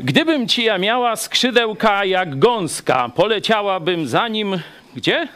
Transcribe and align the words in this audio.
Gdybym 0.00 0.48
ci 0.48 0.64
ja 0.64 0.78
miała 0.78 1.16
skrzydełka 1.16 2.04
jak 2.04 2.38
gąska, 2.38 3.08
poleciałabym 3.08 4.06
za 4.06 4.28
nim 4.28 4.60
gdzie? 4.94 5.28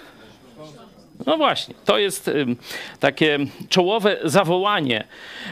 No 1.26 1.36
właśnie, 1.36 1.74
to 1.84 1.98
jest 1.98 2.30
takie 3.00 3.38
czołowe 3.68 4.18
zawołanie 4.24 5.04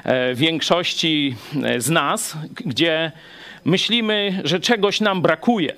e, 0.04 0.34
większości 0.34 1.36
e, 1.64 1.80
z 1.80 1.90
nas, 1.90 2.36
gdzie 2.50 3.12
myślimy, 3.64 4.40
że 4.44 4.60
czegoś 4.60 5.00
nam 5.00 5.22
brakuje. 5.22 5.74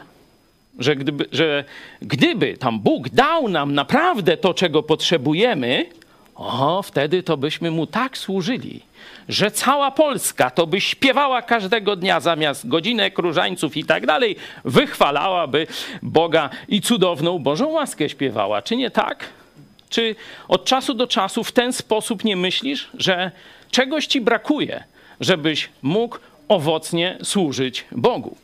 Że 0.79 0.97
gdyby, 0.97 1.25
że 1.33 1.65
gdyby 2.03 2.57
tam 2.57 2.81
Bóg 2.81 3.09
dał 3.09 3.49
nam 3.49 3.75
naprawdę 3.75 4.37
to, 4.37 4.55
czego 4.55 4.83
potrzebujemy, 4.83 5.87
o, 6.43 6.83
wtedy 6.83 7.23
to 7.23 7.37
byśmy 7.37 7.71
mu 7.71 7.87
tak 7.87 8.19
służyli, 8.19 8.83
że 9.29 9.51
cała 9.51 9.91
Polska 9.91 10.51
to 10.51 10.67
by 10.67 10.81
śpiewała 10.81 11.43
każdego 11.43 11.97
dnia 11.97 12.21
zamiast 12.21 12.69
godzinek, 12.69 13.19
różańców 13.19 13.77
i 13.77 13.85
tak 13.85 14.07
dalej, 14.07 14.37
wychwalałaby 14.65 15.67
Boga 16.03 16.51
i 16.69 16.81
cudowną 16.81 17.39
Bożą 17.39 17.69
łaskę 17.69 18.09
śpiewała. 18.09 18.63
Czy 18.63 18.77
nie 18.77 18.91
tak? 18.91 19.29
Czy 19.91 20.15
od 20.49 20.65
czasu 20.65 20.95
do 20.95 21.07
czasu 21.07 21.45
w 21.45 21.53
ten 21.53 21.73
sposób 21.73 22.25
nie 22.25 22.37
myślisz, 22.37 22.91
że 22.95 23.31
czegoś 23.71 24.07
ci 24.07 24.21
brakuje, 24.21 24.85
żebyś 25.21 25.69
mógł 25.83 26.19
owocnie 26.49 27.19
służyć 27.23 27.85
Bogu? 27.93 28.37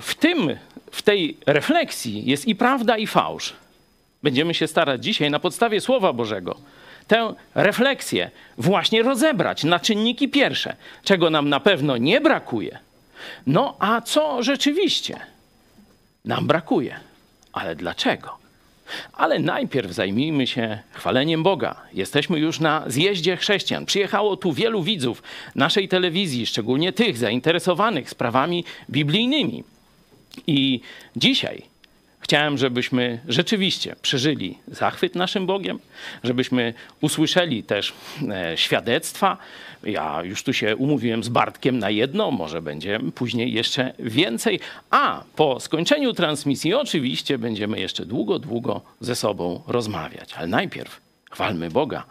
W 0.00 0.14
tym, 0.14 0.56
w 0.90 1.02
tej 1.02 1.36
refleksji 1.46 2.26
jest 2.26 2.48
i 2.48 2.54
prawda, 2.54 2.96
i 2.96 3.06
fałsz. 3.06 3.52
Będziemy 4.22 4.54
się 4.54 4.66
starać 4.66 5.04
dzisiaj 5.04 5.30
na 5.30 5.38
podstawie 5.38 5.80
Słowa 5.80 6.12
Bożego 6.12 6.56
tę 7.08 7.34
refleksję 7.54 8.30
właśnie 8.58 9.02
rozebrać 9.02 9.64
na 9.64 9.80
czynniki 9.80 10.28
pierwsze, 10.28 10.76
czego 11.04 11.30
nam 11.30 11.48
na 11.48 11.60
pewno 11.60 11.96
nie 11.96 12.20
brakuje. 12.20 12.78
No 13.46 13.76
a 13.78 14.00
co 14.00 14.42
rzeczywiście 14.42 15.20
nam 16.24 16.46
brakuje? 16.46 17.00
Ale 17.52 17.76
dlaczego? 17.76 18.38
Ale 19.12 19.38
najpierw 19.38 19.92
zajmijmy 19.92 20.46
się 20.46 20.78
chwaleniem 20.92 21.42
Boga. 21.42 21.76
Jesteśmy 21.92 22.38
już 22.38 22.60
na 22.60 22.84
zjeździe 22.86 23.36
chrześcijan. 23.36 23.86
Przyjechało 23.86 24.36
tu 24.36 24.52
wielu 24.52 24.82
widzów 24.82 25.22
naszej 25.54 25.88
telewizji, 25.88 26.46
szczególnie 26.46 26.92
tych 26.92 27.18
zainteresowanych 27.18 28.10
sprawami 28.10 28.64
biblijnymi. 28.90 29.64
I 30.46 30.80
dzisiaj 31.16 31.62
Chciałem, 32.20 32.58
żebyśmy 32.58 33.20
rzeczywiście 33.28 33.96
przeżyli 34.02 34.58
zachwyt 34.66 35.14
naszym 35.14 35.46
Bogiem, 35.46 35.78
żebyśmy 36.24 36.74
usłyszeli 37.00 37.62
też 37.62 37.92
e, 38.30 38.56
świadectwa. 38.56 39.36
Ja 39.82 40.22
już 40.24 40.42
tu 40.42 40.52
się 40.52 40.76
umówiłem 40.76 41.24
z 41.24 41.28
Bartkiem 41.28 41.78
na 41.78 41.90
jedno, 41.90 42.30
może 42.30 42.62
będzie 42.62 43.00
później 43.14 43.52
jeszcze 43.52 43.92
więcej. 43.98 44.60
A 44.90 45.24
po 45.36 45.60
skończeniu 45.60 46.12
transmisji 46.12 46.74
oczywiście 46.74 47.38
będziemy 47.38 47.80
jeszcze 47.80 48.06
długo, 48.06 48.38
długo 48.38 48.80
ze 49.00 49.16
sobą 49.16 49.62
rozmawiać. 49.66 50.34
Ale 50.34 50.46
najpierw 50.46 51.00
chwalmy 51.30 51.70
Boga. 51.70 52.04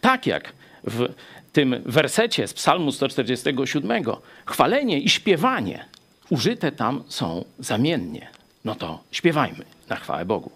Tak 0.00 0.26
jak 0.26 0.52
w 0.84 1.08
tym 1.52 1.82
wersecie 1.86 2.48
z 2.48 2.54
Psalmu 2.54 2.92
147, 2.92 4.04
chwalenie 4.46 5.00
i 5.00 5.08
śpiewanie 5.08 5.84
użyte 6.30 6.72
tam 6.72 7.04
są 7.08 7.44
zamiennie. 7.58 8.41
No 8.64 8.74
to 8.74 9.02
śpiewajmy 9.10 9.64
na 9.88 9.96
chwałę 9.96 10.24
Bogu. 10.24 10.50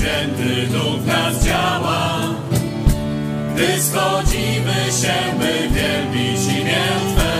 Święty 0.00 0.66
Duch 0.66 1.06
nas 1.06 1.44
działa. 1.44 2.18
Gdy 3.54 3.82
schodzimy 3.82 4.74
się, 5.02 5.14
by 5.38 5.74
wielbić 5.74 6.60
imię 6.60 6.86
Twe. 7.14 7.32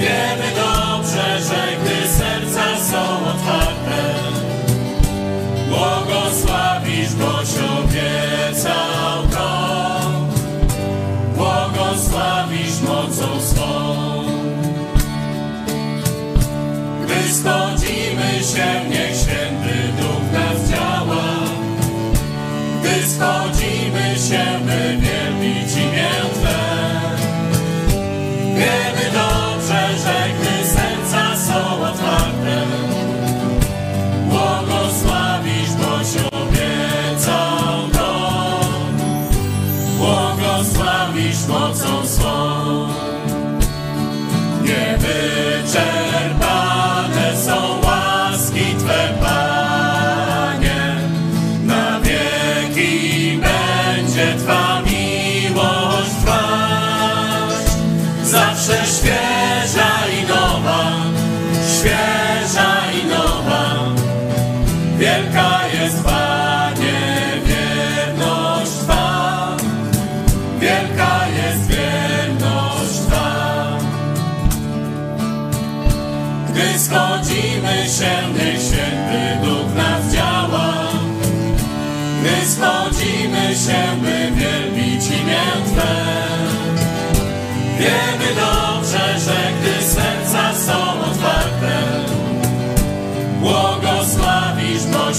Wiemy 0.00 0.50
dobrze, 0.56 1.40
że 1.40 1.66
gdy 1.80 2.08
serca 2.08 2.84
są 2.90 3.26
otwarte, 3.26 4.14
błogosławisz, 5.68 7.12
boś 7.14 7.48
obiecał 7.78 9.26
to. 9.30 10.00
Błogosławisz 11.36 12.80
mocą 12.88 13.40
swą. 13.40 13.94
Gdy 17.04 17.34
schodzimy 17.34 18.44
się, 18.54 18.89
schodzimy 24.30 24.99
niech 77.98 78.62
święty 78.62 79.46
Duch 79.46 79.74
nas 79.74 80.12
działa. 80.12 80.74
Gdy 82.20 82.46
schodzimy 82.46 83.54
się, 83.54 84.00
by 84.02 84.40
wielbić 84.40 85.06
imię 85.06 85.46
Twe. 85.66 85.94
Wiemy 87.78 88.34
dobrze, 88.34 89.20
że 89.20 89.36
gdy 89.60 89.84
serca 89.84 90.54
są 90.54 91.00
otwarte, 91.00 91.82
błogosławisz, 93.40 94.84
boś 94.84 95.16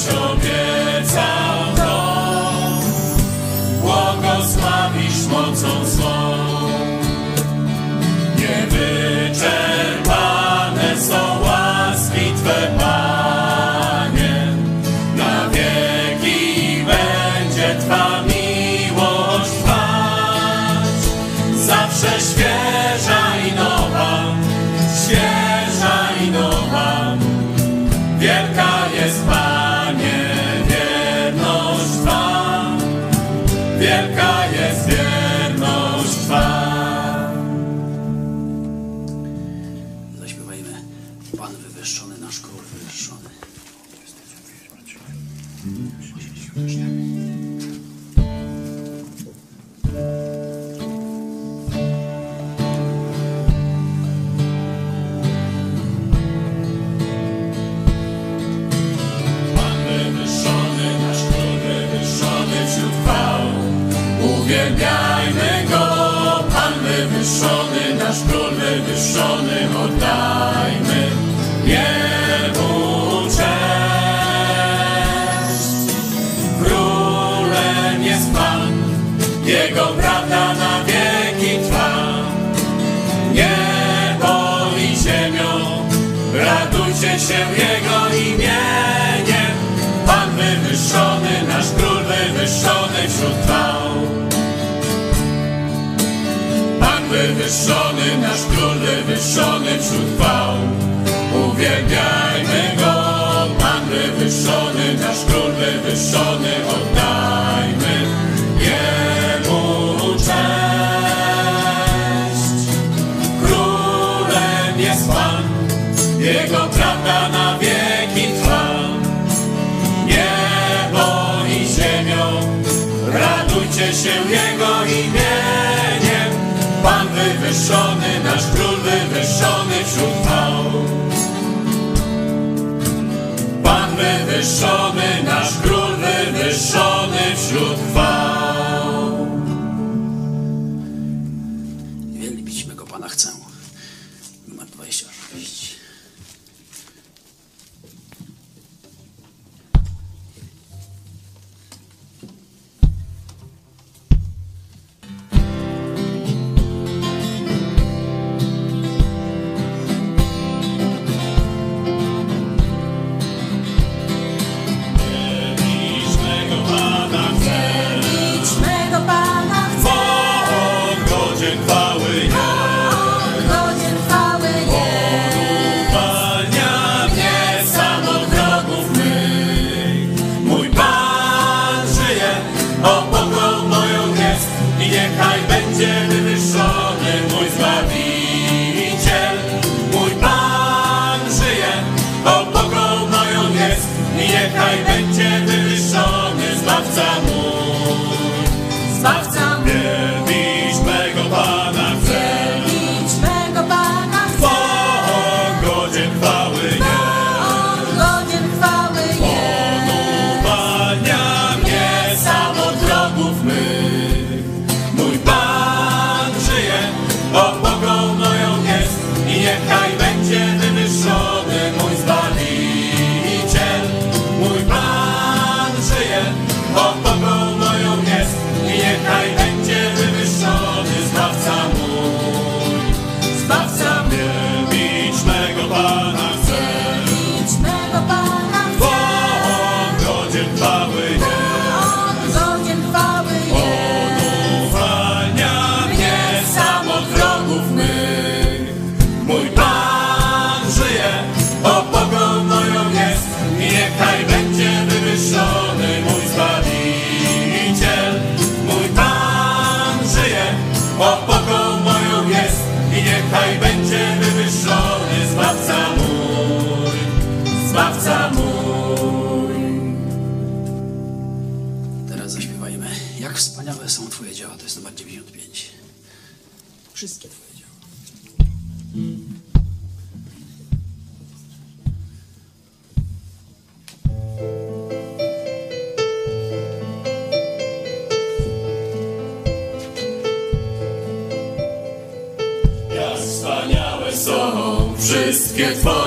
Pan 41.38 41.56
wywyższony, 41.56 42.18
nasz 42.18 42.40
król 42.40 42.62
wywyższony. 42.74 43.30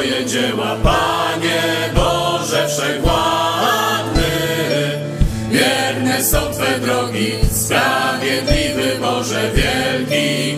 Twoje 0.05 0.25
dzieła, 0.27 0.77
Panie 0.83 1.63
Boże 1.95 2.69
Wszechwładny. 2.69 4.23
Wierne 5.51 6.25
są 6.25 6.39
Twe 6.53 6.79
drogi, 6.79 7.33
sprawiedliwy 7.51 8.99
Boże, 9.01 9.51
wielki 9.55 10.57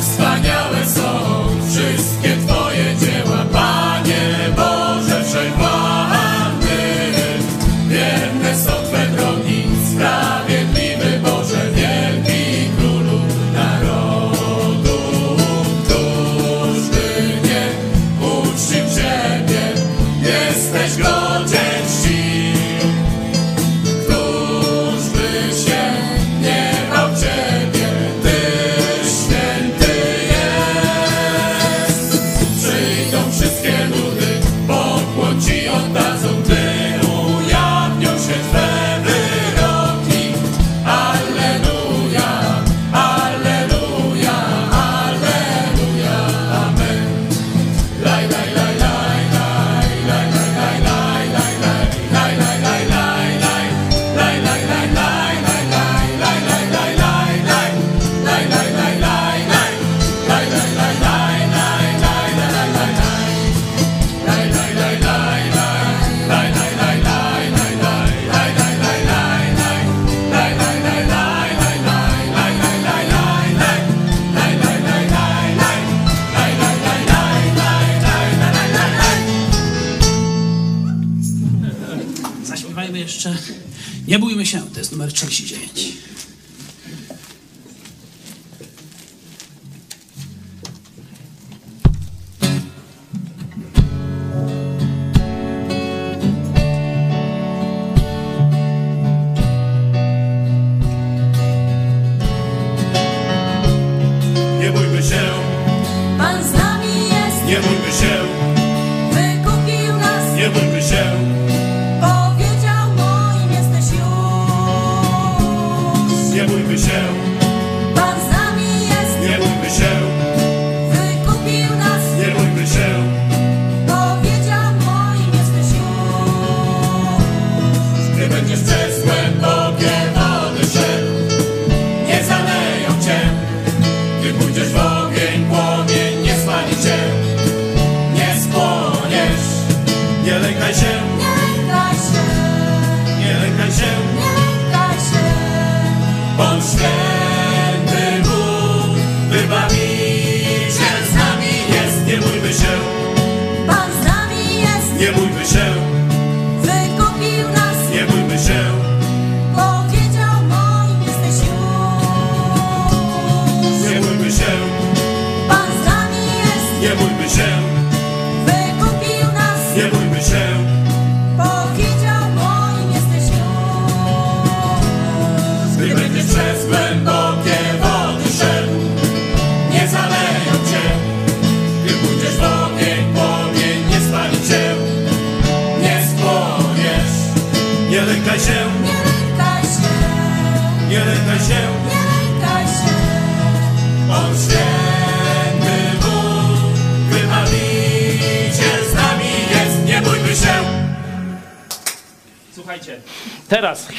Wspaniałe 0.00 0.86
są 0.86 1.20
wszystkie 1.68 2.36
Twoje 2.46 2.59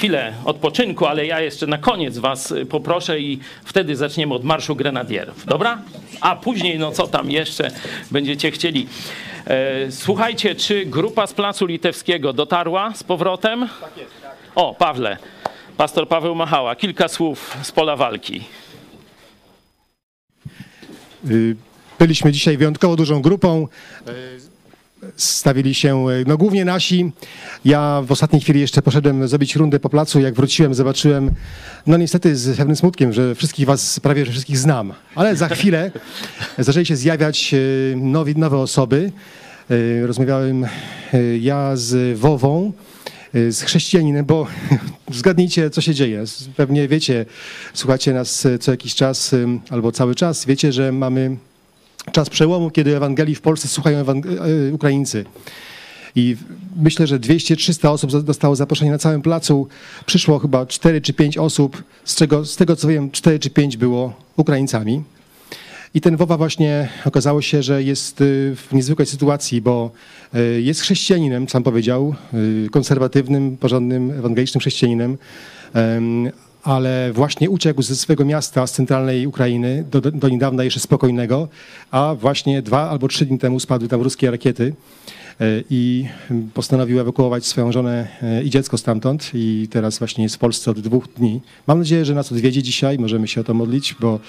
chwilę 0.01 0.33
odpoczynku, 0.45 1.05
ale 1.05 1.25
ja 1.25 1.41
jeszcze 1.41 1.67
na 1.67 1.77
koniec 1.77 2.17
was 2.17 2.51
y, 2.51 2.65
poproszę 2.65 3.19
i 3.19 3.39
wtedy 3.65 3.95
zaczniemy 3.95 4.33
od 4.33 4.43
Marszu 4.43 4.75
Grenadierów, 4.75 5.45
dobra? 5.45 5.81
A 6.21 6.35
później, 6.35 6.79
no 6.79 6.91
co 6.91 7.07
tam 7.07 7.31
jeszcze 7.31 7.71
będziecie 8.11 8.51
chcieli. 8.51 8.87
E, 9.47 9.91
słuchajcie, 9.91 10.55
czy 10.55 10.85
grupa 10.85 11.27
z 11.27 11.33
Placu 11.33 11.65
Litewskiego 11.65 12.33
dotarła 12.33 12.93
z 12.95 13.03
powrotem? 13.03 13.67
Tak 13.81 13.97
jest. 13.97 14.11
O, 14.55 14.75
Pawle, 14.75 15.17
pastor 15.77 16.07
Paweł 16.07 16.35
Machała, 16.35 16.75
kilka 16.75 17.07
słów 17.07 17.57
z 17.63 17.71
pola 17.71 17.95
walki. 17.95 18.43
Y, 21.29 21.55
Byliśmy 21.99 22.31
dzisiaj 22.31 22.57
wyjątkowo 22.57 22.95
dużą 22.95 23.21
grupą. 23.21 23.67
Stawili 25.15 25.73
się 25.73 26.09
y, 26.09 26.23
no, 26.27 26.37
głównie 26.37 26.65
nasi. 26.65 27.11
Ja 27.65 28.03
w 28.05 28.11
ostatniej 28.11 28.41
chwili 28.41 28.59
jeszcze 28.59 28.81
poszedłem 28.81 29.27
zrobić 29.27 29.55
rundę 29.55 29.79
po 29.79 29.89
placu. 29.89 30.19
Jak 30.19 30.33
wróciłem, 30.33 30.73
zobaczyłem, 30.73 31.31
no 31.87 31.97
niestety 31.97 32.35
z 32.35 32.57
pewnym 32.57 32.75
smutkiem, 32.75 33.13
że 33.13 33.35
wszystkich 33.35 33.65
was, 33.65 33.99
prawie 33.99 34.25
że 34.25 34.31
wszystkich 34.31 34.57
znam. 34.57 34.93
Ale 35.15 35.35
za 35.35 35.49
chwilę 35.49 35.91
zaczęli 36.57 36.85
się 36.85 36.95
zjawiać 36.95 37.53
y, 37.53 37.93
nowi, 37.97 38.35
nowe 38.35 38.57
osoby. 38.57 39.11
Y, 39.71 40.07
Rozmawiałem 40.07 40.65
ja 41.39 41.75
z 41.75 42.19
Wową, 42.19 42.73
z 43.33 43.61
chrześcijaninem, 43.61 44.25
bo 44.25 44.47
zgadnijcie, 45.11 45.69
co 45.69 45.81
się 45.81 45.93
dzieje. 45.93 46.23
Pewnie 46.55 46.87
wiecie, 46.87 47.25
słuchacie 47.73 48.13
nas 48.13 48.47
co 48.59 48.71
jakiś 48.71 48.95
czas 48.95 49.35
albo 49.69 49.91
cały 49.91 50.15
czas, 50.15 50.45
wiecie, 50.45 50.71
że 50.71 50.91
mamy 50.91 51.37
czas 52.11 52.29
przełomu, 52.29 52.71
kiedy 52.71 52.97
Ewangelii 52.97 53.35
w 53.35 53.41
Polsce 53.41 53.67
słuchają 53.67 54.03
Ewang- 54.03 54.37
e, 54.69 54.73
Ukraińcy. 54.73 55.25
I 56.15 56.35
myślę, 56.75 57.07
że 57.07 57.19
200-300 57.19 57.91
osób 57.91 58.23
dostało 58.23 58.55
zaproszenie 58.55 58.91
na 58.91 58.97
całym 58.97 59.21
placu. 59.21 59.67
Przyszło 60.05 60.39
chyba 60.39 60.65
4 60.65 61.01
czy 61.01 61.13
5 61.13 61.37
osób, 61.37 61.83
z 62.05 62.15
czego, 62.15 62.45
z 62.45 62.55
tego 62.55 62.75
co 62.75 62.87
wiem, 62.87 63.11
4 63.11 63.39
czy 63.39 63.49
5 63.49 63.77
było 63.77 64.13
Ukraińcami. 64.37 65.03
I 65.93 66.01
ten 66.01 66.17
Wowa 66.17 66.37
właśnie 66.37 66.89
okazało 67.05 67.41
się, 67.41 67.63
że 67.63 67.83
jest 67.83 68.21
y, 68.21 68.55
w 68.55 68.73
niezwykłej 68.73 69.05
sytuacji, 69.05 69.61
bo 69.61 69.91
y, 70.35 70.61
jest 70.61 70.81
chrześcijaninem, 70.81 71.49
sam 71.49 71.63
powiedział, 71.63 72.15
y, 72.33 72.69
konserwatywnym, 72.71 73.57
porządnym, 73.57 74.11
ewangelicznym 74.11 74.59
chrześcijaninem, 74.59 75.17
em, 75.73 76.31
ale 76.63 77.11
właśnie 77.13 77.49
uciekł 77.49 77.81
ze 77.81 77.95
swojego 77.95 78.25
miasta, 78.25 78.67
z 78.67 78.71
centralnej 78.71 79.27
Ukrainy, 79.27 79.85
do, 79.91 80.01
do 80.01 80.29
niedawna 80.29 80.63
jeszcze 80.63 80.79
spokojnego, 80.79 81.47
a 81.91 82.15
właśnie 82.19 82.61
dwa 82.61 82.89
albo 82.89 83.07
trzy 83.07 83.25
dni 83.25 83.39
temu 83.39 83.59
spadły 83.59 83.87
tam 83.87 84.01
ruskie 84.01 84.31
rakiety 84.31 84.73
i 85.69 86.05
postanowił 86.53 86.99
ewakuować 86.99 87.45
swoją 87.45 87.71
żonę 87.71 88.07
e, 88.21 88.43
i 88.43 88.49
dziecko 88.49 88.77
stamtąd 88.77 89.31
i 89.33 89.67
teraz 89.71 89.99
właśnie 89.99 90.23
jest 90.23 90.35
w 90.35 90.39
Polsce 90.39 90.71
od 90.71 90.79
dwóch 90.79 91.07
dni. 91.17 91.41
Mam 91.67 91.79
nadzieję, 91.79 92.05
że 92.05 92.13
nas 92.13 92.31
odwiedzi 92.31 92.63
dzisiaj, 92.63 92.99
możemy 92.99 93.27
się 93.27 93.41
o 93.41 93.43
to 93.43 93.53
modlić, 93.53 93.95
bo 93.99 94.19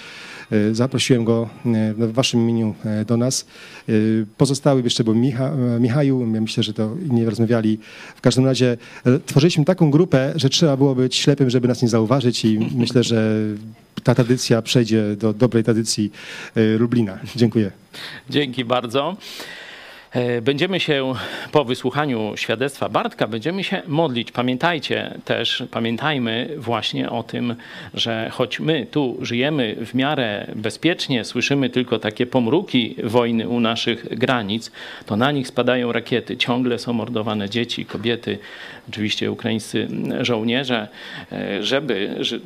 e, 0.52 0.74
zaprosiłem 0.74 1.24
go 1.24 1.48
e, 1.66 1.94
w 1.94 2.12
waszym 2.12 2.40
imieniu 2.40 2.74
e, 2.84 3.04
do 3.04 3.16
nas. 3.16 3.46
E, 3.88 3.92
Pozostały 4.36 4.82
jeszcze 4.82 5.04
był 5.04 5.14
Micha, 5.14 5.50
e, 5.76 5.80
Michał, 5.80 6.04
ja 6.34 6.40
myślę, 6.40 6.62
że 6.62 6.72
to 6.72 6.96
inni 7.10 7.24
rozmawiali. 7.24 7.78
W 8.16 8.20
każdym 8.20 8.46
razie 8.46 8.76
e, 9.06 9.18
tworzyliśmy 9.26 9.64
taką 9.64 9.90
grupę, 9.90 10.32
że 10.36 10.48
trzeba 10.48 10.76
było 10.76 10.94
być 10.94 11.16
ślepym, 11.16 11.50
żeby 11.50 11.68
nas 11.68 11.82
nie 11.82 11.88
zauważyć 11.88 12.44
i 12.44 12.58
myślę, 12.74 13.02
że 13.04 13.38
ta 14.02 14.14
tradycja 14.14 14.62
przejdzie 14.62 15.16
do 15.16 15.32
dobrej 15.32 15.64
tradycji 15.64 16.12
e, 16.54 16.78
Lublina. 16.78 17.18
Dziękuję. 17.36 17.70
Dzięki 18.30 18.64
bardzo. 18.64 19.16
E, 20.12 20.42
Będziemy 20.42 20.80
się 20.80 21.12
po 21.52 21.64
wysłuchaniu 21.64 22.32
świadectwa 22.36 22.88
Bartka, 22.88 23.26
będziemy 23.26 23.64
się 23.64 23.82
modlić. 23.86 24.32
Pamiętajcie 24.32 25.14
też, 25.24 25.62
pamiętajmy 25.70 26.48
właśnie 26.58 27.10
o 27.10 27.22
tym, 27.22 27.54
że 27.94 28.30
choć 28.32 28.60
my 28.60 28.86
tu 28.90 29.18
żyjemy 29.20 29.76
w 29.86 29.94
miarę 29.94 30.46
bezpiecznie, 30.56 31.24
słyszymy 31.24 31.70
tylko 31.70 31.98
takie 31.98 32.26
pomruki 32.26 32.96
wojny 33.04 33.48
u 33.48 33.60
naszych 33.60 34.18
granic, 34.18 34.70
to 35.06 35.16
na 35.16 35.32
nich 35.32 35.48
spadają 35.48 35.92
rakiety. 35.92 36.36
Ciągle 36.36 36.78
są 36.78 36.92
mordowane 36.92 37.50
dzieci, 37.50 37.86
kobiety, 37.86 38.38
oczywiście 38.88 39.32
ukraińscy 39.32 39.88
żołnierze, 40.20 40.88
e, 41.32 41.62
żeby 41.62 42.16
że 42.20 42.38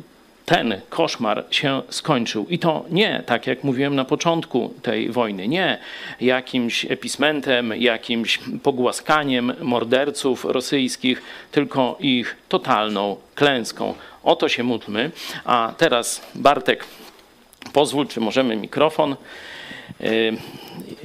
ten 0.46 0.80
koszmar 0.88 1.44
się 1.50 1.82
skończył. 1.90 2.46
I 2.48 2.58
to 2.58 2.84
nie, 2.90 3.22
tak 3.26 3.46
jak 3.46 3.64
mówiłem 3.64 3.94
na 3.94 4.04
początku 4.04 4.74
tej 4.82 5.10
wojny, 5.10 5.48
nie 5.48 5.78
jakimś 6.20 6.84
epismentem, 6.84 7.72
jakimś 7.76 8.40
pogłaskaniem 8.62 9.52
morderców 9.60 10.44
rosyjskich, 10.44 11.22
tylko 11.50 11.96
ich 12.00 12.36
totalną 12.48 13.16
klęską. 13.34 13.94
O 14.22 14.36
to 14.36 14.48
się 14.48 14.62
módlmy. 14.62 15.10
A 15.44 15.72
teraz 15.78 16.22
Bartek, 16.34 16.84
pozwól, 17.72 18.06
czy 18.06 18.20
możemy 18.20 18.56
mikrofon. 18.56 19.16
Y, 20.00 20.36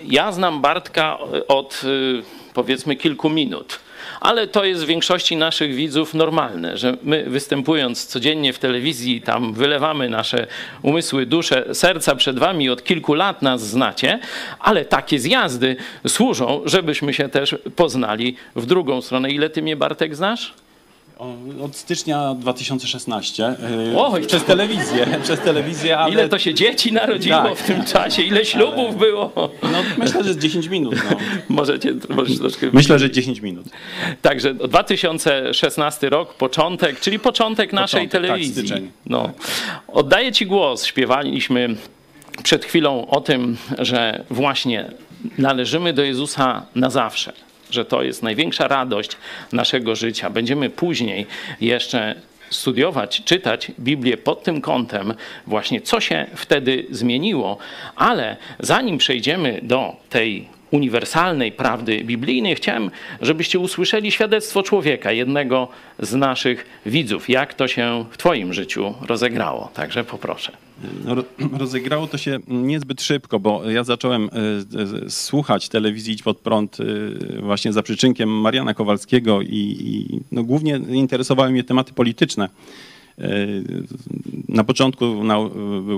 Ja 0.03 0.31
znam 0.31 0.61
Bartka 0.61 1.17
od 1.47 1.81
y, 1.83 2.23
powiedzmy 2.53 2.95
kilku 2.95 3.29
minut. 3.29 3.79
Ale 4.19 4.47
to 4.47 4.65
jest 4.65 4.83
w 4.83 4.87
większości 4.87 5.37
naszych 5.37 5.75
widzów 5.75 6.13
normalne, 6.13 6.77
że 6.77 6.97
my 7.03 7.23
występując 7.27 8.05
codziennie 8.05 8.53
w 8.53 8.59
telewizji, 8.59 9.21
tam 9.21 9.53
wylewamy 9.53 10.09
nasze 10.09 10.47
umysły, 10.81 11.25
dusze, 11.25 11.75
serca 11.75 12.15
przed 12.15 12.39
wami, 12.39 12.69
od 12.69 12.83
kilku 12.83 13.13
lat 13.13 13.41
nas 13.41 13.67
znacie, 13.67 14.19
ale 14.59 14.85
takie 14.85 15.19
zjazdy 15.19 15.75
służą, 16.07 16.61
żebyśmy 16.65 17.13
się 17.13 17.29
też 17.29 17.55
poznali 17.75 18.35
w 18.55 18.65
drugą 18.65 19.01
stronę. 19.01 19.31
Ile 19.31 19.49
ty 19.49 19.61
mnie, 19.61 19.75
Bartek, 19.75 20.15
znasz? 20.15 20.53
Od 21.63 21.75
stycznia 21.75 22.35
2016. 22.39 23.55
yy, 23.93 24.01
Oj, 24.01 24.25
przez 24.27 24.43
telewizję, 24.43 25.07
przez 25.23 25.39
telewizję, 25.39 25.97
ale 25.97 26.13
Ile 26.13 26.29
to 26.29 26.39
się 26.39 26.53
dzieci 26.53 26.93
narodziło 26.93 27.35
Tak. 27.43 27.55
w 27.57 27.63
tym 27.63 27.85
czasie? 27.85 28.21
Ile 28.21 28.45
ślubów 28.45 28.97
było? 28.97 29.31
no, 29.63 29.77
myślę, 29.97 30.23
że 30.23 30.33
z 30.33 30.37
10 30.37 30.67
minut. 30.67 30.95
No. 31.11 31.17
Możecie, 31.49 31.93
możecie 32.09 32.39
troszkę 32.39 32.67
Myślę, 32.73 32.99
że 32.99 33.11
10 33.11 33.41
minut. 33.41 33.65
Także 34.21 34.53
2016 34.53 36.09
rok, 36.09 36.33
początek, 36.33 36.99
czyli 36.99 37.19
początek 37.19 37.73
naszej 37.73 37.99
Początek, 38.07 38.21
tak, 38.21 38.29
telewizji. 38.29 38.53
styczeń. 38.67 38.91
no. 39.05 39.29
Oddaję 39.87 40.31
Ci 40.31 40.45
głos. 40.45 40.85
Śpiewaliśmy 40.85 41.75
przed 42.43 42.65
chwilą 42.65 43.07
o 43.07 43.21
tym, 43.21 43.57
że 43.79 44.23
właśnie 44.29 44.91
należymy 45.37 45.93
do 45.93 46.03
Jezusa 46.03 46.65
na 46.75 46.89
zawsze. 46.89 47.33
Że 47.71 47.85
to 47.85 48.03
jest 48.03 48.23
największa 48.23 48.67
radość 48.67 49.17
naszego 49.51 49.95
życia. 49.95 50.29
Będziemy 50.29 50.69
później 50.69 51.27
jeszcze 51.61 52.15
studiować, 52.49 53.21
czytać 53.25 53.71
Biblię 53.79 54.17
pod 54.17 54.43
tym 54.43 54.61
kątem, 54.61 55.13
właśnie 55.47 55.81
co 55.81 55.99
się 55.99 56.27
wtedy 56.35 56.85
zmieniło. 56.89 57.57
Ale 57.95 58.37
zanim 58.59 58.97
przejdziemy 58.97 59.59
do 59.63 59.95
tej 60.09 60.47
uniwersalnej 60.71 61.51
prawdy 61.51 62.03
biblijnej, 62.03 62.55
chciałem, 62.55 62.91
żebyście 63.21 63.59
usłyszeli 63.59 64.11
świadectwo 64.11 64.63
człowieka, 64.63 65.11
jednego 65.11 65.67
z 65.99 66.13
naszych 66.13 66.81
widzów, 66.85 67.29
jak 67.29 67.53
to 67.53 67.67
się 67.67 68.05
w 68.11 68.17
Twoim 68.17 68.53
życiu 68.53 68.93
rozegrało. 69.07 69.71
Także 69.73 70.03
poproszę. 70.03 70.51
Ro- 71.05 71.23
Rozegrało 71.59 72.07
to 72.07 72.17
się 72.17 72.39
niezbyt 72.47 73.01
szybko, 73.01 73.39
bo 73.39 73.69
ja 73.69 73.83
zacząłem 73.83 74.23
e, 74.23 75.05
e, 75.05 75.09
słuchać 75.09 75.69
telewizji 75.69 76.13
Idź 76.13 76.23
Pod 76.23 76.37
Prąd 76.39 76.77
e, 76.79 76.83
właśnie 77.41 77.73
za 77.73 77.83
przyczynkiem 77.83 78.29
Mariana 78.41 78.73
Kowalskiego 78.73 79.41
i, 79.41 79.77
i 79.79 80.19
no, 80.31 80.43
głównie 80.43 80.79
interesowały 80.91 81.49
mnie 81.51 81.63
tematy 81.63 81.93
polityczne. 81.93 82.49
Na 84.49 84.63
początku 84.63 85.23
na, 85.23 85.37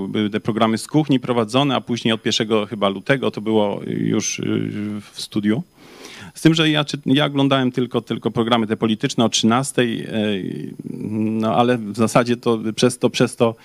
były- 0.08 0.30
te 0.30 0.40
programy 0.40 0.78
z 0.78 0.88
kuchni 0.88 1.20
prowadzone, 1.20 1.76
a 1.76 1.82
później 1.82 2.14
od 2.14 2.26
1 2.26 2.66
chyba 2.70 2.90
lutego 2.90 3.32
to 3.32 3.42
było 3.42 3.82
już 3.88 4.42
w 5.12 5.22
studiu. 5.22 5.64
Z 6.34 6.42
tym, 6.42 6.54
że 6.54 6.70
ja, 6.70 6.86
ja 7.06 7.26
oglądałem 7.26 7.72
tylko, 7.72 8.02
tylko 8.02 8.32
programy 8.32 8.68
te 8.68 8.78
polityczne 8.78 9.26
o 9.26 9.30
13, 9.30 9.82
no 11.14 11.56
ale 11.56 11.78
w 11.78 11.96
zasadzie 11.96 12.38
to 12.38 12.60
przez 12.76 12.98
to, 13.00 13.10
przez 13.10 13.36
to 13.36 13.56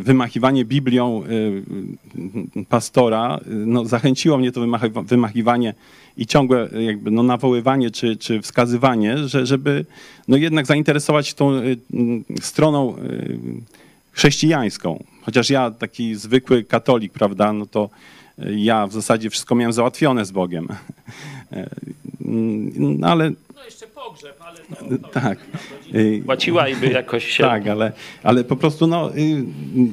wymachiwanie 0.00 0.64
Biblią 0.64 1.22
e, 1.24 2.64
pastora, 2.64 3.40
e, 3.46 3.50
no, 3.50 3.84
zachęciło 3.84 4.38
mnie 4.38 4.52
to 4.52 4.60
wymachi- 4.60 5.04
wymachiwanie 5.04 5.74
i 6.16 6.26
ciągłe 6.26 6.68
e, 6.72 6.82
jakby 6.82 7.10
no, 7.10 7.22
nawoływanie 7.22 7.90
czy, 7.90 8.16
czy 8.16 8.42
wskazywanie, 8.42 9.18
że, 9.18 9.46
żeby 9.46 9.84
no, 10.28 10.36
jednak 10.36 10.66
zainteresować 10.66 11.34
tą 11.34 11.52
e, 11.52 11.62
stroną 12.40 12.96
e, 12.96 13.00
chrześcijańską. 14.12 15.04
Chociaż 15.22 15.50
ja 15.50 15.70
taki 15.70 16.14
zwykły 16.14 16.64
katolik, 16.64 17.12
prawda, 17.12 17.52
no 17.52 17.66
to 17.66 17.90
e, 18.38 18.52
ja 18.54 18.86
w 18.86 18.92
zasadzie 18.92 19.30
wszystko 19.30 19.54
miałem 19.54 19.72
załatwione 19.72 20.24
z 20.24 20.30
Bogiem. 20.30 20.68
E, 21.52 21.70
No 22.78 23.08
ale 23.08 23.30
No 23.30 23.64
jeszcze 23.64 23.85
pogrzeb, 24.16 24.42
ale 24.42 24.98
tak. 24.98 25.38
E, 25.92 26.22
płaciła 26.24 26.68
i 26.68 26.76
by 26.76 26.86
jakoś 26.86 27.24
się... 27.30 27.44
tak, 27.44 27.66
ale, 27.68 27.92
ale 28.22 28.44
po 28.44 28.56
prostu 28.56 28.86
no, 28.86 29.16
y, 29.16 29.44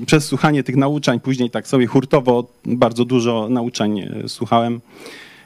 przez 0.05 0.25
słuchanie 0.25 0.63
tych 0.63 0.75
nauczań, 0.75 1.19
później 1.19 1.49
tak 1.49 1.67
sobie 1.67 1.85
hurtowo 1.85 2.47
bardzo 2.65 3.05
dużo 3.05 3.49
nauczań 3.49 4.09
słuchałem. 4.27 4.81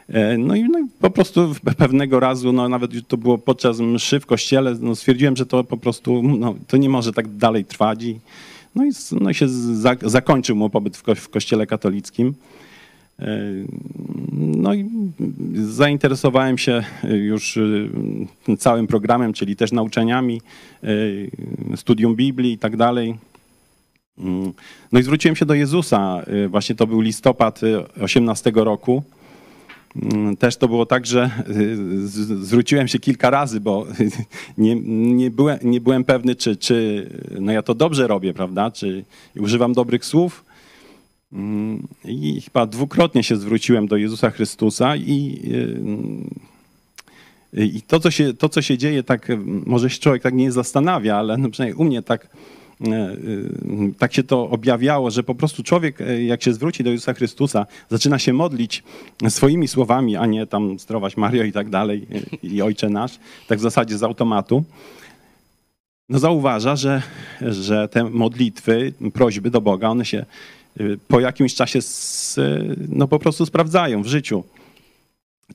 E, 0.09 0.37
No 0.37 0.55
i, 0.55 0.63
no 0.63 0.79
i 0.79 0.83
po 1.01 1.09
prostu 1.09 1.53
w- 1.53 1.59
pewnego 1.61 2.19
razu, 2.19 2.53
no 2.53 2.69
nawet 2.69 2.91
to 3.07 3.17
było 3.17 3.37
podczas 3.37 3.79
mszy 3.79 4.19
w 4.19 4.25
kościele, 4.25 4.75
no 4.79 4.95
stwierdziłem, 4.95 5.35
że 5.35 5.45
to 5.45 5.63
po 5.63 5.77
prostu 5.77 6.23
no, 6.23 6.55
to 6.67 6.77
nie 6.77 6.89
może 6.89 7.13
tak 7.13 7.27
dalej 7.27 7.65
trwać. 7.65 8.03
I, 8.03 8.19
no 8.75 8.85
i, 8.85 8.89
no 9.21 9.29
i 9.29 9.33
się 9.33 9.47
za, 9.49 9.95
zakończył 10.01 10.55
mój 10.55 10.69
pobyt 10.69 10.97
w, 10.97 11.03
ko, 11.03 11.15
w 11.15 11.29
kościele 11.29 11.67
katolickim. 11.67 12.33
E, 13.19 13.25
No 14.37 14.73
i 14.73 14.85
zainteresowałem 15.53 16.57
się 16.57 16.83
już 17.03 17.57
y, 17.57 17.89
całym 18.57 18.87
programem, 18.87 19.33
czyli 19.33 19.55
też 19.55 19.71
nauczaniami, 19.71 20.41
y, 20.83 21.31
studium 21.75 22.15
Biblii 22.15 22.53
i 22.53 22.57
tak 22.57 22.77
dalej. 22.77 23.15
Mm. 24.17 24.53
No 24.91 24.99
i 24.99 25.03
zwróciłem 25.03 25.35
się 25.35 25.45
do 25.45 25.53
Jezusa. 25.53 26.23
Właśnie 26.49 26.75
to 26.75 26.87
był 26.87 27.01
listopad 27.01 27.63
y, 27.63 28.01
18 28.01 28.51
roku. 28.55 29.03
Mm, 29.95 30.37
Też 30.37 30.57
to 30.57 30.67
było 30.67 30.85
tak, 30.85 31.05
że 31.05 31.29
zwróciłem 32.41 32.87
się 32.87 32.99
kilka 32.99 33.29
razy, 33.29 33.59
bo 33.59 33.85
nie, 34.57 34.75
nie, 35.15 35.31
byłem, 35.31 35.59
nie 35.63 35.81
byłem 35.81 36.03
pewny, 36.03 36.35
czy, 36.35 36.55
czy 36.55 37.09
no 37.39 37.51
ja 37.51 37.61
to 37.61 37.75
dobrze 37.75 38.07
robię, 38.07 38.33
prawda? 38.33 38.71
Czy 38.71 39.03
używam 39.39 39.73
dobrych 39.73 40.05
słów. 40.05 40.46
Mm, 41.31 41.87
I 42.05 42.41
chyba 42.41 42.65
dwukrotnie 42.65 43.23
się 43.23 43.35
zwróciłem 43.35 43.87
do 43.87 43.97
Jezusa 43.97 44.29
Chrystusa 44.29 44.95
i, 44.95 45.41
y, 47.53 47.65
i 47.65 47.81
to, 47.81 47.99
co 47.99 48.11
się, 48.11 48.33
to, 48.33 48.49
co 48.49 48.61
się 48.61 48.77
dzieje, 48.77 49.03
tak 49.03 49.29
y, 49.29 49.37
może 49.65 49.89
się 49.89 49.99
człowiek 49.99 50.23
tak 50.23 50.33
nie 50.33 50.51
zastanawia, 50.51 51.17
ale 51.17 51.37
no 51.37 51.49
przynajmniej 51.49 51.81
u 51.81 51.83
mnie 51.83 52.01
tak, 52.01 52.27
y, 52.81 52.87
y, 52.87 53.93
tak 53.97 54.13
się 54.13 54.23
to 54.23 54.49
objawiało, 54.49 55.11
że 55.11 55.23
po 55.23 55.35
prostu 55.35 55.63
człowiek, 55.63 56.01
y, 56.01 56.23
jak 56.23 56.43
się 56.43 56.53
zwróci 56.53 56.83
do 56.83 56.91
Jezusa 56.91 57.13
Chrystusa, 57.13 57.65
zaczyna 57.89 58.19
się 58.19 58.33
modlić 58.33 58.83
swoimi 59.29 59.67
słowami, 59.67 60.15
a 60.15 60.25
nie 60.25 60.47
tam 60.47 60.79
zdrowaś 60.79 61.17
Mario 61.17 61.43
i 61.43 61.51
tak 61.51 61.69
dalej, 61.69 62.07
y, 62.43 62.47
i 62.47 62.61
Ojcze 62.61 62.89
Nasz, 62.89 63.19
tak 63.47 63.59
w 63.59 63.61
zasadzie 63.61 63.97
z 63.97 64.03
automatu 64.03 64.63
no 66.09 66.19
zauważa, 66.19 66.75
że, 66.75 67.01
że 67.41 67.89
te 67.89 68.03
modlitwy, 68.03 68.93
prośby 69.13 69.51
do 69.51 69.61
Boga, 69.61 69.89
one 69.89 70.05
się 70.05 70.17
y, 70.17 70.25
po 71.07 71.19
jakimś 71.19 71.55
czasie 71.55 71.79
s- 71.79 72.39
no 72.89 73.07
po 73.07 73.19
prostu 73.19 73.45
sprawdzają 73.45 74.03
w 74.03 74.07
życiu. 74.07 74.43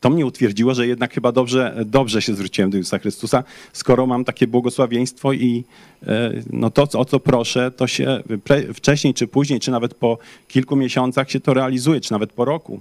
To 0.01 0.11
mnie 0.11 0.27
utwierdziło, 0.27 0.75
że 0.75 0.87
jednak 0.87 1.15
chyba 1.15 1.33
dobrze, 1.33 1.77
dobrze 1.87 2.23
się 2.23 2.35
zwróciłem 2.35 2.71
do 2.71 2.77
Jezusa 2.77 2.99
Chrystusa, 2.99 3.45
skoro 3.73 4.07
mam 4.07 4.25
takie 4.25 4.47
błogosławieństwo 4.47 5.33
i 5.33 5.65
e, 6.07 6.33
no 6.51 6.71
to, 6.71 6.83
o 6.83 7.05
co 7.05 7.21
proszę, 7.21 7.71
to 7.71 7.87
się 7.87 8.23
wcześniej 8.75 9.15
czy 9.15 9.27
później, 9.27 9.61
czy 9.61 9.71
nawet 9.71 9.95
po 9.95 10.19
kilku 10.49 10.77
miesiącach 10.77 11.31
się 11.31 11.41
to 11.41 11.55
realizuje, 11.55 12.01
czy 12.01 12.13
nawet 12.13 12.33
po 12.33 12.45
roku. 12.45 12.81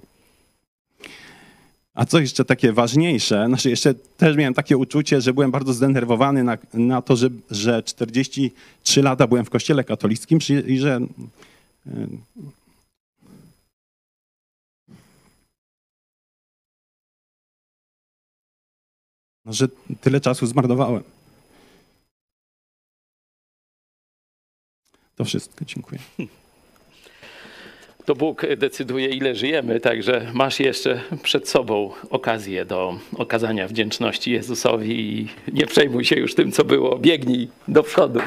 A 1.93 2.05
co 2.05 2.19
jeszcze 2.19 2.45
takie 2.45 2.73
ważniejsze, 2.73 3.45
znaczy 3.47 3.69
jeszcze 3.69 3.93
też 3.93 4.37
miałem 4.37 4.53
takie 4.53 4.77
uczucie, 4.77 5.21
że 5.21 5.33
byłem 5.33 5.51
bardzo 5.51 5.73
zdenerwowany 5.73 6.43
na, 6.43 6.57
na 6.73 7.01
to, 7.01 7.15
że, 7.15 7.29
że 7.51 7.83
43 7.83 9.01
lata 9.01 9.27
byłem 9.27 9.45
w 9.45 9.49
kościele 9.49 9.83
katolickim 9.83 10.39
i 10.67 10.77
że 10.79 10.99
że 19.45 19.67
tyle 20.01 20.21
czasu 20.21 20.47
zmarnowałem. 20.47 21.03
To 25.15 25.25
wszystko, 25.25 25.65
dziękuję. 25.65 26.01
To 28.05 28.15
Bóg 28.15 28.45
decyduje, 28.57 29.09
ile 29.09 29.35
żyjemy, 29.35 29.79
także 29.79 30.31
masz 30.33 30.59
jeszcze 30.59 31.01
przed 31.23 31.49
sobą 31.49 31.91
okazję 32.09 32.65
do 32.65 32.99
okazania 33.17 33.67
wdzięczności 33.67 34.31
Jezusowi 34.31 34.99
i 34.99 35.27
nie 35.53 35.65
przejmuj 35.65 36.05
się 36.05 36.15
już 36.15 36.35
tym, 36.35 36.51
co 36.51 36.63
było. 36.63 36.99
Biegnij 36.99 37.49
do 37.67 37.83
przodu. 37.83 38.19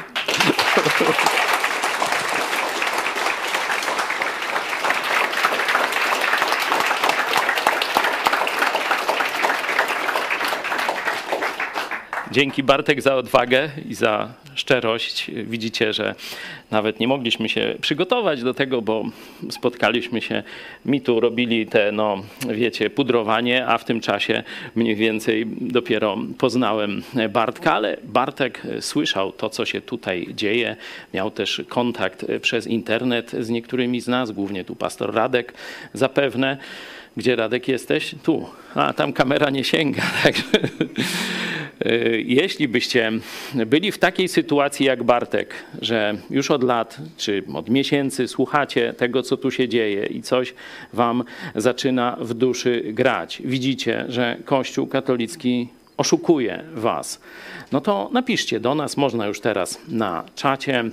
Dzięki 12.34 12.62
Bartek 12.62 13.02
za 13.02 13.16
odwagę 13.16 13.68
i 13.88 13.94
za 13.94 14.32
szczerość. 14.54 15.30
Widzicie, 15.34 15.92
że 15.92 16.14
nawet 16.70 17.00
nie 17.00 17.08
mogliśmy 17.08 17.48
się 17.48 17.74
przygotować 17.80 18.42
do 18.42 18.54
tego, 18.54 18.82
bo 18.82 19.04
spotkaliśmy 19.50 20.20
się, 20.20 20.42
mi 20.86 21.00
tu 21.00 21.20
robili 21.20 21.66
te, 21.66 21.92
no 21.92 22.22
wiecie, 22.48 22.90
pudrowanie, 22.90 23.66
a 23.66 23.78
w 23.78 23.84
tym 23.84 24.00
czasie 24.00 24.42
mniej 24.74 24.96
więcej 24.96 25.46
dopiero 25.60 26.16
poznałem 26.38 27.02
Bartka, 27.30 27.72
ale 27.72 27.96
Bartek 28.04 28.62
słyszał 28.80 29.32
to, 29.32 29.50
co 29.50 29.64
się 29.64 29.80
tutaj 29.80 30.26
dzieje. 30.34 30.76
Miał 31.14 31.30
też 31.30 31.62
kontakt 31.68 32.26
przez 32.40 32.66
internet 32.66 33.30
z 33.30 33.50
niektórymi 33.50 34.00
z 34.00 34.08
nas, 34.08 34.32
głównie 34.32 34.64
tu 34.64 34.76
pastor 34.76 35.14
Radek 35.14 35.54
zapewne. 35.92 36.58
Gdzie 37.16 37.36
Radek 37.36 37.68
jesteś? 37.68 38.14
Tu. 38.22 38.46
A 38.74 38.92
tam 38.92 39.12
kamera 39.12 39.50
nie 39.50 39.64
sięga. 39.64 40.02
Także 40.22 40.42
jeśli 42.24 42.68
byście 42.68 43.12
byli 43.66 43.92
w 43.92 43.98
takiej 43.98 44.28
sytuacji 44.28 44.87
jak 44.87 45.02
Bartek, 45.02 45.54
że 45.82 46.14
już 46.30 46.50
od 46.50 46.62
lat 46.62 46.98
czy 47.16 47.42
od 47.54 47.68
miesięcy 47.70 48.28
słuchacie 48.28 48.92
tego, 48.92 49.22
co 49.22 49.37
tu 49.37 49.50
się 49.50 49.68
dzieje 49.68 50.06
i 50.06 50.22
coś 50.22 50.54
wam 50.92 51.24
zaczyna 51.54 52.16
w 52.20 52.34
duszy 52.34 52.82
grać, 52.87 53.42
widzicie, 53.44 54.04
że 54.08 54.37
Kościół 54.44 54.87
katolicki 54.87 55.68
oszukuje 55.96 56.64
was, 56.74 57.20
no 57.72 57.80
to 57.80 58.10
napiszcie 58.12 58.60
do 58.60 58.74
nas, 58.74 58.96
można 58.96 59.26
już 59.26 59.40
teraz 59.40 59.80
na 59.88 60.24
czacie. 60.34 60.84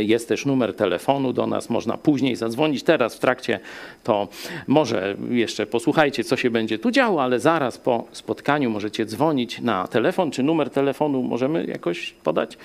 Jest 0.00 0.28
też 0.28 0.46
numer 0.46 0.76
telefonu 0.76 1.32
do 1.32 1.46
nas, 1.46 1.70
można 1.70 1.96
później 1.96 2.36
zadzwonić. 2.36 2.82
Teraz 2.82 3.16
w 3.16 3.18
trakcie 3.18 3.60
to 4.04 4.28
może 4.66 5.16
jeszcze 5.30 5.66
posłuchajcie, 5.66 6.24
co 6.24 6.36
się 6.36 6.50
będzie 6.50 6.78
tu 6.78 6.90
działo, 6.90 7.22
ale 7.22 7.40
zaraz 7.40 7.78
po 7.78 8.04
spotkaniu 8.12 8.70
możecie 8.70 9.06
dzwonić 9.06 9.60
na 9.60 9.88
telefon, 9.88 10.30
czy 10.30 10.42
numer 10.42 10.70
telefonu 10.70 11.22
możemy 11.22 11.66
jakoś 11.66 12.14
podać. 12.24 12.58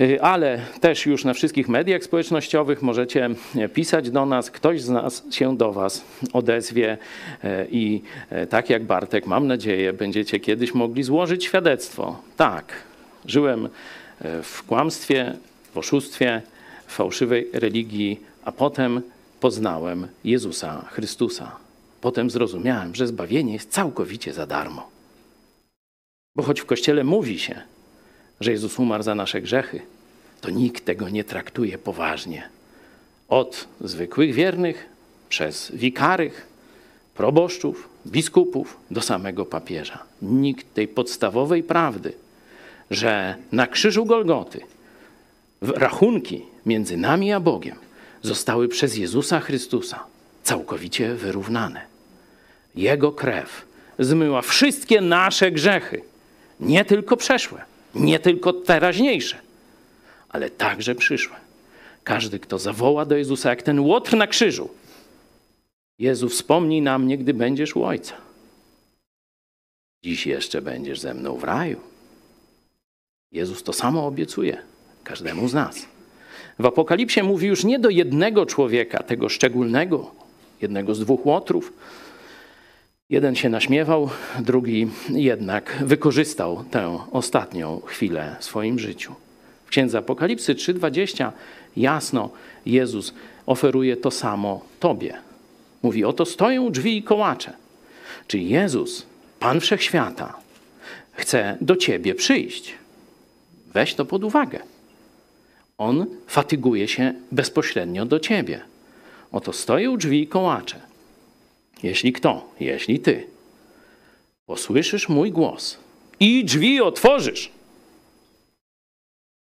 Y, 0.00 0.22
Ale 0.22 0.60
też 0.80 1.06
już 1.06 1.24
na 1.24 1.34
wszystkich 1.34 1.68
mediach 1.68 2.04
społecznościowych 2.04 2.82
możecie 2.82 3.30
pisać 3.74 4.10
do 4.10 4.26
nas. 4.26 4.50
Ktoś 4.50 4.82
z 4.82 4.88
nas 4.88 5.22
się 5.30 5.56
do 5.56 5.72
Was 5.72 6.04
odezwie 6.32 6.98
i 7.70 8.02
tak 8.50 8.70
jak 8.70 8.84
Bartek, 8.84 9.26
mam 9.26 9.46
nadzieję, 9.46 9.92
będziecie 9.92 10.40
kiedyś 10.40 10.74
mogli 10.74 11.02
złożyć 11.02 11.44
świadectwo. 11.44 12.18
Tak, 12.36 12.72
żyłem 13.26 13.68
w 14.42 14.62
kłamstwie, 14.66 15.36
w 15.76 15.78
oszustwie, 15.78 16.42
w 16.86 16.92
fałszywej 16.92 17.48
religii, 17.52 18.20
a 18.44 18.52
potem 18.52 19.02
poznałem 19.40 20.08
Jezusa 20.24 20.84
Chrystusa. 20.90 21.56
Potem 22.00 22.30
zrozumiałem, 22.30 22.94
że 22.94 23.06
zbawienie 23.06 23.52
jest 23.52 23.70
całkowicie 23.70 24.32
za 24.32 24.46
darmo. 24.46 24.90
Bo 26.36 26.42
choć 26.42 26.60
w 26.60 26.66
kościele 26.66 27.04
mówi 27.04 27.38
się, 27.38 27.60
że 28.40 28.50
Jezus 28.52 28.78
umarł 28.78 29.02
za 29.02 29.14
nasze 29.14 29.40
grzechy, 29.40 29.80
to 30.40 30.50
nikt 30.50 30.84
tego 30.84 31.08
nie 31.08 31.24
traktuje 31.24 31.78
poważnie. 31.78 32.48
Od 33.28 33.68
zwykłych 33.80 34.34
wiernych, 34.34 34.88
przez 35.28 35.72
wikarych, 35.74 36.46
proboszczów, 37.14 37.88
biskupów 38.06 38.76
do 38.90 39.00
samego 39.00 39.46
papieża. 39.46 39.98
Nikt 40.22 40.74
tej 40.74 40.88
podstawowej 40.88 41.62
prawdy, 41.62 42.12
że 42.90 43.36
na 43.52 43.66
krzyżu 43.66 44.04
Golgoty 44.04 44.75
rachunki 45.60 46.42
między 46.66 46.96
nami 46.96 47.32
a 47.32 47.40
Bogiem 47.40 47.76
zostały 48.22 48.68
przez 48.68 48.96
Jezusa 48.96 49.40
Chrystusa 49.40 50.04
całkowicie 50.42 51.14
wyrównane. 51.14 51.86
Jego 52.74 53.12
krew 53.12 53.66
zmyła 53.98 54.42
wszystkie 54.42 55.00
nasze 55.00 55.50
grzechy, 55.50 56.02
nie 56.60 56.84
tylko 56.84 57.16
przeszłe, 57.16 57.64
nie 57.94 58.18
tylko 58.18 58.52
teraźniejsze, 58.52 59.36
ale 60.28 60.50
także 60.50 60.94
przyszłe. 60.94 61.36
Każdy, 62.04 62.38
kto 62.38 62.58
zawoła 62.58 63.04
do 63.04 63.16
Jezusa, 63.16 63.50
jak 63.50 63.62
ten 63.62 63.80
łotr 63.80 64.16
na 64.16 64.26
krzyżu, 64.26 64.70
Jezu, 65.98 66.28
wspomnij 66.28 66.82
na 66.82 66.98
mnie, 66.98 67.18
gdy 67.18 67.34
będziesz 67.34 67.76
u 67.76 67.84
Ojca. 67.84 68.14
Dziś 70.04 70.26
jeszcze 70.26 70.62
będziesz 70.62 71.00
ze 71.00 71.14
mną 71.14 71.36
w 71.36 71.44
raju. 71.44 71.80
Jezus 73.32 73.62
to 73.62 73.72
samo 73.72 74.06
obiecuje 74.06 74.62
każdemu 75.06 75.48
z 75.48 75.54
nas. 75.54 75.86
W 76.58 76.66
Apokalipsie 76.66 77.22
mówi 77.22 77.46
już 77.46 77.64
nie 77.64 77.78
do 77.78 77.90
jednego 77.90 78.46
człowieka, 78.46 79.02
tego 79.02 79.28
szczególnego, 79.28 80.10
jednego 80.62 80.94
z 80.94 81.00
dwóch 81.00 81.26
łotrów. 81.26 81.72
Jeden 83.10 83.34
się 83.34 83.48
naśmiewał, 83.48 84.10
drugi 84.40 84.88
jednak 85.08 85.76
wykorzystał 85.84 86.64
tę 86.70 86.98
ostatnią 87.12 87.80
chwilę 87.86 88.36
w 88.40 88.44
swoim 88.44 88.78
życiu. 88.78 89.14
W 89.66 89.68
księdze 89.68 89.98
Apokalipsy 89.98 90.54
3:20 90.54 91.32
jasno 91.76 92.30
Jezus 92.66 93.14
oferuje 93.46 93.96
to 93.96 94.10
samo 94.10 94.64
Tobie. 94.80 95.14
Mówi: 95.82 96.04
Oto 96.04 96.24
stoją 96.24 96.70
drzwi 96.70 96.96
i 96.96 97.02
kołacze. 97.02 97.52
Czyli 98.26 98.48
Jezus, 98.48 99.06
Pan 99.40 99.60
Wszechświata, 99.60 100.34
chce 101.12 101.56
do 101.60 101.76
Ciebie 101.76 102.14
przyjść. 102.14 102.74
Weź 103.74 103.94
to 103.94 104.04
pod 104.04 104.24
uwagę. 104.24 104.75
On 105.78 106.06
fatyguje 106.26 106.88
się 106.88 107.14
bezpośrednio 107.32 108.06
do 108.06 108.20
Ciebie. 108.20 108.60
Oto 109.32 109.52
stoją 109.52 109.96
drzwi 109.96 110.22
i 110.22 110.26
kołacze. 110.26 110.80
Jeśli 111.82 112.12
kto, 112.12 112.48
jeśli 112.60 113.00
Ty 113.00 113.26
posłyszysz 114.46 115.08
mój 115.08 115.32
głos 115.32 115.78
i 116.20 116.44
drzwi 116.44 116.80
otworzysz, 116.80 117.50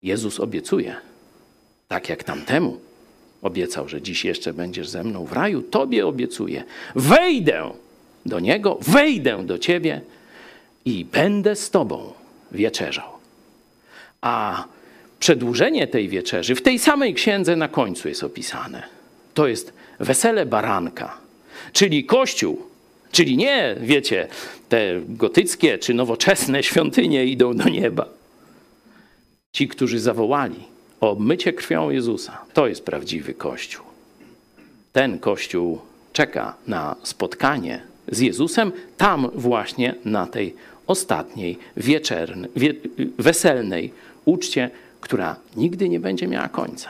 Jezus 0.02 0.40
obiecuje, 0.40 0.96
tak 1.88 2.10
jak 2.10 2.24
tamtemu 2.24 2.80
obiecał, 3.42 3.90
że 3.90 4.02
dziś 4.02 4.26
jeszcze 4.26 4.54
będziesz 4.54 4.90
ze 4.90 5.04
mną 5.04 5.26
w 5.26 5.34
raju, 5.34 5.62
Tobie 5.62 6.08
obiecuję, 6.08 6.64
wejdę 6.96 7.72
do 8.26 8.40
Niego, 8.40 8.78
wejdę 8.82 9.46
do 9.46 9.60
Ciebie 9.60 10.02
i 10.86 11.06
będę 11.06 11.56
z 11.56 11.70
Tobą 11.70 12.14
wieczerzał. 12.52 13.10
A 14.22 14.66
przedłużenie 15.24 15.88
tej 15.88 16.10
wieczerzy 16.10 16.56
w 16.56 16.62
tej 16.62 16.80
samej 16.80 17.14
księdze 17.14 17.56
na 17.56 17.68
końcu 17.68 18.10
jest 18.10 18.24
opisane. 18.24 18.84
To 19.34 19.48
jest 19.48 19.74
wesele 20.00 20.46
baranka, 20.46 21.18
czyli 21.74 22.06
Kościół, 22.06 22.62
czyli 23.12 23.38
nie, 23.38 23.76
wiecie, 23.82 24.28
te 24.70 25.02
gotyckie 25.08 25.78
czy 25.78 25.94
nowoczesne 25.94 26.64
świątynie 26.64 27.26
idą 27.26 27.56
do 27.56 27.70
nieba. 27.70 28.06
Ci, 29.54 29.68
którzy 29.68 30.00
zawołali 30.00 30.60
o 31.02 31.10
obmycie 31.10 31.54
krwią 31.54 31.90
Jezusa, 31.90 32.38
to 32.54 32.68
jest 32.68 32.86
prawdziwy 32.86 33.34
Kościół. 33.34 33.86
Ten 34.94 35.20
Kościół 35.20 35.82
czeka 36.14 36.56
na 36.68 36.96
spotkanie 37.04 37.82
z 38.08 38.20
Jezusem 38.20 38.72
tam 38.98 39.30
właśnie 39.36 39.96
na 40.06 40.28
tej 40.28 40.56
ostatniej 40.88 41.58
wieczernej, 41.78 42.50
wie, 42.56 42.74
weselnej 43.18 43.94
uczcie, 44.26 44.70
która 45.04 45.36
nigdy 45.56 45.90
nie 45.90 46.00
będzie 46.00 46.28
miała 46.28 46.50
końca. 46.50 46.90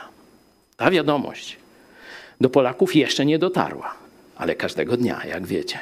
Ta 0.76 0.90
wiadomość 0.90 1.56
do 2.40 2.50
Polaków 2.50 2.96
jeszcze 2.96 3.26
nie 3.26 3.38
dotarła, 3.38 3.94
ale 4.36 4.54
każdego 4.54 4.96
dnia, 4.96 5.20
jak 5.28 5.46
wiecie. 5.46 5.78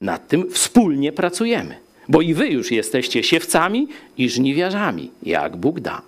Nad 0.00 0.28
tym 0.28 0.50
wspólnie 0.50 1.12
pracujemy, 1.12 1.74
bo 2.08 2.20
i 2.22 2.34
wy 2.34 2.48
już 2.48 2.72
jesteście 2.72 3.22
siewcami 3.22 3.88
i 4.18 4.30
żniwiarzami, 4.30 5.10
jak 5.22 5.56
Bóg 5.56 5.80
da. 5.80 6.02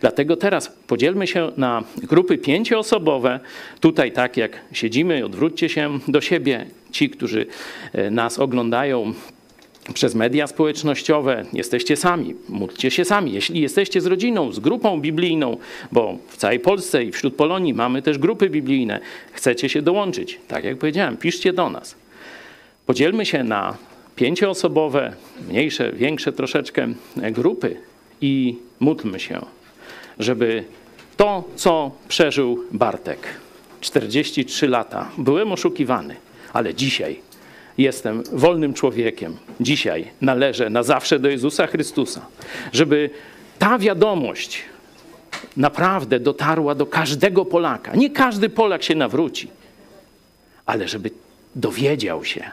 Dlatego 0.00 0.36
teraz 0.36 0.72
podzielmy 0.86 1.26
się 1.26 1.52
na 1.56 1.82
grupy 1.96 2.38
pięcioosobowe. 2.38 3.40
Tutaj, 3.80 4.12
tak 4.12 4.36
jak 4.36 4.58
siedzimy, 4.72 5.24
odwróćcie 5.24 5.68
się 5.68 5.98
do 6.08 6.20
siebie. 6.20 6.66
Ci, 6.90 7.10
którzy 7.10 7.46
e, 7.92 8.10
nas 8.10 8.38
oglądają 8.38 9.14
przez 9.94 10.14
media 10.14 10.46
społecznościowe, 10.46 11.44
jesteście 11.52 11.96
sami, 11.96 12.34
módlcie 12.48 12.90
się 12.90 13.04
sami. 13.04 13.32
Jeśli 13.32 13.60
jesteście 13.60 14.00
z 14.00 14.06
rodziną, 14.06 14.52
z 14.52 14.58
grupą 14.58 15.00
biblijną, 15.00 15.56
bo 15.92 16.18
w 16.28 16.36
całej 16.36 16.60
Polsce 16.60 17.04
i 17.04 17.12
wśród 17.12 17.36
Polonii 17.36 17.74
mamy 17.74 18.02
też 18.02 18.18
grupy 18.18 18.50
biblijne, 18.50 19.00
chcecie 19.32 19.68
się 19.68 19.82
dołączyć, 19.82 20.40
tak 20.48 20.64
jak 20.64 20.78
powiedziałem, 20.78 21.16
piszcie 21.16 21.52
do 21.52 21.70
nas. 21.70 21.94
Podzielmy 22.86 23.26
się 23.26 23.44
na 23.44 23.76
pięcioosobowe, 24.16 25.12
mniejsze, 25.48 25.92
większe 25.92 26.32
troszeczkę 26.32 26.88
grupy 27.16 27.76
i 28.20 28.56
módlmy 28.80 29.20
się, 29.20 29.40
żeby 30.18 30.64
to, 31.16 31.44
co 31.56 31.90
przeżył 32.08 32.64
Bartek, 32.72 33.18
43 33.80 34.68
lata, 34.68 35.10
byłem 35.18 35.52
oszukiwany, 35.52 36.16
ale 36.52 36.74
dzisiaj 36.74 37.20
jestem 37.78 38.22
wolnym 38.32 38.74
człowiekiem. 38.74 39.36
Dzisiaj 39.60 40.10
należę 40.20 40.70
na 40.70 40.82
zawsze 40.82 41.18
do 41.18 41.28
Jezusa 41.28 41.66
Chrystusa. 41.66 42.26
Żeby 42.72 43.10
ta 43.58 43.78
wiadomość 43.78 44.62
naprawdę 45.56 46.20
dotarła 46.20 46.74
do 46.74 46.86
każdego 46.86 47.44
Polaka. 47.44 47.96
Nie 47.96 48.10
każdy 48.10 48.48
Polak 48.48 48.82
się 48.82 48.94
nawróci, 48.94 49.48
ale 50.66 50.88
żeby 50.88 51.10
dowiedział 51.54 52.24
się, 52.24 52.50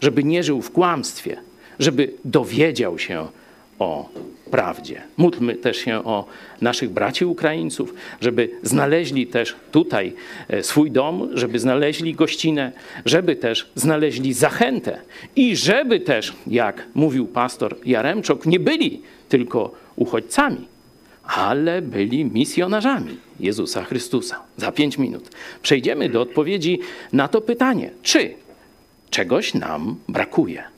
żeby 0.00 0.24
nie 0.24 0.42
żył 0.42 0.62
w 0.62 0.72
kłamstwie, 0.72 1.36
żeby 1.78 2.12
dowiedział 2.24 2.98
się 2.98 3.28
o 3.78 4.08
prawdzie. 4.50 5.02
Módlmy 5.16 5.54
też 5.54 5.76
się 5.76 6.04
o 6.04 6.24
naszych 6.60 6.90
braci 6.90 7.24
Ukraińców, 7.24 7.94
żeby 8.20 8.50
znaleźli 8.62 9.26
też 9.26 9.56
tutaj 9.72 10.12
e, 10.48 10.62
swój 10.62 10.90
dom, 10.90 11.28
żeby 11.34 11.58
znaleźli 11.58 12.14
gościnę, 12.14 12.72
żeby 13.04 13.36
też 13.36 13.70
znaleźli 13.74 14.32
zachętę 14.32 15.00
i 15.36 15.56
żeby 15.56 16.00
też, 16.00 16.32
jak 16.46 16.86
mówił 16.94 17.26
pastor 17.26 17.76
Jaremczok, 17.84 18.46
nie 18.46 18.60
byli 18.60 19.02
tylko 19.28 19.74
uchodźcami, 19.96 20.68
ale 21.24 21.82
byli 21.82 22.24
misjonarzami 22.24 23.16
Jezusa 23.40 23.84
Chrystusa. 23.84 24.42
Za 24.56 24.72
pięć 24.72 24.98
minut 24.98 25.30
przejdziemy 25.62 26.08
do 26.08 26.20
odpowiedzi 26.20 26.80
na 27.12 27.28
to 27.28 27.40
pytanie, 27.40 27.90
czy 28.02 28.34
czegoś 29.10 29.54
nam 29.54 29.96
brakuje. 30.08 30.75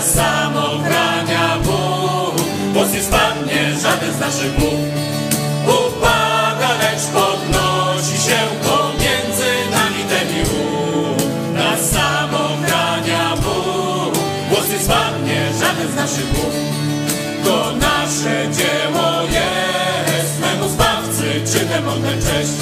Nas 0.00 0.14
sam 0.14 0.56
ochrania 0.56 1.58
Bóg, 1.64 2.34
głos 2.72 2.92
nie 2.92 3.02
spadnie 3.02 3.62
żaden 3.82 4.12
z 4.14 4.20
naszych 4.20 4.58
głów. 4.58 4.80
Upada, 5.64 6.70
lecz 6.82 7.04
podnosi 7.14 8.16
się 8.26 8.40
pomiędzy 8.64 9.50
nami 9.70 10.02
ten 10.10 10.28
ów. 10.42 11.22
Nas 11.54 11.90
sam 11.90 12.34
ochrania 12.34 13.36
Bóg, 13.36 14.14
głos 14.50 14.68
nie 14.72 14.78
spadnie 14.78 15.40
żaden 15.60 15.92
z 15.92 15.96
naszych 15.96 16.32
głów. 16.32 16.54
To 17.44 17.72
nasze 17.76 18.48
dzieło 18.56 19.22
jest, 19.22 20.40
memu 20.40 20.68
Zbawcy 20.68 21.28
czynem 21.52 21.88
oddać 21.88 22.16
cześć. 22.16 22.52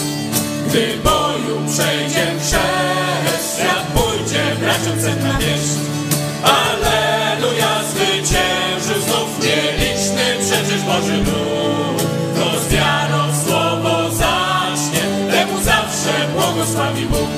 Gdy 0.68 0.98
boju 1.05 1.57
przejdzie 1.72 2.27
chrzest, 2.40 3.57
świat 3.57 3.87
pójdzie 3.94 4.42
braciom 4.61 5.01
cenna 5.03 5.38
wieść. 5.38 5.97
Boży 10.98 11.16
lud. 11.16 12.02
Kto 12.34 12.61
z 12.61 12.68
wiarą 12.68 13.32
w 13.32 13.46
słowo 13.46 14.11
zacznie, 14.11 15.00
temu 15.30 15.62
zawsze 15.62 16.28
błogosławi 16.32 17.06
Bóg. 17.06 17.28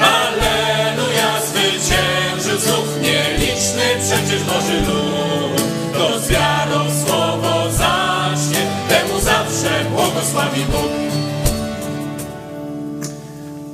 Alleluja, 0.00 1.42
zwyciężył 1.46 2.58
znów 2.58 3.02
nieliczny 3.02 3.84
przecież 4.02 4.42
Boży 4.42 4.80
lud. 4.80 5.62
Kto 5.92 6.20
z 6.20 7.06
słowo 7.06 7.72
zacznie, 7.72 8.70
temu 8.88 9.20
zawsze 9.20 9.84
błogosławi 9.90 10.64
Bóg. 10.64 10.90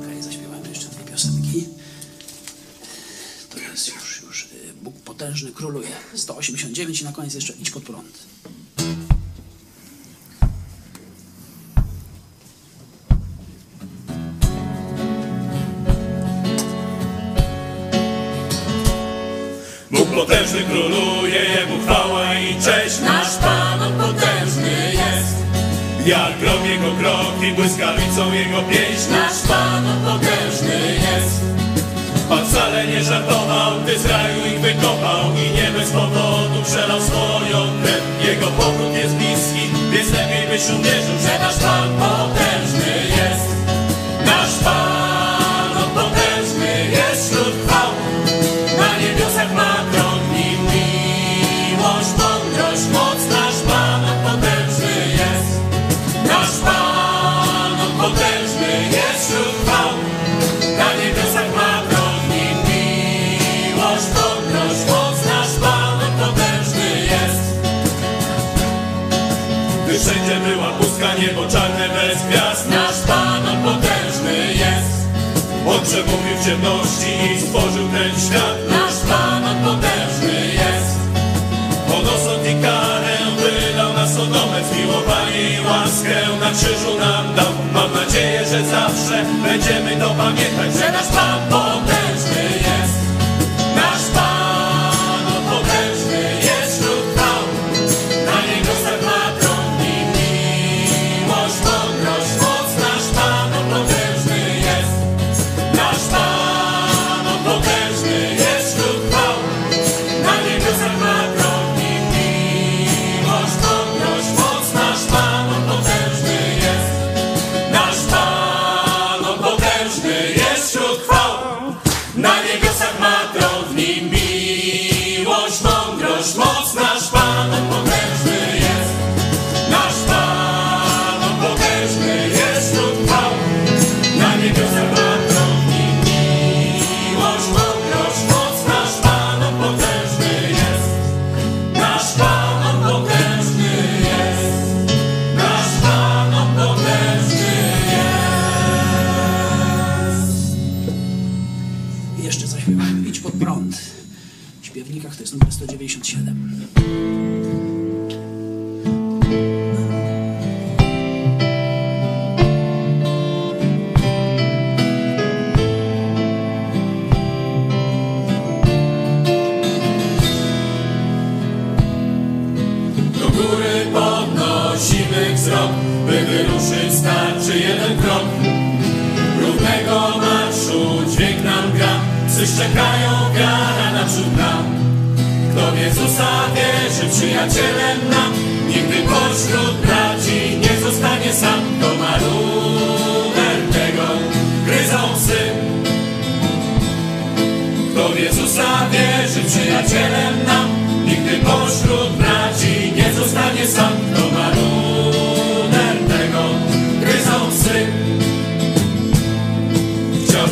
Okej, 0.01 0.21
zaśpiewamy 0.21 0.69
jeszcze 0.69 0.87
dwie 0.87 1.11
piosenki. 1.11 1.67
To 3.49 3.59
jest 3.59 3.87
już, 3.87 4.21
już 4.21 4.43
y, 4.43 4.73
Bóg 4.81 4.95
potężny 4.95 5.51
króluje. 5.51 5.89
189 6.15 7.01
i 7.01 7.05
na 7.05 7.11
koniec 7.11 7.33
jeszcze 7.33 7.53
idź 7.53 7.71
pod 7.71 7.83
prąd. 7.83 8.25
Potężny 20.25 20.61
króluje, 20.63 21.39
Jemu 21.55 21.83
chwała 21.83 22.33
i 22.33 22.55
cześć. 22.55 22.99
Nasz 22.99 23.35
Pan 23.37 23.81
on 23.81 23.93
potężny 23.93 24.75
jest. 25.01 25.35
Jak 26.05 26.39
grom 26.39 26.65
Jego 26.65 26.91
kroki, 26.99 27.51
błyskawicą 27.55 28.33
Jego 28.33 28.61
pieśń. 28.61 29.11
Nasz 29.11 29.41
Pan 29.47 29.87
on 29.87 29.99
potężny 30.11 30.79
jest. 31.05 31.35
Pan 32.29 32.45
wcale 32.45 32.87
nie 32.87 33.03
żartował, 33.03 33.71
gdy 33.83 33.99
z 33.99 34.05
raju 34.05 34.45
ich 34.51 34.59
wykopał 34.61 35.23
i 35.43 35.45
nie 35.57 35.79
bez 35.79 35.89
powodu 35.89 36.57
przelał 36.65 37.01
swoją 37.01 37.59
krew. 37.81 38.03
Jego 38.27 38.47
powrót 38.47 38.93
jest 38.93 39.15
bliski, 39.15 39.63
więc 39.91 40.09
lepiej 40.11 40.47
byś 40.51 40.63
uwierzył, 40.79 41.17
że 41.25 41.39
nasz 41.39 41.57
Pan 41.57 41.89
potężny 41.99 42.54
zawsze 88.65 89.25
będziemy 89.43 89.95
to 89.95 90.09
pamiętać, 90.09 90.73
że 90.79 90.91
nasz 90.91 91.07
Pan 91.07 91.39
potężny 91.49 91.64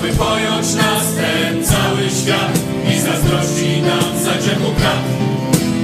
Chciałby 0.04 0.18
pojąć 0.18 0.74
nas 0.74 1.04
ten 1.16 1.64
cały 1.66 2.10
świat 2.10 2.60
I 2.94 3.00
zazdrości 3.00 3.82
nam 3.82 4.24
za 4.24 4.32
grzechu 4.32 4.72
brat 4.78 5.04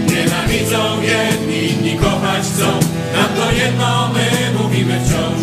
Nienawidzą 0.07 1.01
jedni, 1.01 1.69
inni 1.69 1.99
kochać 1.99 2.43
chcą. 2.43 2.65
Nam 3.15 3.29
to 3.35 3.51
jedno 3.51 4.09
my 4.13 4.59
mówimy 4.63 4.99
wciąż. 5.05 5.41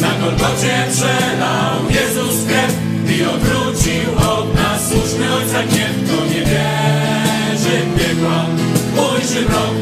Na 0.00 0.08
Golgocie 0.20 0.74
przelał 0.92 1.90
Jezus 1.90 2.46
krew 2.46 2.72
I 3.18 3.24
odwrócił 3.24 4.30
od 4.30 4.54
nas 4.54 4.88
słuszny 4.88 5.34
Ojca 5.34 5.62
gniew. 5.62 5.92
Kto 6.04 6.24
nie 6.24 6.40
wierzy 6.50 7.76
w 7.86 7.98
piekła, 7.98 8.46
ujrzy 9.04 9.40
mrok. 9.40 9.74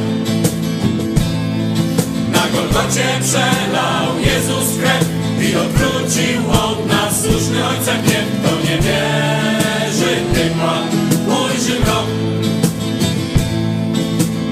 Na 2.33 2.44
Golgocie 2.53 3.07
przelał 3.20 4.18
Jezus 4.25 4.79
krew 4.79 5.05
i 5.51 5.57
odwrócił 5.57 6.51
od 6.51 6.87
nas 6.87 7.02
słuszny 7.23 7.67
Ojca 7.67 7.93
gniew. 8.03 8.27
Kto 8.39 8.51
nie 8.57 8.77
wierzy 8.85 10.13
w 10.25 10.35
piekła, 10.35 10.75
ujrzy 11.27 11.81
mrok. 11.81 12.07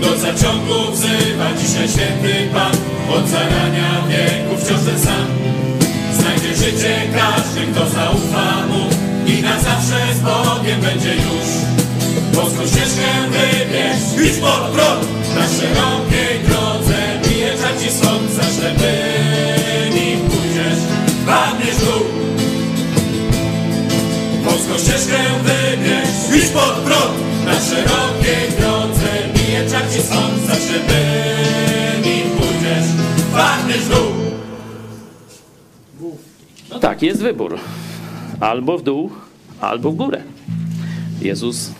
Do 0.01 0.19
zaciągu 0.19 0.93
wzywa 0.93 1.49
dzisiaj 1.59 1.89
święty 1.89 2.49
Pan, 2.53 2.73
od 3.15 3.29
zarania 3.29 3.91
wieku 4.09 4.57
wciąż 4.57 4.81
ten 4.81 5.01
sam. 5.01 5.27
Znajdzie 6.19 6.57
życie 6.57 6.95
każdy, 7.15 7.61
kto 7.73 7.91
zaufa 7.91 8.67
Mu 8.67 8.83
i 9.27 9.43
na 9.43 9.61
zawsze 9.61 10.15
z 10.15 10.21
Bogiem 10.21 10.81
będzie 10.81 11.15
już. 11.15 11.49
Boską 12.35 12.67
ścieżkę 12.67 13.09
wybierz, 13.31 14.31
idź 14.31 14.39
pod 14.41 14.63
prąd 14.75 15.07
Na 15.35 15.45
szerokiej 15.49 16.41
drodze 16.49 16.99
bije 17.29 17.53
ci 17.81 17.91
słońca 17.93 18.43
Ślepymi 18.55 20.17
pójdziesz, 20.17 20.83
padniesz 21.27 21.77
w 21.77 21.85
dół 21.85 22.10
Boską 24.71 24.85
ścieżkę 24.85 25.19
wybierz, 25.43 26.45
idź 26.45 26.51
pod 26.51 26.75
prąd. 26.75 27.45
Na 27.45 27.61
szerokiej 27.61 28.51
drodze 28.59 29.09
bije 29.35 29.67
ci 29.67 30.03
słońca 30.03 30.55
Ślepymi 30.55 32.31
pójdziesz, 32.39 32.87
padniesz 33.33 33.79
w 33.79 33.89
dół. 33.89 34.13
No 36.71 36.79
tak, 36.79 37.03
jest 37.03 37.23
wybór. 37.23 37.59
Albo 38.41 38.79
w 38.79 38.83
dół, 38.83 39.11
albo 39.61 39.93
w 39.93 39.97
górę. 39.97 40.23
Jezus 41.23 41.71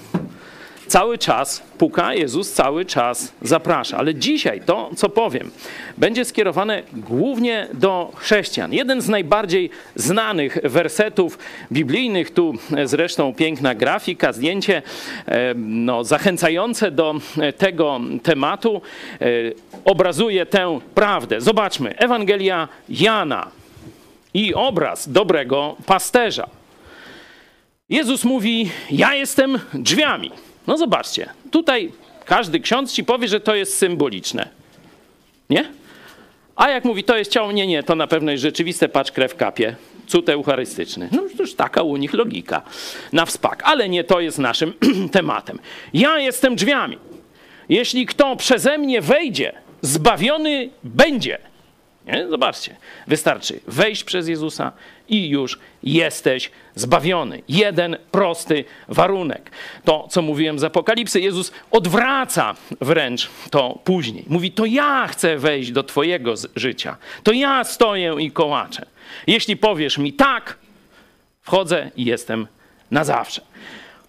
cały 0.91 1.19
czas 1.19 1.63
puka, 1.79 2.15
Jezus 2.15 2.53
cały 2.53 2.85
czas 2.85 3.33
zaprasza. 3.43 3.97
Ale 3.97 4.15
dzisiaj 4.15 4.61
to, 4.61 4.91
co 4.97 5.09
powiem, 5.09 5.51
będzie 5.99 6.25
skierowane 6.25 6.83
głównie 6.93 7.69
do 7.75 8.13
chrześcijan. 8.17 8.73
Jeden 8.73 9.01
z 9.01 9.09
najbardziej 9.09 9.71
znanych 9.95 10.59
wersetów 10.65 11.39
biblijnych, 11.73 12.31
tu 12.31 12.55
zresztą 12.85 13.35
piękna 13.35 13.75
grafika, 13.75 14.33
zdjęcie 14.33 14.83
e, 15.27 15.55
no, 15.57 16.05
zachęcające 16.05 16.91
do 16.91 17.15
tego 17.59 18.01
tematu, 18.23 18.83
e, 19.21 19.27
obrazuje 19.85 20.47
tę 20.47 20.81
prawdę. 20.95 21.41
Zobaczmy, 21.41 21.97
Ewangelia 21.99 22.69
Jana 22.89 23.51
i 24.35 24.55
obraz 24.55 25.09
dobrego 25.09 25.77
pasterza. 25.87 26.47
Jezus 27.89 28.25
mówi: 28.25 28.71
Ja 28.91 29.15
jestem 29.15 29.59
drzwiami. 29.75 30.31
No 30.71 30.77
zobaczcie, 30.77 31.29
tutaj 31.51 31.93
każdy 32.25 32.61
ksiądz 32.61 32.93
ci 32.93 33.05
powie, 33.05 33.29
że 33.29 33.41
to 33.41 33.55
jest 33.55 33.79
symboliczne. 33.79 34.49
Nie? 35.51 35.65
A 36.57 36.69
jak 36.69 36.85
mówi, 36.85 37.05
to 37.05 37.17
jest 37.17 37.31
ciało, 37.31 37.53
nie, 37.53 37.67
nie, 37.67 37.83
to 37.83 37.95
na 37.95 38.07
pewno 38.07 38.31
jest 38.31 38.43
rzeczywiste, 38.43 38.89
patrz, 38.89 39.13
krew 39.13 39.37
kapie. 39.37 39.77
Cud 40.07 40.29
eucharystyczny. 40.29 41.09
No 41.13 41.23
już 41.39 41.55
taka 41.55 41.83
u 41.83 41.97
nich 41.97 42.13
logika 42.13 42.63
na 43.13 43.27
wspak. 43.27 43.63
Ale 43.65 43.89
nie 43.89 44.05
to 44.05 44.21
jest 44.21 44.39
naszym 44.39 44.73
tematem. 45.13 45.59
Ja 45.95 46.19
jestem 46.19 46.57
drzwiami. 46.57 46.99
Jeśli 47.69 48.07
kto 48.07 48.37
przeze 48.37 48.79
mnie 48.79 49.01
wejdzie, 49.01 49.53
zbawiony 49.83 50.71
będzie. 50.85 51.39
Nie? 52.07 52.29
Zobaczcie, 52.29 52.77
wystarczy 53.07 53.61
wejść 53.67 54.05
przez 54.05 54.29
Jezusa 54.29 54.73
i 55.11 55.29
już 55.29 55.59
jesteś 55.83 56.51
zbawiony. 56.75 57.43
Jeden 57.49 57.97
prosty 58.11 58.65
warunek. 58.89 59.51
To, 59.85 60.09
co 60.11 60.23
mówiłem 60.23 60.59
z 60.59 60.65
Apokalipsy, 60.65 61.21
Jezus 61.21 61.53
odwraca 61.71 62.55
wręcz 62.81 63.31
to 63.51 63.79
później. 63.85 64.25
Mówi, 64.29 64.53
to 64.53 64.65
ja 64.65 65.07
chcę 65.07 65.39
wejść 65.39 65.73
do 65.73 65.83
Twojego 65.83 66.35
życia. 66.57 66.97
To 67.23 67.33
ja 67.33 67.65
stoję 67.65 68.17
i 68.19 68.31
kołaczę. 68.31 68.87
Jeśli 69.27 69.57
powiesz 69.57 69.99
mi 69.99 70.13
tak, 70.13 70.57
wchodzę 71.43 71.91
i 71.97 72.05
jestem 72.05 72.47
na 72.91 73.05
zawsze. 73.05 73.43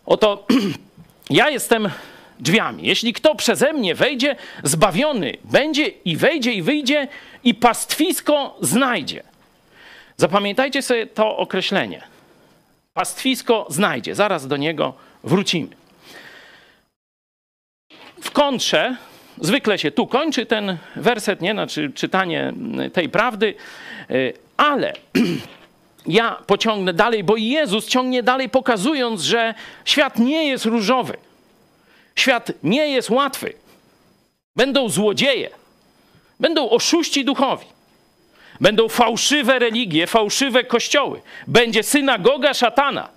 Oto 0.06 0.48
ja 1.30 1.50
jestem 1.50 1.90
drzwiami. 2.40 2.88
Jeśli 2.88 3.14
kto 3.14 3.36
przeze 3.36 3.74
mnie 3.74 3.96
wejdzie, 3.96 4.36
zbawiony 4.64 5.38
będzie 5.44 5.88
i 5.88 6.18
wejdzie 6.18 6.54
i 6.54 6.62
wyjdzie 6.62 7.08
i 7.44 7.54
pastwisko 7.54 8.58
znajdzie. 8.62 9.31
Zapamiętajcie 10.22 10.82
sobie 10.82 11.08
to 11.08 11.38
określenie. 11.38 12.02
Pastwisko 12.94 13.66
znajdzie. 13.70 14.16
Zaraz 14.16 14.48
do 14.48 14.58
niego 14.58 14.94
wrócimy. 15.24 15.76
W 18.22 18.32
kontrze, 18.32 18.96
zwykle 19.38 19.78
się 19.78 19.92
tu 19.92 20.08
kończy 20.08 20.46
ten 20.46 20.78
werset, 20.96 21.42
nie? 21.42 21.52
Znaczy 21.52 21.92
czytanie 21.96 22.54
tej 22.94 23.10
prawdy, 23.10 23.56
y, 24.12 24.34
ale 24.58 24.94
ja 26.06 26.38
pociągnę 26.48 26.94
dalej, 26.94 27.24
bo 27.24 27.36
Jezus 27.38 27.88
ciągnie 27.88 28.24
dalej, 28.24 28.50
pokazując, 28.50 29.22
że 29.22 29.54
świat 29.86 30.20
nie 30.20 30.48
jest 30.48 30.66
różowy. 30.66 31.18
Świat 32.16 32.52
nie 32.64 32.88
jest 32.88 33.10
łatwy. 33.10 33.54
Będą 34.56 34.90
złodzieje, 34.90 35.50
będą 36.40 36.70
oszuści 36.70 37.26
duchowi, 37.26 37.66
będą 38.62 38.90
fałszywe 38.90 39.60
religie, 39.60 40.08
fałszywe 40.08 40.64
kościoły, 40.64 41.22
będzie 41.48 41.84
synagoga 41.84 42.54
szatana. 42.54 43.10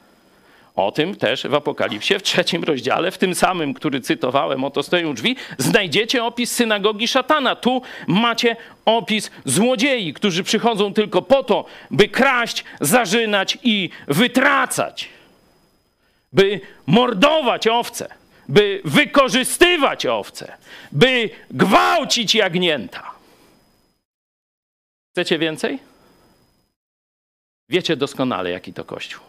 O 0.76 0.92
tym 0.92 1.16
też 1.16 1.46
w 1.46 1.54
Apokalipsie 1.54 2.18
w 2.18 2.22
trzecim 2.22 2.64
rozdziale, 2.64 3.10
w 3.10 3.18
tym 3.18 3.34
samym, 3.34 3.74
który 3.74 4.00
cytowałem, 4.00 4.64
oto 4.64 4.82
stoją 4.82 5.14
drzwi, 5.14 5.36
znajdziecie 5.58 6.24
opis 6.24 6.52
synagogi 6.52 7.08
szatana. 7.08 7.56
Tu 7.56 7.82
macie 8.06 8.56
opis 8.84 9.30
złodziei, 9.44 10.14
którzy 10.14 10.44
przychodzą 10.44 10.92
tylko 10.92 11.22
po 11.22 11.42
to, 11.42 11.64
by 11.90 12.08
kraść, 12.08 12.64
zarzynać 12.80 13.58
i 13.62 13.90
wytracać, 14.08 15.08
by 16.32 16.60
mordować 16.86 17.66
owce 17.66 18.08
by 18.48 18.80
wykorzystywać 18.84 20.06
owce, 20.06 20.52
by 20.92 21.30
gwałcić 21.50 22.34
jagnięta. 22.34 23.13
Chcecie 25.14 25.38
więcej? 25.38 25.78
Wiecie 27.68 27.96
doskonale, 27.96 28.50
jaki 28.50 28.72
to 28.72 28.84
kościół. 28.84 29.22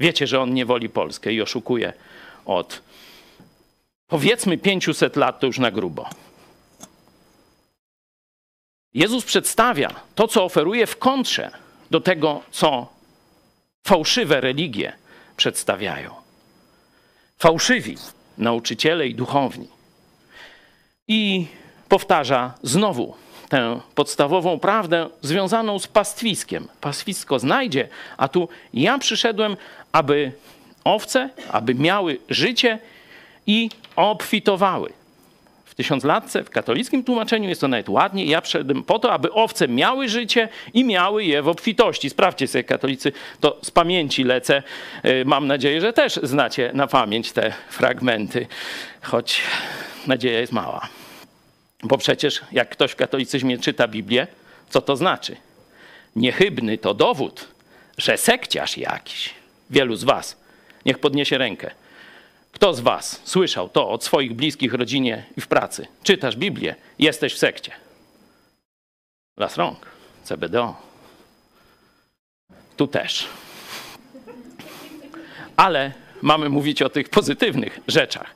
Wiecie, 0.00 0.26
że 0.26 0.40
on 0.40 0.54
nie 0.54 0.66
woli 0.66 0.88
Polskę 0.88 1.32
i 1.32 1.42
oszukuje 1.42 1.92
od 2.44 2.82
powiedzmy 4.06 4.58
500 4.58 5.16
lat, 5.16 5.40
to 5.40 5.46
już 5.46 5.58
na 5.58 5.70
grubo. 5.70 6.10
Jezus 8.94 9.24
przedstawia 9.24 10.00
to, 10.14 10.28
co 10.28 10.44
oferuje 10.44 10.86
w 10.86 10.98
kontrze 10.98 11.50
do 11.90 12.00
tego, 12.00 12.42
co 12.50 12.92
fałszywe 13.86 14.40
religie 14.40 14.92
przedstawiają. 15.36 16.14
Fałszywi 17.38 17.96
nauczyciele 18.38 19.06
i 19.06 19.14
duchowni. 19.14 19.68
I 21.08 21.46
powtarza 21.88 22.54
znowu 22.62 23.14
tę 23.52 23.80
podstawową 23.94 24.58
prawdę 24.58 25.08
związaną 25.22 25.78
z 25.78 25.86
pastwiskiem. 25.86 26.68
Pastwisko 26.80 27.38
znajdzie, 27.38 27.88
a 28.16 28.28
tu 28.28 28.48
ja 28.74 28.98
przyszedłem, 28.98 29.56
aby 29.92 30.32
owce, 30.84 31.30
aby 31.50 31.74
miały 31.74 32.18
życie 32.28 32.78
i 33.46 33.70
obfitowały. 33.96 34.92
W 35.64 35.74
tysiąclatce, 35.74 36.44
w 36.44 36.50
katolickim 36.50 37.04
tłumaczeniu 37.04 37.48
jest 37.48 37.60
to 37.60 37.68
nawet 37.68 37.88
ładnie. 37.88 38.24
Ja 38.24 38.40
przyszedłem 38.40 38.82
po 38.82 38.98
to, 38.98 39.12
aby 39.12 39.32
owce 39.32 39.68
miały 39.68 40.08
życie 40.08 40.48
i 40.74 40.84
miały 40.84 41.24
je 41.24 41.42
w 41.42 41.48
obfitości. 41.48 42.10
Sprawdźcie 42.10 42.48
sobie, 42.48 42.64
katolicy, 42.64 43.12
to 43.40 43.58
z 43.62 43.70
pamięci 43.70 44.24
lecę. 44.24 44.62
Y, 45.04 45.24
Mam 45.24 45.46
nadzieję, 45.46 45.80
że 45.80 45.92
też 45.92 46.20
znacie 46.22 46.70
na 46.74 46.86
pamięć 46.86 47.32
te 47.32 47.52
fragmenty, 47.68 48.46
choć 49.02 49.40
nadzieja 50.06 50.40
jest 50.40 50.52
mała. 50.52 51.01
Bo 51.82 51.98
przecież 51.98 52.40
jak 52.52 52.68
ktoś 52.68 52.90
w 52.92 52.96
katolicyzmie 52.96 53.58
czyta 53.58 53.88
Biblię, 53.88 54.26
co 54.70 54.80
to 54.80 54.96
znaczy? 54.96 55.36
Niechybny 56.16 56.78
to 56.78 56.94
dowód, 56.94 57.48
że 57.98 58.18
sekciarz 58.18 58.78
jakiś. 58.78 59.34
Wielu 59.70 59.96
z 59.96 60.04
was, 60.04 60.36
niech 60.86 60.98
podniesie 60.98 61.38
rękę. 61.38 61.70
Kto 62.52 62.74
z 62.74 62.80
was 62.80 63.20
słyszał 63.24 63.68
to 63.68 63.88
od 63.88 64.04
swoich 64.04 64.34
bliskich, 64.34 64.74
rodzinie 64.74 65.24
i 65.36 65.40
w 65.40 65.48
pracy? 65.48 65.86
Czytasz 66.02 66.36
Biblię, 66.36 66.74
jesteś 66.98 67.34
w 67.34 67.38
sekcie. 67.38 67.72
Las 69.36 69.56
rąk, 69.56 69.86
CBDO. 70.24 70.76
Tu 72.76 72.86
też. 72.86 73.28
Ale 75.56 75.92
mamy 76.22 76.48
mówić 76.48 76.82
o 76.82 76.88
tych 76.88 77.08
pozytywnych 77.08 77.80
rzeczach. 77.88 78.34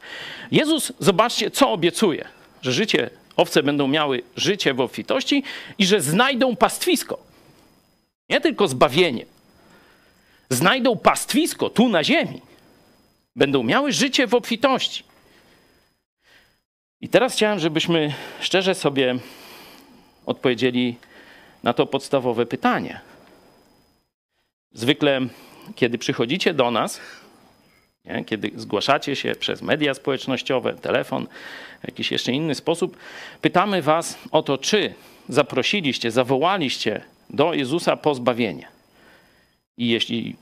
Jezus, 0.51 0.93
zobaczcie, 0.99 1.51
co 1.51 1.73
obiecuje, 1.73 2.29
że 2.63 2.73
życie, 2.73 3.11
owce 3.37 3.63
będą 3.63 3.89
miały 3.89 4.23
życie 4.37 4.75
w 4.75 4.81
obfitości 4.81 5.43
i 5.79 5.87
że 5.87 6.01
znajdą 6.01 6.57
pastwisko. 6.57 7.19
Nie 8.29 8.41
tylko 8.41 8.69
zbawienie. 8.69 9.27
Znajdą 10.51 10.99
pastwisko 10.99 11.71
tu 11.71 11.89
na 11.89 12.05
ziemi. 12.05 12.41
Będą 13.37 13.63
miały 13.63 13.93
życie 13.93 14.27
w 14.27 14.35
obfitości. 14.35 15.05
I 17.01 17.09
teraz 17.09 17.33
chciałem, 17.33 17.59
żebyśmy 17.59 18.15
szczerze 18.41 18.75
sobie 18.75 19.19
odpowiedzieli 20.27 20.97
na 21.63 21.73
to 21.73 21.87
podstawowe 21.87 22.47
pytanie. 22.47 23.01
Zwykle, 24.73 25.21
kiedy 25.75 25.99
przychodzicie 25.99 26.55
do 26.55 26.71
nas, 26.71 27.01
nie? 28.07 28.25
kiedy 28.25 28.51
zgłaszacie 28.57 29.17
się 29.17 29.35
przez 29.35 29.63
media 29.63 29.95
społecznościowe, 29.95 30.75
telefon, 30.75 31.27
jakiś 31.85 32.13
jeszcze 32.13 32.33
inny 32.33 32.55
sposób, 32.55 32.97
pytamy 33.43 33.83
Was 33.83 34.19
o 34.31 34.43
to, 34.43 34.59
czy 34.59 34.95
zaprosiliście, 35.29 36.11
zawołaliście 36.11 37.01
do 37.31 37.55
Jezusa 37.55 37.97
po 37.97 38.15
zbawienie. 38.15 38.69
I 39.77 39.89
jeśli 39.89 40.37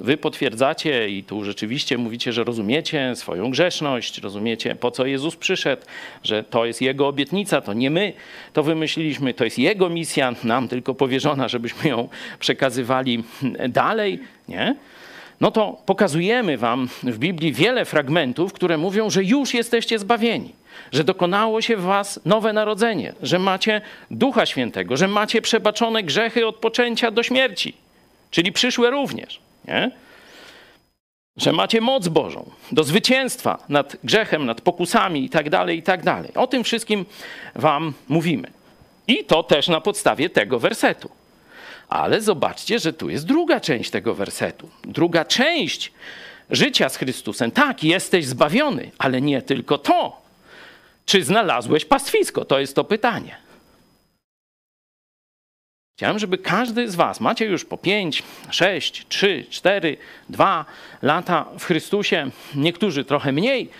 wy 0.00 0.16
potwierdzacie 0.16 1.08
i 1.08 1.24
tu 1.24 1.44
rzeczywiście 1.44 1.98
mówicie, 1.98 2.32
że 2.32 2.44
rozumiecie 2.44 3.16
swoją 3.16 3.50
grzeszność, 3.50 4.18
rozumiecie 4.18 4.74
po 4.74 4.90
co 4.90 5.06
Jezus 5.06 5.36
przyszedł, 5.36 5.82
że 6.22 6.44
to 6.44 6.64
jest 6.64 6.82
Jego 6.82 7.08
obietnica, 7.08 7.60
to 7.60 7.72
nie 7.72 7.90
my 7.90 8.12
to 8.52 8.62
wymyśliliśmy, 8.62 9.34
to 9.34 9.44
jest 9.44 9.58
Jego 9.58 9.88
misja, 9.88 10.34
nam 10.44 10.68
tylko 10.68 10.94
powierzona, 10.94 11.48
żebyśmy 11.48 11.90
ją 11.90 12.08
przekazywali 12.38 13.24
dalej, 13.68 14.18
nie? 14.48 14.76
No 15.40 15.50
to 15.50 15.82
pokazujemy 15.86 16.58
wam 16.58 16.88
w 17.02 17.18
Biblii 17.18 17.52
wiele 17.52 17.84
fragmentów, 17.84 18.52
które 18.52 18.78
mówią, 18.78 19.10
że 19.10 19.24
już 19.24 19.54
jesteście 19.54 19.98
zbawieni, 19.98 20.52
że 20.92 21.04
dokonało 21.04 21.60
się 21.60 21.76
w 21.76 21.82
was 21.82 22.20
nowe 22.24 22.52
narodzenie, 22.52 23.12
że 23.22 23.38
macie 23.38 23.80
Ducha 24.10 24.46
Świętego, 24.46 24.96
że 24.96 25.08
macie 25.08 25.42
przebaczone 25.42 26.02
grzechy 26.02 26.46
od 26.46 26.56
poczęcia 26.56 27.10
do 27.10 27.22
śmierci, 27.22 27.74
czyli 28.30 28.52
przyszłe 28.52 28.90
również 28.90 29.40
nie? 29.68 29.90
że 31.36 31.52
macie 31.52 31.80
moc 31.80 32.08
Bożą 32.08 32.50
do 32.72 32.84
zwycięstwa 32.84 33.58
nad 33.68 33.96
grzechem, 34.04 34.46
nad 34.46 34.60
pokusami 34.60 35.24
i 35.24 35.30
tak 35.30 35.50
dalej, 35.50 35.78
i 35.78 35.82
tak. 35.82 36.00
O 36.34 36.46
tym 36.46 36.64
wszystkim 36.64 37.04
wam 37.54 37.92
mówimy. 38.08 38.50
I 39.08 39.24
to 39.24 39.42
też 39.42 39.68
na 39.68 39.80
podstawie 39.80 40.30
tego 40.30 40.58
wersetu. 40.58 41.10
Ale 41.94 42.20
zobaczcie, 42.20 42.78
że 42.78 42.92
tu 42.92 43.10
jest 43.10 43.26
druga 43.26 43.60
część 43.60 43.90
tego 43.90 44.14
wersetu. 44.14 44.68
Druga 44.84 45.24
część 45.24 45.92
życia 46.50 46.88
z 46.88 46.96
Chrystusem. 46.96 47.50
Tak, 47.50 47.84
jesteś 47.84 48.26
zbawiony, 48.26 48.90
ale 48.98 49.20
nie 49.20 49.42
tylko 49.42 49.78
to. 49.78 50.22
Czy 51.06 51.24
znalazłeś 51.24 51.84
pastwisko? 51.84 52.44
To 52.44 52.58
jest 52.58 52.74
to 52.76 52.84
pytanie. 52.84 53.36
Chciałem, 55.98 56.18
żeby 56.18 56.38
każdy 56.38 56.90
z 56.90 56.94
Was, 56.94 57.20
macie 57.20 57.44
już 57.44 57.64
po 57.64 57.78
5, 57.78 58.22
6, 58.50 59.06
3, 59.08 59.46
4, 59.50 59.96
2 60.28 60.64
lata 61.02 61.46
w 61.58 61.64
Chrystusie, 61.64 62.30
niektórzy 62.54 63.04
trochę 63.04 63.32
mniej, 63.32 63.70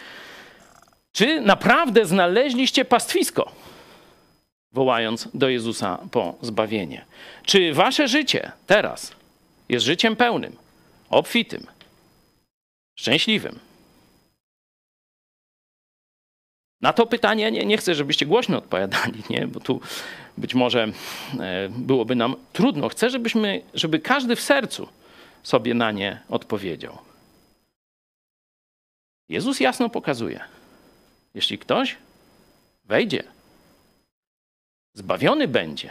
czy 1.12 1.40
naprawdę 1.40 2.06
znaleźliście 2.06 2.84
pastwisko, 2.84 3.52
wołając 4.74 5.28
do 5.34 5.48
Jezusa 5.48 5.98
po 6.10 6.34
zbawienie? 6.42 7.04
Czy 7.42 7.74
Wasze 7.74 8.08
życie 8.08 8.52
teraz 8.66 9.12
jest 9.68 9.84
życiem 9.86 10.16
pełnym, 10.16 10.56
obfitym, 11.10 11.66
szczęśliwym? 12.98 13.58
Na 16.80 16.92
to 16.92 17.06
pytanie 17.06 17.50
nie, 17.50 17.66
nie 17.66 17.76
chcę, 17.76 17.94
żebyście 17.94 18.26
głośno 18.26 18.58
odpowiadali, 18.58 19.22
nie? 19.30 19.46
bo 19.46 19.60
tu 19.60 19.80
być 20.38 20.54
może 20.54 20.88
e, 21.40 21.68
byłoby 21.68 22.14
nam 22.14 22.36
trudno. 22.52 22.88
Chcę, 22.88 23.10
żebyśmy, 23.10 23.62
żeby 23.74 23.98
każdy 23.98 24.36
w 24.36 24.40
sercu 24.40 24.88
sobie 25.42 25.74
na 25.74 25.92
nie 25.92 26.20
odpowiedział. 26.28 26.98
Jezus 29.28 29.60
jasno 29.60 29.88
pokazuje, 29.88 30.40
jeśli 31.34 31.58
ktoś 31.58 31.96
wejdzie, 32.84 33.34
zbawiony 34.95 35.49
będzie 35.49 35.90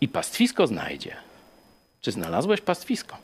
i 0.00 0.08
pastwisko 0.08 0.66
znajdzie. 0.66 1.16
Czy 2.00 2.12
znalazłeś 2.12 2.60
pastwisko? 2.60 3.16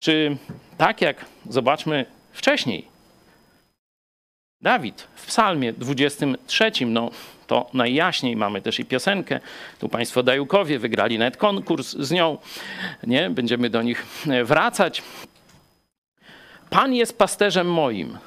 Czy 0.00 0.36
tak 0.78 1.00
jak 1.00 1.24
zobaczmy 1.48 2.06
wcześniej, 2.32 2.92
Dawid 4.60 5.08
w 5.14 5.26
Psalmie 5.26 5.72
23, 5.72 6.72
no 6.86 7.10
to 7.46 7.70
najjaśniej 7.74 8.36
mamy 8.36 8.62
też 8.62 8.80
i 8.80 8.84
piosenkę. 8.84 9.40
Tu 9.78 9.88
Państwo 9.88 10.22
Dajukowie 10.22 10.78
wygrali 10.78 11.18
nawet 11.18 11.36
konkurs 11.36 11.96
z 11.96 12.10
nią. 12.10 12.38
Nie? 13.02 13.30
Będziemy 13.30 13.70
do 13.70 13.82
nich 13.82 14.06
wracać. 14.44 15.02
Pan 16.70 16.94
jest 16.94 17.18
pasterzem 17.18 17.72
moim. 17.72 18.18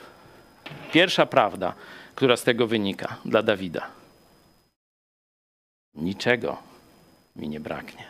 Pierwsza 0.92 1.26
prawda, 1.26 1.74
która 2.16 2.38
z 2.38 2.44
tego 2.44 2.68
wynika 2.68 3.18
dla 3.26 3.44
Dawida. 3.44 3.88
Niczego 5.96 6.58
mi 7.36 7.50
nie 7.50 7.60
braknie. 7.60 8.04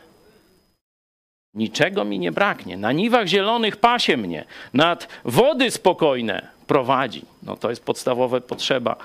Niczego 1.53 2.05
mi 2.05 2.19
nie 2.19 2.31
braknie. 2.31 2.77
Na 2.77 2.91
niwach 2.91 3.27
zielonych 3.27 3.77
pasie 3.77 4.17
mnie, 4.17 4.45
nad 4.73 5.07
wody 5.25 5.71
spokojne 5.71 6.47
prowadzi. 6.67 7.21
No 7.43 7.57
to 7.57 7.69
jest 7.69 7.83
podstawowa 7.83 8.41
potrzeba 8.41 8.95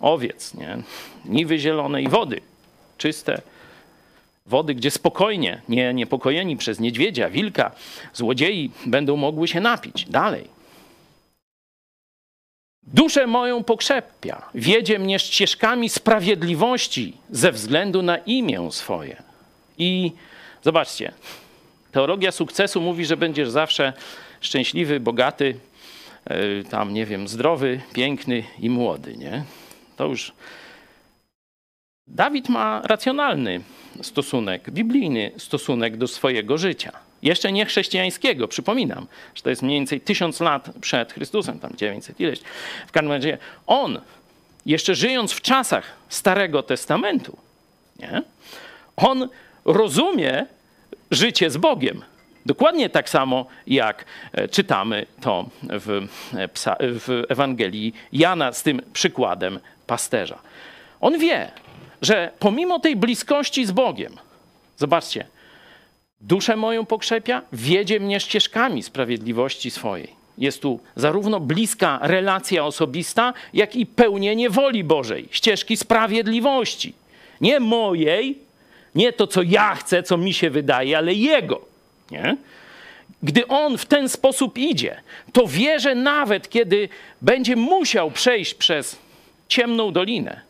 owiec, 0.00 0.54
nie? 0.54 0.78
Niwy 1.24 1.58
zielone 1.58 2.02
i 2.02 2.08
wody 2.08 2.40
czyste. 2.98 3.42
Wody, 4.46 4.74
gdzie 4.74 4.90
spokojnie, 4.90 5.62
nie 5.68 5.94
niepokojeni 5.94 6.56
przez 6.56 6.80
niedźwiedzia, 6.80 7.30
wilka, 7.30 7.72
złodziei 8.14 8.70
będą 8.86 9.16
mogły 9.16 9.48
się 9.48 9.60
napić. 9.60 10.04
Dalej. 10.04 10.59
Duszę 12.82 13.26
moją 13.26 13.64
pokrzepia, 13.64 14.42
wiedzie 14.54 14.98
mnie 14.98 15.18
ścieżkami 15.18 15.88
sprawiedliwości 15.88 17.16
ze 17.30 17.52
względu 17.52 18.02
na 18.02 18.18
imię 18.18 18.68
swoje. 18.70 19.22
I 19.78 20.12
zobaczcie, 20.62 21.12
teologia 21.92 22.32
sukcesu 22.32 22.80
mówi, 22.80 23.06
że 23.06 23.16
będziesz 23.16 23.50
zawsze 23.50 23.92
szczęśliwy, 24.40 25.00
bogaty, 25.00 25.54
E, 26.24 26.64
tam, 26.64 26.94
nie 26.94 27.06
wiem, 27.06 27.28
zdrowy, 27.28 27.80
piękny 27.92 28.44
i 28.58 28.70
młody, 28.70 29.16
nie? 29.16 29.44
To 29.96 30.06
już. 30.06 30.32
Dawid 32.06 32.48
ma 32.48 32.82
racjonalny 32.84 33.60
stosunek, 34.02 34.70
biblijny 34.70 35.32
stosunek 35.36 35.96
do 35.96 36.08
swojego 36.08 36.58
życia. 36.58 36.92
Jeszcze 37.22 37.52
nie 37.52 37.66
chrześcijańskiego, 37.66 38.48
przypominam, 38.48 39.06
że 39.34 39.42
to 39.42 39.50
jest 39.50 39.62
mniej 39.62 39.78
więcej 39.78 40.00
tysiąc 40.00 40.40
lat 40.40 40.70
przed 40.80 41.12
Chrystusem, 41.12 41.58
tam 41.58 41.76
900 41.76 42.20
ileś. 42.20 42.40
W 42.86 42.92
każdym 42.92 43.12
razie 43.12 43.38
on, 43.66 44.00
jeszcze 44.66 44.94
żyjąc 44.94 45.32
w 45.32 45.40
czasach 45.40 45.92
Starego 46.08 46.62
Testamentu, 46.62 47.38
nie? 47.98 48.22
on 48.96 49.28
rozumie 49.64 50.46
życie 51.10 51.50
z 51.50 51.56
Bogiem. 51.56 52.02
Dokładnie 52.46 52.90
tak 52.90 53.08
samo, 53.08 53.46
jak 53.66 54.04
e, 54.32 54.48
czytamy 54.48 55.06
to 55.20 55.48
w, 55.62 56.06
e, 56.36 56.48
w 56.80 57.24
Ewangelii 57.28 57.94
Jana 58.12 58.52
z 58.52 58.62
tym 58.62 58.82
przykładem 58.92 59.60
pasterza. 59.86 60.38
On 61.00 61.18
wie, 61.18 61.50
że 62.02 62.30
pomimo 62.38 62.78
tej 62.78 62.96
bliskości 62.96 63.66
z 63.66 63.72
Bogiem, 63.72 64.16
zobaczcie, 64.76 65.26
duszę 66.20 66.56
moją 66.56 66.86
pokrzepia, 66.86 67.42
wiedzie 67.52 68.00
mnie 68.00 68.20
ścieżkami 68.20 68.82
sprawiedliwości 68.82 69.70
swojej. 69.70 70.20
Jest 70.38 70.62
tu 70.62 70.80
zarówno 70.96 71.40
bliska 71.40 71.98
relacja 72.02 72.64
osobista, 72.64 73.32
jak 73.54 73.76
i 73.76 73.86
pełnienie 73.86 74.50
woli 74.50 74.84
Bożej, 74.84 75.28
ścieżki 75.30 75.76
sprawiedliwości. 75.76 76.94
Nie 77.40 77.60
mojej, 77.60 78.38
nie 78.94 79.12
to, 79.12 79.26
co 79.26 79.42
ja 79.42 79.74
chcę, 79.74 80.02
co 80.02 80.16
mi 80.16 80.32
się 80.32 80.50
wydaje, 80.50 80.98
ale 80.98 81.14
Jego. 81.14 81.60
Nie? 82.10 82.36
Gdy 83.22 83.46
On 83.46 83.78
w 83.78 83.86
ten 83.86 84.08
sposób 84.08 84.58
idzie, 84.58 85.00
to 85.32 85.46
wie, 85.46 85.80
że 85.80 85.94
nawet 85.94 86.48
kiedy 86.48 86.88
będzie 87.22 87.56
musiał 87.56 88.10
przejść 88.10 88.54
przez 88.54 88.98
ciemną 89.48 89.92
dolinę, 89.92 90.40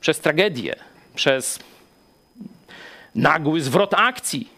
przez 0.00 0.20
tragedię, 0.20 0.76
przez 1.14 1.58
nagły 3.14 3.60
zwrot 3.60 3.94
akcji, 3.94 4.57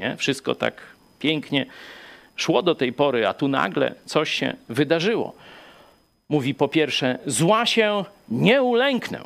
nie? 0.00 0.16
wszystko 0.16 0.54
tak 0.54 0.82
pięknie 1.18 1.66
szło 2.36 2.62
do 2.62 2.74
tej 2.74 2.92
pory, 2.92 3.26
a 3.26 3.34
tu 3.34 3.48
nagle 3.48 3.94
coś 4.06 4.30
się 4.30 4.56
wydarzyło. 4.68 5.34
Mówi 6.28 6.54
po 6.54 6.68
pierwsze, 6.68 7.18
zła 7.26 7.66
się 7.66 8.04
nie 8.28 8.62
ulęknę. 8.62 9.20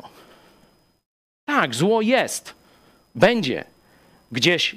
Tak, 1.45 1.75
zło 1.75 2.01
jest, 2.01 2.55
będzie 3.15 3.63
gdzieś 4.31 4.75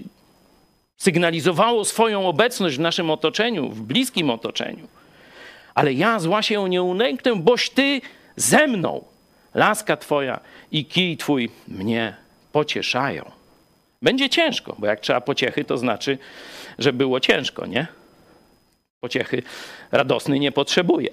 sygnalizowało 0.96 1.84
swoją 1.84 2.28
obecność 2.28 2.76
w 2.76 2.80
naszym 2.80 3.10
otoczeniu, 3.10 3.68
w 3.68 3.82
bliskim 3.82 4.30
otoczeniu. 4.30 4.88
Ale 5.74 5.92
ja 5.92 6.18
zła 6.18 6.42
się 6.42 6.68
nie 6.68 6.82
ulęknę, 6.82 7.36
boś 7.36 7.70
ty 7.70 8.00
ze 8.36 8.66
mną. 8.66 9.04
Laska 9.54 9.96
twoja 9.96 10.40
i 10.72 10.84
kij 10.84 11.16
twój 11.16 11.50
mnie 11.68 12.14
pocieszają. 12.52 13.37
Będzie 14.02 14.28
ciężko, 14.28 14.76
bo 14.78 14.86
jak 14.86 15.00
trzeba 15.00 15.20
pociechy, 15.20 15.64
to 15.64 15.78
znaczy, 15.78 16.18
że 16.78 16.92
było 16.92 17.20
ciężko, 17.20 17.66
nie? 17.66 17.86
Pociechy 19.00 19.42
radosny 19.92 20.38
nie 20.38 20.52
potrzebuje. 20.52 21.10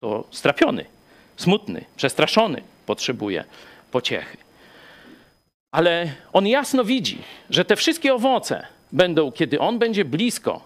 To 0.00 0.24
strapiony, 0.30 0.84
smutny, 1.36 1.84
przestraszony 1.96 2.62
potrzebuje 2.86 3.44
pociechy. 3.90 4.36
Ale 5.72 6.12
on 6.32 6.46
jasno 6.46 6.84
widzi, 6.84 7.22
że 7.50 7.64
te 7.64 7.76
wszystkie 7.76 8.14
owoce 8.14 8.66
będą, 8.92 9.32
kiedy 9.32 9.58
on 9.60 9.78
będzie 9.78 10.04
blisko 10.04 10.60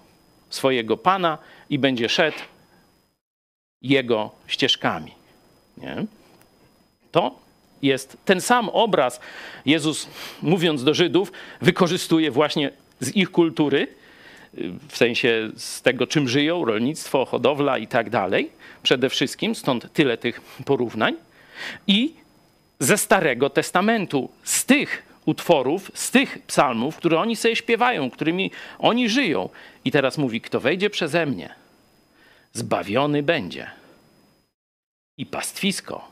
swojego 0.51 0.97
Pana 0.97 1.39
i 1.71 1.79
będzie 1.79 2.09
szedł 2.09 2.39
jego 3.83 4.31
ścieżkami. 4.47 5.13
Nie? 5.77 6.07
To 7.13 7.48
jest 7.83 8.17
ten 8.25 8.41
sam 8.41 8.69
obraz. 8.69 9.21
Jezus, 9.67 10.09
mówiąc 10.43 10.85
do 10.85 10.95
Żydów, 10.95 11.33
wykorzystuje 11.61 12.31
właśnie 12.31 12.71
z 13.01 13.17
ich 13.17 13.31
kultury, 13.31 13.87
w 14.89 14.97
sensie 14.97 15.51
z 15.57 15.83
tego, 15.83 16.07
czym 16.07 16.29
żyją, 16.29 16.65
rolnictwo, 16.65 17.25
hodowla 17.25 17.79
i 17.79 17.87
tak 17.87 18.11
dalej, 18.11 18.51
przede 18.83 19.11
wszystkim, 19.11 19.55
stąd 19.55 19.93
tyle 19.93 20.17
tych 20.17 20.41
porównań. 20.65 21.15
I 21.87 22.15
ze 22.81 22.99
Starego 22.99 23.51
Testamentu, 23.51 24.31
z 24.45 24.65
tych 24.65 25.03
utworów, 25.25 25.91
z 25.95 26.11
tych 26.11 26.39
psalmów, 26.47 26.97
które 26.97 27.21
oni 27.21 27.37
sobie 27.37 27.57
śpiewają, 27.57 28.11
którymi 28.11 28.51
oni 28.79 29.09
żyją. 29.09 29.49
I 29.85 29.91
teraz 29.91 30.19
mówi: 30.19 30.41
Kto 30.41 30.61
wejdzie 30.61 30.91
przeze 30.91 31.27
mnie, 31.27 31.55
zbawiony 32.53 33.23
będzie. 33.23 33.71
I 35.19 35.27
pastwisko 35.27 36.09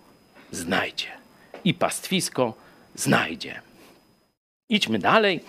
znajdzie. 0.50 1.25
I 1.66 1.74
pastwisko 1.74 2.54
znajdzie. 2.94 3.60
Idźmy 4.68 4.98
dalej. 4.98 5.40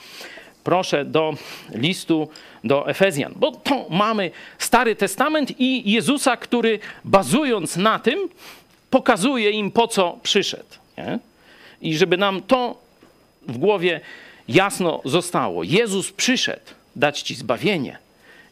Proszę 0.63 1.05
do 1.05 1.34
listu 1.72 2.30
do 2.63 2.89
Efezjan, 2.89 3.34
bo 3.36 3.51
to 3.51 3.86
mamy 3.89 4.32
Stary 4.57 4.95
Testament 4.95 5.59
i 5.59 5.91
Jezusa, 5.91 6.38
który 6.38 6.80
bazując 7.05 7.78
na 7.78 7.99
tym, 7.99 8.30
pokazuje 8.89 9.51
im 9.51 9.72
po 9.72 9.88
co 9.88 10.18
przyszedł. 10.24 10.70
Nie? 10.97 11.20
I 11.82 11.97
żeby 11.97 12.18
nam 12.18 12.41
to 12.41 12.82
w 13.47 13.57
głowie 13.57 14.01
jasno 14.47 15.01
zostało. 15.05 15.63
Jezus 15.63 16.11
przyszedł 16.11 16.65
dać 16.95 17.22
ci 17.22 17.36
zbawienie 17.36 17.97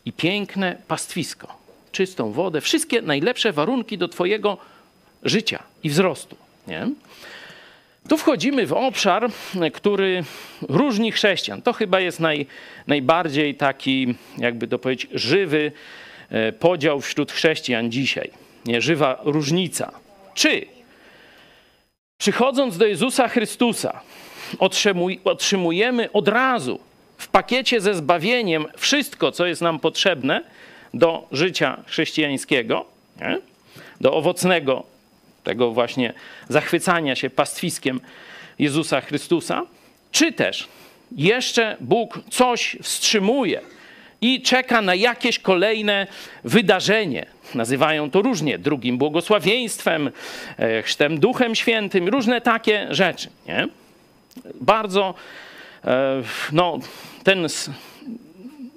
i 0.05 0.13
piękne 0.13 0.77
pastwisko, 0.87 1.57
czystą 1.91 2.31
wodę, 2.31 2.61
wszystkie 2.61 3.01
najlepsze 3.01 3.51
warunki 3.51 3.97
do 3.97 4.07
twojego 4.07 4.57
życia 5.23 5.63
i 5.83 5.89
wzrostu. 5.89 6.35
Nie? 6.67 6.87
Tu 8.09 8.17
wchodzimy 8.17 8.67
w 8.67 8.73
obszar, 8.73 9.29
który 9.73 10.23
różni 10.69 11.11
chrześcijan. 11.11 11.61
To 11.61 11.73
chyba 11.73 11.99
jest 11.99 12.19
naj, 12.19 12.45
najbardziej 12.87 13.55
taki, 13.55 14.15
jakby 14.37 14.67
to 14.67 14.79
powiedzieć, 14.79 15.07
żywy 15.13 15.71
e, 16.29 16.51
podział 16.51 17.01
wśród 17.01 17.31
chrześcijan 17.31 17.91
dzisiaj. 17.91 18.31
Nie, 18.65 18.81
żywa 18.81 19.21
różnica. 19.23 19.91
Czy 20.33 20.65
przychodząc 22.17 22.77
do 22.77 22.85
Jezusa 22.85 23.27
Chrystusa, 23.27 24.01
otrzymujemy 25.23 26.11
od 26.11 26.27
razu 26.27 26.79
w 27.17 27.27
pakiecie 27.27 27.81
ze 27.81 27.93
zbawieniem 27.93 28.65
wszystko, 28.77 29.31
co 29.31 29.45
jest 29.45 29.61
nam 29.61 29.79
potrzebne 29.79 30.43
do 30.93 31.27
życia 31.31 31.83
chrześcijańskiego, 31.87 32.85
nie? 33.21 33.39
do 34.01 34.13
owocnego 34.13 34.94
tego 35.45 35.71
właśnie 35.71 36.13
zachwycania 36.49 37.15
się 37.15 37.29
pastwiskiem 37.29 37.99
Jezusa 38.59 39.01
Chrystusa, 39.01 39.61
czy 40.11 40.31
też 40.31 40.67
jeszcze 41.11 41.77
Bóg 41.79 42.19
coś 42.29 42.77
wstrzymuje 42.81 43.61
i 44.21 44.41
czeka 44.41 44.81
na 44.81 44.95
jakieś 44.95 45.39
kolejne 45.39 46.07
wydarzenie. 46.43 47.25
Nazywają 47.55 48.11
to 48.11 48.21
różnie, 48.21 48.57
drugim 48.57 48.97
błogosławieństwem, 48.97 50.11
e, 50.59 50.81
chrztem 50.81 51.19
Duchem 51.19 51.55
Świętym, 51.55 52.07
różne 52.07 52.41
takie 52.41 52.87
rzeczy. 52.89 53.29
Nie? 53.47 53.67
Bardzo, 54.61 55.13
e, 55.85 56.23
no, 56.51 56.79
ten, 57.23 57.47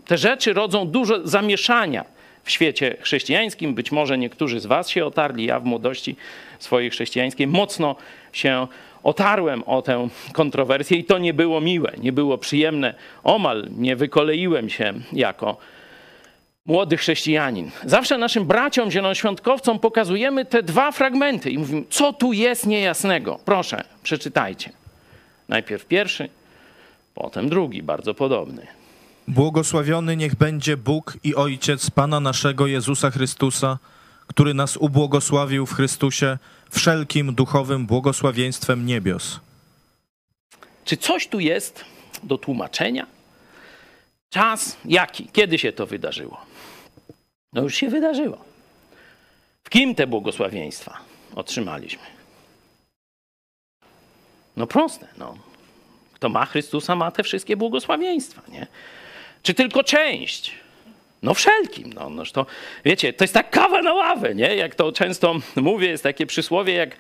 te 0.07 0.19
rzeczy 0.19 0.53
rodzą 0.53 0.87
dużo 0.87 1.29
zamieszania 1.29 2.05
w 2.45 2.51
świecie 2.51 2.97
chrześcijańskim. 3.01 3.75
Być 3.75 3.93
może 3.93 4.19
niektórzy 4.19 4.61
z 4.61 4.67
Was 4.67 4.89
się 4.89 5.05
otarli. 5.05 5.45
Ja 5.45 5.61
w 5.61 5.65
młodości 5.65 6.17
swojej 6.59 6.91
chrześcijańskiej 6.91 7.47
mocno 7.47 7.97
się 8.33 8.67
otarłem 9.03 9.63
o 9.67 9.83
tę 9.83 10.09
kontrowersję 10.33 10.99
i 10.99 11.05
to 11.05 11.19
nie 11.19 11.35
było 11.35 11.61
miłe, 11.61 11.93
nie 11.99 12.13
było 12.13 12.39
przyjemne. 12.39 12.95
Omal 13.25 13.69
nie 13.77 13.97
wykoleiłem 13.97 14.69
się 14.71 14.95
jako 15.13 15.57
młody 16.67 16.97
chrześcijanin. 16.97 17.71
Zawsze 17.85 18.19
naszym 18.19 18.45
braciom 18.45 18.91
zielonoświątkowcom 18.91 19.79
pokazujemy 19.79 20.45
te 20.45 20.63
dwa 20.63 20.93
fragmenty 20.93 21.51
i 21.51 21.59
mówimy, 21.59 21.83
co 21.91 22.13
tu 22.13 22.33
jest 22.33 22.67
niejasnego. 22.67 23.39
Proszę, 23.45 23.85
przeczytajcie. 24.03 24.73
Najpierw 25.49 25.87
pierwszy, 25.87 26.29
potem 27.15 27.49
drugi, 27.49 27.83
bardzo 27.83 28.15
podobny. 28.15 28.67
Błogosławiony 29.29 30.17
niech 30.17 30.35
będzie 30.35 30.77
Bóg 30.77 31.19
i 31.25 31.35
Ojciec 31.35 31.91
Pana 31.91 32.21
naszego 32.21 32.67
Jezusa 32.67 33.11
Chrystusa, 33.11 33.79
który 34.29 34.55
nas 34.55 34.77
ubłogosławił 34.77 35.67
w 35.67 35.73
Chrystusie 35.73 36.39
wszelkim 36.71 37.35
duchowym 37.35 37.87
błogosławieństwem 37.87 38.87
niebios. 38.87 39.41
Czy 40.85 40.97
coś 40.97 41.29
tu 41.29 41.41
jest 41.41 41.85
do 42.23 42.39
tłumaczenia? 42.39 43.07
Czas 44.31 44.77
jaki? 44.85 45.29
Kiedy 45.33 45.59
się 45.59 45.73
to 45.73 45.87
wydarzyło? 45.87 46.41
No 47.53 47.63
już 47.63 47.75
się 47.75 47.89
wydarzyło. 47.89 48.45
W 49.65 49.71
kim 49.71 49.95
te 49.95 50.07
błogosławieństwa 50.07 50.99
otrzymaliśmy? 51.35 52.03
No 54.57 54.67
proste, 54.67 55.09
no. 55.19 55.39
Kto 56.13 56.29
ma 56.29 56.47
Chrystusa, 56.47 56.97
ma 56.97 57.11
te 57.11 57.23
wszystkie 57.23 57.57
błogosławieństwa, 57.57 58.43
nie? 58.49 58.67
Czy 59.43 59.55
tylko 59.55 59.85
część? 59.85 60.55
No 61.23 61.35
wszelkim. 61.35 61.93
No, 61.93 62.11
no 62.11 62.23
to, 62.33 62.47
wiecie, 62.85 63.13
to 63.13 63.25
jest 63.25 63.35
tak 63.35 63.51
kawa 63.51 63.83
na 63.83 63.93
ławę, 63.93 64.35
nie? 64.35 64.57
Jak 64.57 64.75
to 64.75 64.93
często 64.93 65.35
mówię, 65.57 65.89
jest 65.89 66.03
takie 66.03 66.27
przysłowie 66.27 66.75
jak 66.75 66.97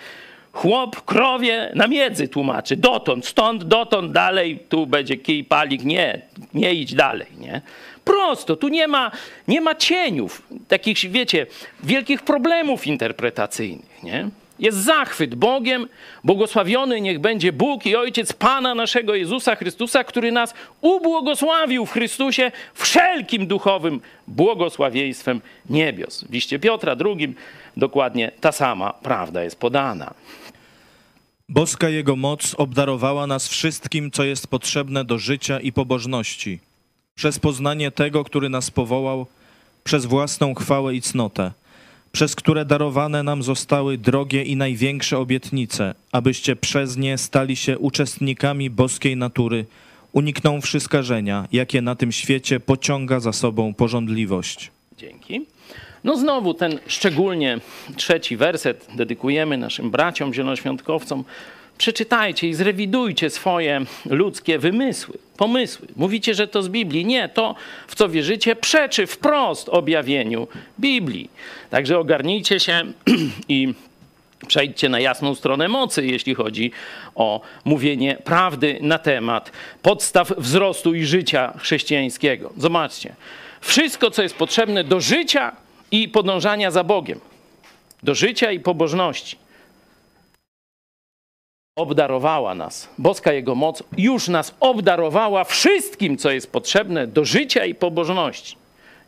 chłop 0.53 1.05
krowie 1.05 1.73
na 1.75 1.87
miedzy 1.87 2.29
tłumaczy. 2.29 2.77
Dotąd, 2.77 3.27
stąd, 3.27 3.65
dotąd, 3.65 4.13
dalej, 4.13 4.59
tu 4.69 4.87
będzie 4.87 5.17
kij, 5.17 5.45
palik. 5.45 5.85
Nie, 5.85 6.21
nie 6.55 6.75
idź 6.75 6.95
dalej, 6.95 7.27
nie? 7.39 7.61
Prosto, 8.05 8.57
tu 8.57 8.69
nie 8.69 8.89
ma, 8.89 9.11
nie 9.49 9.61
ma 9.61 9.75
cieniów, 9.75 10.43
takich, 10.69 10.99
wiecie, 10.99 11.47
wielkich 11.83 12.23
problemów 12.23 12.87
interpretacyjnych, 12.87 14.03
nie? 14.03 14.29
Jest 14.59 14.79
zachwyt 14.79 15.35
Bogiem, 15.35 15.89
błogosławiony 16.25 17.01
niech 17.01 17.19
będzie 17.19 17.53
Bóg 17.53 17.87
i 17.87 17.97
Ojciec 17.97 18.33
Pana 18.33 18.75
naszego 18.75 19.15
Jezusa 19.15 19.57
Chrystusa, 19.57 20.05
który 20.05 20.33
nas 20.33 20.55
ubłogosławił 20.81 21.87
w 21.87 21.93
Chrystusie 21.93 22.53
wszelkim 22.75 23.47
duchowym 23.47 24.01
błogosławieństwem 24.27 25.41
niebios. 25.71 26.25
W 26.25 26.33
liście 26.33 26.59
Piotra 26.59 26.97
drugim 26.97 27.35
dokładnie 27.77 28.33
ta 28.41 28.53
sama 28.53 28.93
prawda 28.93 29.45
jest 29.45 29.57
podana. 29.61 30.15
Boska 31.49 31.89
Jego 31.89 32.17
moc 32.17 32.55
obdarowała 32.55 33.27
nas 33.27 33.49
wszystkim, 33.49 34.11
co 34.11 34.25
jest 34.25 34.47
potrzebne 34.47 35.05
do 35.05 35.19
życia 35.19 35.61
i 35.61 35.73
pobożności, 35.73 36.59
przez 37.15 37.39
poznanie 37.39 37.91
tego, 37.91 38.25
który 38.25 38.49
nas 38.49 38.71
powołał 38.71 39.27
przez 39.85 40.07
własną 40.07 40.55
chwałę 40.55 40.95
i 40.95 41.03
cnotę, 41.03 41.53
przez 42.13 42.37
które 42.37 42.65
darowane 42.65 43.23
nam 43.23 43.43
zostały 43.43 43.99
drogie 43.99 44.43
i 44.43 44.57
największe 44.57 45.19
obietnice, 45.19 45.95
abyście 46.13 46.57
przez 46.57 46.97
nie 46.97 47.19
stali 47.19 47.57
się 47.57 47.79
uczestnikami 47.79 48.71
boskiej 48.71 49.17
natury, 49.17 49.65
uniknąwszy 50.13 50.81
skażenia, 50.81 51.49
jakie 51.53 51.83
na 51.83 51.95
tym 51.95 52.13
świecie 52.13 52.61
pociąga 52.61 53.21
za 53.21 53.33
sobą 53.33 53.75
porządliwość. 53.75 54.71
Dzięki. 54.99 55.47
No 56.05 56.17
znowu 56.17 56.55
ten 56.55 56.79
szczególnie 56.87 57.59
trzeci 57.97 58.37
werset 58.37 58.87
dedykujemy 58.95 59.57
naszym 59.57 59.91
braciom 59.91 60.35
zielonoświątkowcom. 60.35 61.25
Przeczytajcie 61.79 62.49
i 62.49 62.55
zrewidujcie 62.55 63.31
swoje 63.31 63.81
ludzkie 64.07 64.59
wymysły, 64.59 65.19
pomysły. 65.37 65.89
Mówicie, 65.97 66.35
że 66.35 66.49
to 66.49 66.63
z 66.63 66.69
Biblii. 66.69 67.05
Nie, 67.05 67.29
to 67.29 67.55
w 67.87 67.95
co 67.95 68.09
wierzycie 68.09 68.57
przeczy 68.57 69.07
wprost 69.07 69.69
objawieniu 69.69 70.49
Biblii. 70.81 71.31
Także 71.71 71.99
ogarnijcie 71.99 72.61
się 72.61 72.93
i 73.49 73.75
Przejdźcie 74.47 74.89
na 74.89 75.01
jasną 75.01 75.35
stronę 75.35 75.69
mocy, 75.69 76.07
jeśli 76.07 76.35
chodzi 76.35 76.73
o 77.15 77.41
mówienie 77.65 78.17
prawdy 78.25 78.79
na 78.81 78.99
temat 78.99 79.53
podstaw 79.83 80.33
wzrostu 80.39 80.95
i 80.95 81.05
życia 81.05 81.53
chrześcijańskiego. 81.59 82.53
Zobaczcie, 82.57 83.15
wszystko, 83.61 84.11
co 84.11 84.23
jest 84.23 84.37
potrzebne 84.37 84.85
do 84.85 85.01
życia 85.01 85.53
i 85.91 86.09
podążania 86.09 86.71
za 86.71 86.85
Bogiem, 86.85 87.21
do 88.03 88.15
życia 88.15 88.53
i 88.53 88.61
pobożności, 88.61 89.37
obdarowała 91.79 92.55
nas. 92.55 92.89
Boska 92.99 93.33
Jego 93.33 93.55
moc 93.55 93.83
już 93.97 94.29
nas 94.29 94.55
obdarowała 94.61 95.45
wszystkim, 95.45 96.19
co 96.19 96.31
jest 96.31 96.53
potrzebne 96.53 97.07
do 97.07 97.25
życia 97.25 97.65
i 97.65 97.75
pobożności. 97.75 98.57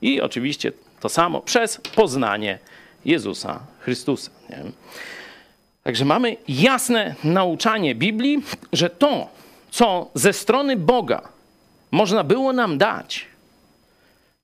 I 0.03 0.21
oczywiście 0.21 0.73
to 1.01 1.09
samo 1.09 1.41
przez 1.41 1.81
poznanie 1.95 2.59
Jezusa 3.05 3.61
Chrystusa. 3.81 4.31
Nie? 4.51 4.57
Także 5.83 6.05
mamy 6.05 6.37
jasne 6.49 7.14
nauczanie 7.25 7.95
Biblii, 7.95 8.43
że 8.73 8.91
to, 8.91 9.29
co 9.71 10.11
ze 10.14 10.33
strony 10.33 10.77
Boga 10.77 11.29
można 11.91 12.25
było 12.25 12.53
nam 12.53 12.79
dać, 12.79 13.27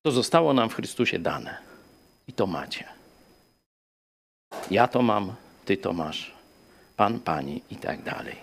to 0.03 0.11
zostało 0.11 0.53
nam 0.53 0.68
w 0.68 0.74
Chrystusie 0.74 1.18
dane. 1.18 1.57
I 2.29 2.33
to 2.33 2.47
macie. 2.47 2.85
Ja 4.70 4.89
to 4.89 5.03
mam, 5.03 5.35
ty 5.64 5.77
to 5.77 5.93
masz, 5.93 6.36
pan, 6.97 7.20
pani 7.20 7.62
i 7.70 7.76
tak 7.76 8.03
dalej. 8.03 8.36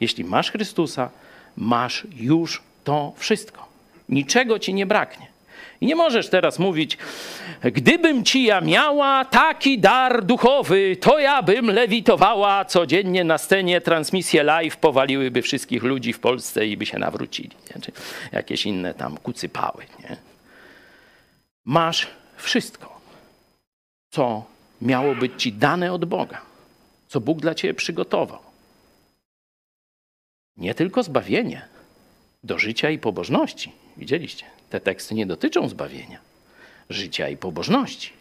Jeśli 0.00 0.24
masz 0.24 0.50
Chrystusa, 0.50 1.10
masz 1.56 2.06
już 2.16 2.62
to 2.84 3.12
wszystko. 3.16 3.68
Niczego 4.08 4.58
ci 4.58 4.74
nie 4.74 4.86
braknie. 4.86 5.26
I 5.80 5.86
nie 5.86 5.96
możesz 5.96 6.28
teraz 6.28 6.58
mówić, 6.58 6.98
gdybym 7.62 8.24
ci 8.24 8.44
ja 8.44 8.60
miała 8.60 9.24
taki 9.24 9.78
dar 9.78 10.24
duchowy, 10.24 10.96
to 11.00 11.18
ja 11.18 11.42
bym 11.42 11.66
lewitowała 11.66 12.64
codziennie 12.64 13.24
na 13.24 13.38
scenie, 13.38 13.80
transmisje 13.80 14.42
live 14.42 14.76
powaliłyby 14.76 15.42
wszystkich 15.42 15.82
ludzi 15.82 16.12
w 16.12 16.20
Polsce 16.20 16.66
i 16.66 16.76
by 16.76 16.86
się 16.86 16.98
nawrócili. 16.98 17.50
Nie? 17.74 17.82
Czy 17.82 17.92
jakieś 18.32 18.66
inne 18.66 18.94
tam 18.94 19.16
kucypały. 19.16 19.84
Nie? 20.00 20.16
Masz 21.64 22.06
wszystko, 22.36 23.00
co 24.10 24.44
miało 24.82 25.14
być 25.14 25.42
ci 25.42 25.52
dane 25.52 25.92
od 25.92 26.04
Boga, 26.04 26.40
co 27.08 27.20
Bóg 27.20 27.40
dla 27.40 27.54
ciebie 27.54 27.74
przygotował. 27.74 28.38
Nie 30.56 30.74
tylko 30.74 31.02
zbawienie 31.02 31.62
do 32.44 32.58
życia 32.58 32.90
i 32.90 32.98
pobożności. 32.98 33.72
Widzieliście? 33.96 34.44
Te 34.70 34.80
teksty 34.80 35.14
nie 35.14 35.26
dotyczą 35.26 35.68
zbawienia, 35.68 36.18
życia 36.90 37.28
i 37.28 37.36
pobożności. 37.36 38.12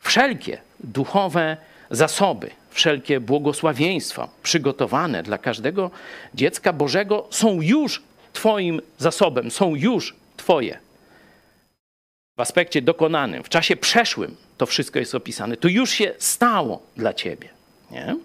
Wszelkie 0.00 0.58
duchowe 0.80 1.56
zasoby, 1.90 2.50
wszelkie 2.70 3.20
błogosławieństwa 3.20 4.28
przygotowane 4.42 5.22
dla 5.22 5.38
każdego 5.38 5.90
dziecka 6.34 6.72
Bożego 6.72 7.26
są 7.30 7.60
już 7.60 8.02
Twoim 8.32 8.80
zasobem, 8.98 9.50
są 9.50 9.74
już 9.74 10.16
Twoje. 10.36 10.78
W 12.36 12.40
aspekcie 12.40 12.82
dokonanym, 12.82 13.42
w 13.42 13.48
czasie 13.48 13.76
przeszłym 13.76 14.36
to 14.58 14.66
wszystko 14.66 14.98
jest 14.98 15.14
opisane. 15.14 15.56
To 15.56 15.68
już 15.68 15.90
się 15.90 16.14
stało 16.18 16.82
dla 16.96 17.14
Ciebie. 17.14 17.53
Nie? 17.94 18.16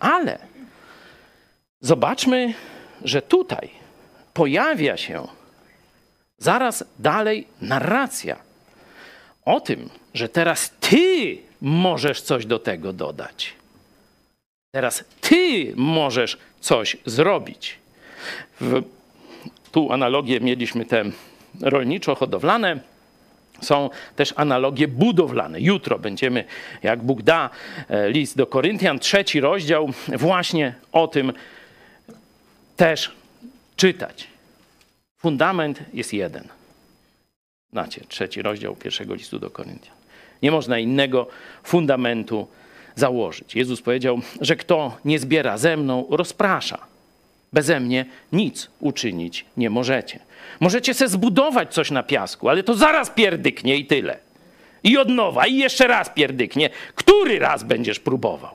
Ale 0.00 0.38
zobaczmy, 1.80 2.54
że 3.04 3.22
tutaj 3.22 3.70
pojawia 4.34 4.96
się 4.96 5.28
zaraz 6.38 6.84
dalej 6.98 7.46
narracja 7.60 8.36
o 9.44 9.60
tym, 9.60 9.90
że 10.14 10.28
teraz 10.28 10.70
ty 10.80 11.38
możesz 11.60 12.20
coś 12.20 12.46
do 12.46 12.58
tego 12.58 12.92
dodać. 12.92 13.52
Teraz 14.70 15.04
ty 15.20 15.72
możesz 15.76 16.38
coś 16.60 16.96
zrobić. 17.06 17.78
W, 18.60 18.82
tu 19.72 19.92
analogię 19.92 20.40
mieliśmy 20.40 20.84
te 20.84 21.04
rolniczo-hodowlane. 21.60 22.78
Są 23.60 23.90
też 24.16 24.34
analogie 24.36 24.88
budowlane. 24.88 25.60
Jutro 25.60 25.98
będziemy, 25.98 26.44
jak 26.82 27.02
Bóg 27.02 27.22
da, 27.22 27.50
e, 27.88 28.10
list 28.10 28.36
do 28.36 28.46
Koryntian, 28.46 28.98
trzeci 28.98 29.40
rozdział, 29.40 29.90
właśnie 30.08 30.74
o 30.92 31.08
tym 31.08 31.32
też 32.76 33.12
czytać. 33.76 34.28
Fundament 35.18 35.80
jest 35.94 36.12
jeden. 36.12 36.48
Znacie, 37.72 38.00
trzeci 38.08 38.42
rozdział 38.42 38.76
pierwszego 38.76 39.14
listu 39.14 39.38
do 39.38 39.50
Koryntian. 39.50 39.94
Nie 40.42 40.50
można 40.50 40.78
innego 40.78 41.26
fundamentu 41.62 42.48
założyć. 42.94 43.54
Jezus 43.54 43.82
powiedział, 43.82 44.20
że 44.40 44.56
kto 44.56 44.96
nie 45.04 45.18
zbiera 45.18 45.58
ze 45.58 45.76
mną, 45.76 46.06
rozprasza. 46.10 46.78
Beze 47.52 47.80
mnie 47.80 48.06
nic 48.32 48.70
uczynić 48.80 49.44
nie 49.56 49.70
możecie. 49.70 50.20
Możecie 50.60 50.94
se 50.94 51.08
zbudować 51.08 51.74
coś 51.74 51.90
na 51.90 52.02
piasku, 52.02 52.48
ale 52.48 52.62
to 52.62 52.74
zaraz 52.74 53.10
pierdyknie 53.10 53.76
i 53.76 53.86
tyle. 53.86 54.18
I 54.82 54.98
od 54.98 55.08
nowa, 55.08 55.46
i 55.46 55.56
jeszcze 55.56 55.86
raz 55.86 56.10
pierdyknie. 56.10 56.70
Który 56.94 57.38
raz 57.38 57.62
będziesz 57.62 58.00
próbował? 58.00 58.54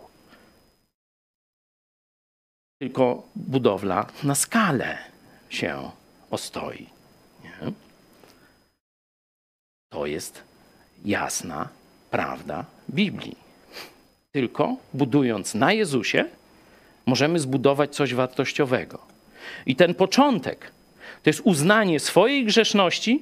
Tylko 2.82 3.24
budowla 3.36 4.06
na 4.24 4.36
skalę 4.36 4.98
się 5.50 5.91
ostoi. 6.32 6.89
Nie? 7.44 7.72
To 9.89 10.06
jest 10.06 10.44
jasna 11.06 11.70
prawda 12.12 12.66
Biblii. 12.89 13.38
Tylko 14.32 14.76
budując 14.94 15.56
na 15.56 15.74
Jezusie, 15.74 16.26
możemy 17.06 17.39
zbudować 17.39 17.96
coś 17.96 18.14
wartościowego. 18.14 19.00
I 19.66 19.76
ten 19.76 19.96
początek 19.96 20.72
to 21.24 21.30
jest 21.30 21.41
uznanie 21.43 21.99
swojej 21.99 22.45
grzeszności 22.45 23.21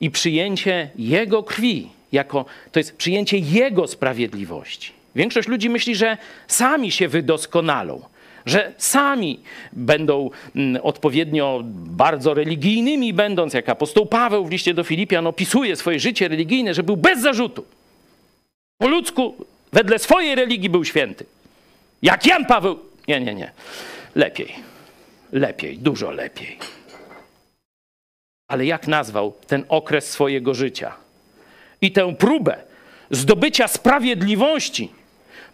i 0.00 0.10
przyjęcie 0.10 0.90
Jego 0.96 1.42
krwi, 1.42 1.88
jako 2.12 2.44
to 2.72 2.80
jest 2.80 2.96
przyjęcie 2.96 3.38
Jego 3.38 3.86
sprawiedliwości. 3.86 4.92
Większość 5.16 5.48
ludzi 5.48 5.70
myśli, 5.70 5.94
że 5.94 6.16
sami 6.46 6.90
się 6.90 7.08
wydoskonalą, 7.08 8.02
że 8.46 8.72
sami 8.78 9.40
będą 9.72 10.30
mm, 10.56 10.82
odpowiednio 10.82 11.60
bardzo 11.74 12.34
religijnymi, 12.34 13.12
będąc 13.12 13.54
jak 13.54 13.68
apostoł 13.68 14.06
Paweł 14.06 14.44
w 14.44 14.50
liście 14.50 14.74
do 14.74 14.84
Filipian 14.84 15.26
opisuje 15.26 15.76
swoje 15.76 16.00
życie 16.00 16.28
religijne, 16.28 16.74
że 16.74 16.82
był 16.82 16.96
bez 16.96 17.20
zarzutu. 17.20 17.64
Po 18.78 18.88
ludzku, 18.88 19.34
wedle 19.72 19.98
swojej 19.98 20.34
religii 20.34 20.70
był 20.70 20.84
święty. 20.84 21.24
Jak 22.02 22.26
Jan 22.26 22.46
Paweł. 22.46 22.78
Nie, 23.08 23.20
nie, 23.20 23.34
nie. 23.34 23.50
Lepiej. 24.14 24.54
Lepiej, 25.32 25.78
dużo 25.78 26.10
lepiej. 26.10 26.58
Ale 28.50 28.66
jak 28.66 28.88
nazwał 28.88 29.32
ten 29.46 29.64
okres 29.68 30.10
swojego 30.10 30.54
życia 30.54 30.94
i 31.80 31.92
tę 31.92 32.14
próbę 32.16 32.62
zdobycia 33.10 33.68
sprawiedliwości 33.68 34.92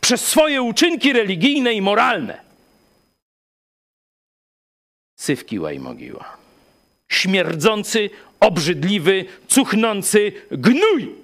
przez 0.01 0.26
swoje 0.26 0.62
uczynki 0.62 1.12
religijne 1.12 1.72
i 1.72 1.82
moralne? 1.82 2.40
Sywkiła 5.16 5.72
i 5.72 5.78
mogiła. 5.78 6.36
Śmierdzący, 7.09 8.11
obrzydliwy, 8.40 9.24
cuchnący 9.49 10.32
gnój. 10.51 11.14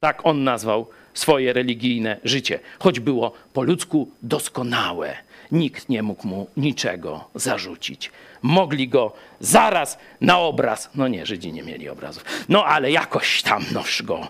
Tak 0.00 0.26
on 0.26 0.44
nazwał 0.44 0.86
swoje 1.18 1.52
religijne 1.52 2.20
życie, 2.24 2.60
choć 2.78 3.00
było 3.00 3.32
po 3.52 3.62
ludzku 3.62 4.10
doskonałe. 4.22 5.16
Nikt 5.52 5.88
nie 5.88 6.02
mógł 6.02 6.28
mu 6.28 6.50
niczego 6.56 7.30
zarzucić. 7.34 8.10
Mogli 8.42 8.88
go 8.88 9.12
zaraz 9.40 9.98
na 10.20 10.38
obraz, 10.38 10.90
no 10.94 11.08
nie, 11.08 11.26
Żydzi 11.26 11.52
nie 11.52 11.62
mieli 11.62 11.88
obrazów, 11.88 12.24
no 12.48 12.64
ale 12.64 12.90
jakoś 12.90 13.42
tam 13.42 13.64
noż 13.72 14.02
go 14.02 14.28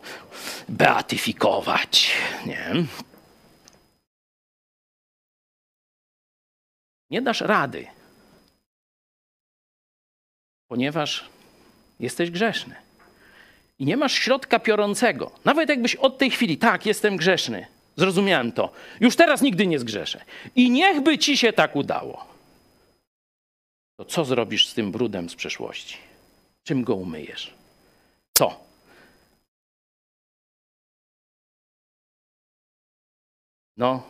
beatyfikować, 0.68 2.12
nie? 2.46 2.70
Nie 7.10 7.22
dasz 7.22 7.40
rady, 7.40 7.86
ponieważ 10.68 11.28
jesteś 12.00 12.30
grzeszny. 12.30 12.87
I 13.78 13.84
nie 13.84 13.96
masz 13.96 14.12
środka 14.12 14.58
piorącego, 14.58 15.30
nawet 15.44 15.68
jakbyś 15.68 15.94
od 15.94 16.18
tej 16.18 16.30
chwili, 16.30 16.58
tak, 16.58 16.86
jestem 16.86 17.16
grzeszny, 17.16 17.66
zrozumiałem 17.96 18.52
to, 18.52 18.72
już 19.00 19.16
teraz 19.16 19.42
nigdy 19.42 19.66
nie 19.66 19.78
zgrzeszę 19.78 20.24
i 20.56 20.70
niechby 20.70 21.18
ci 21.18 21.36
się 21.36 21.52
tak 21.52 21.76
udało, 21.76 22.26
to 23.96 24.04
co 24.04 24.24
zrobisz 24.24 24.66
z 24.66 24.74
tym 24.74 24.92
brudem 24.92 25.30
z 25.30 25.34
przeszłości? 25.34 25.96
Czym 26.64 26.84
go 26.84 26.94
umyjesz? 26.94 27.54
Co? 28.38 28.60
No, 33.76 34.02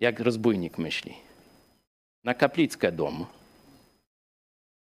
jak 0.00 0.20
rozbójnik 0.20 0.78
myśli. 0.78 1.14
Na 2.24 2.34
kaplickę 2.34 2.92
dom. 2.92 3.26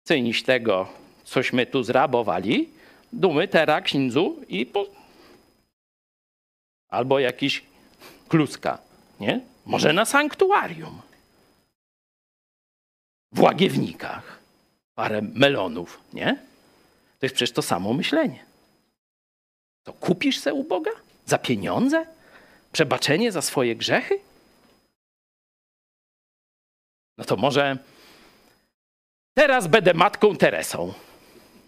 Cyniś 0.05 0.43
tego, 0.43 0.89
cośmy 1.25 1.67
tu 1.67 1.83
zrabowali, 1.83 2.69
dumy 3.13 3.49
teraz 3.49 3.85
księdzu 3.85 4.45
i 4.49 4.67
po... 4.67 4.87
Albo 6.89 7.19
jakiś 7.19 7.65
kluska, 8.29 8.79
nie? 9.21 9.41
Może 9.67 9.93
na 9.93 10.05
sanktuarium. 10.05 11.03
W 13.33 13.41
łagiewnikach. 13.41 14.39
Parę 14.95 15.23
melonów, 15.23 16.01
nie? 16.13 16.37
To 17.19 17.27
jest 17.27 17.35
przecież 17.35 17.53
to 17.53 17.63
samo 17.63 17.93
myślenie. 17.93 18.45
To 19.83 19.93
kupisz 19.93 20.39
se 20.39 20.55
u 20.55 20.65
Boga? 20.65 20.91
Za 21.27 21.39
pieniądze? 21.39 22.07
Przebaczenie 22.73 23.33
za 23.33 23.43
swoje 23.43 23.77
grzechy? 23.77 24.21
No 27.19 27.25
to 27.25 27.37
może 27.37 27.79
teraz 29.35 29.67
będę 29.67 29.95
matką 29.95 30.37
Teresą. 30.37 30.93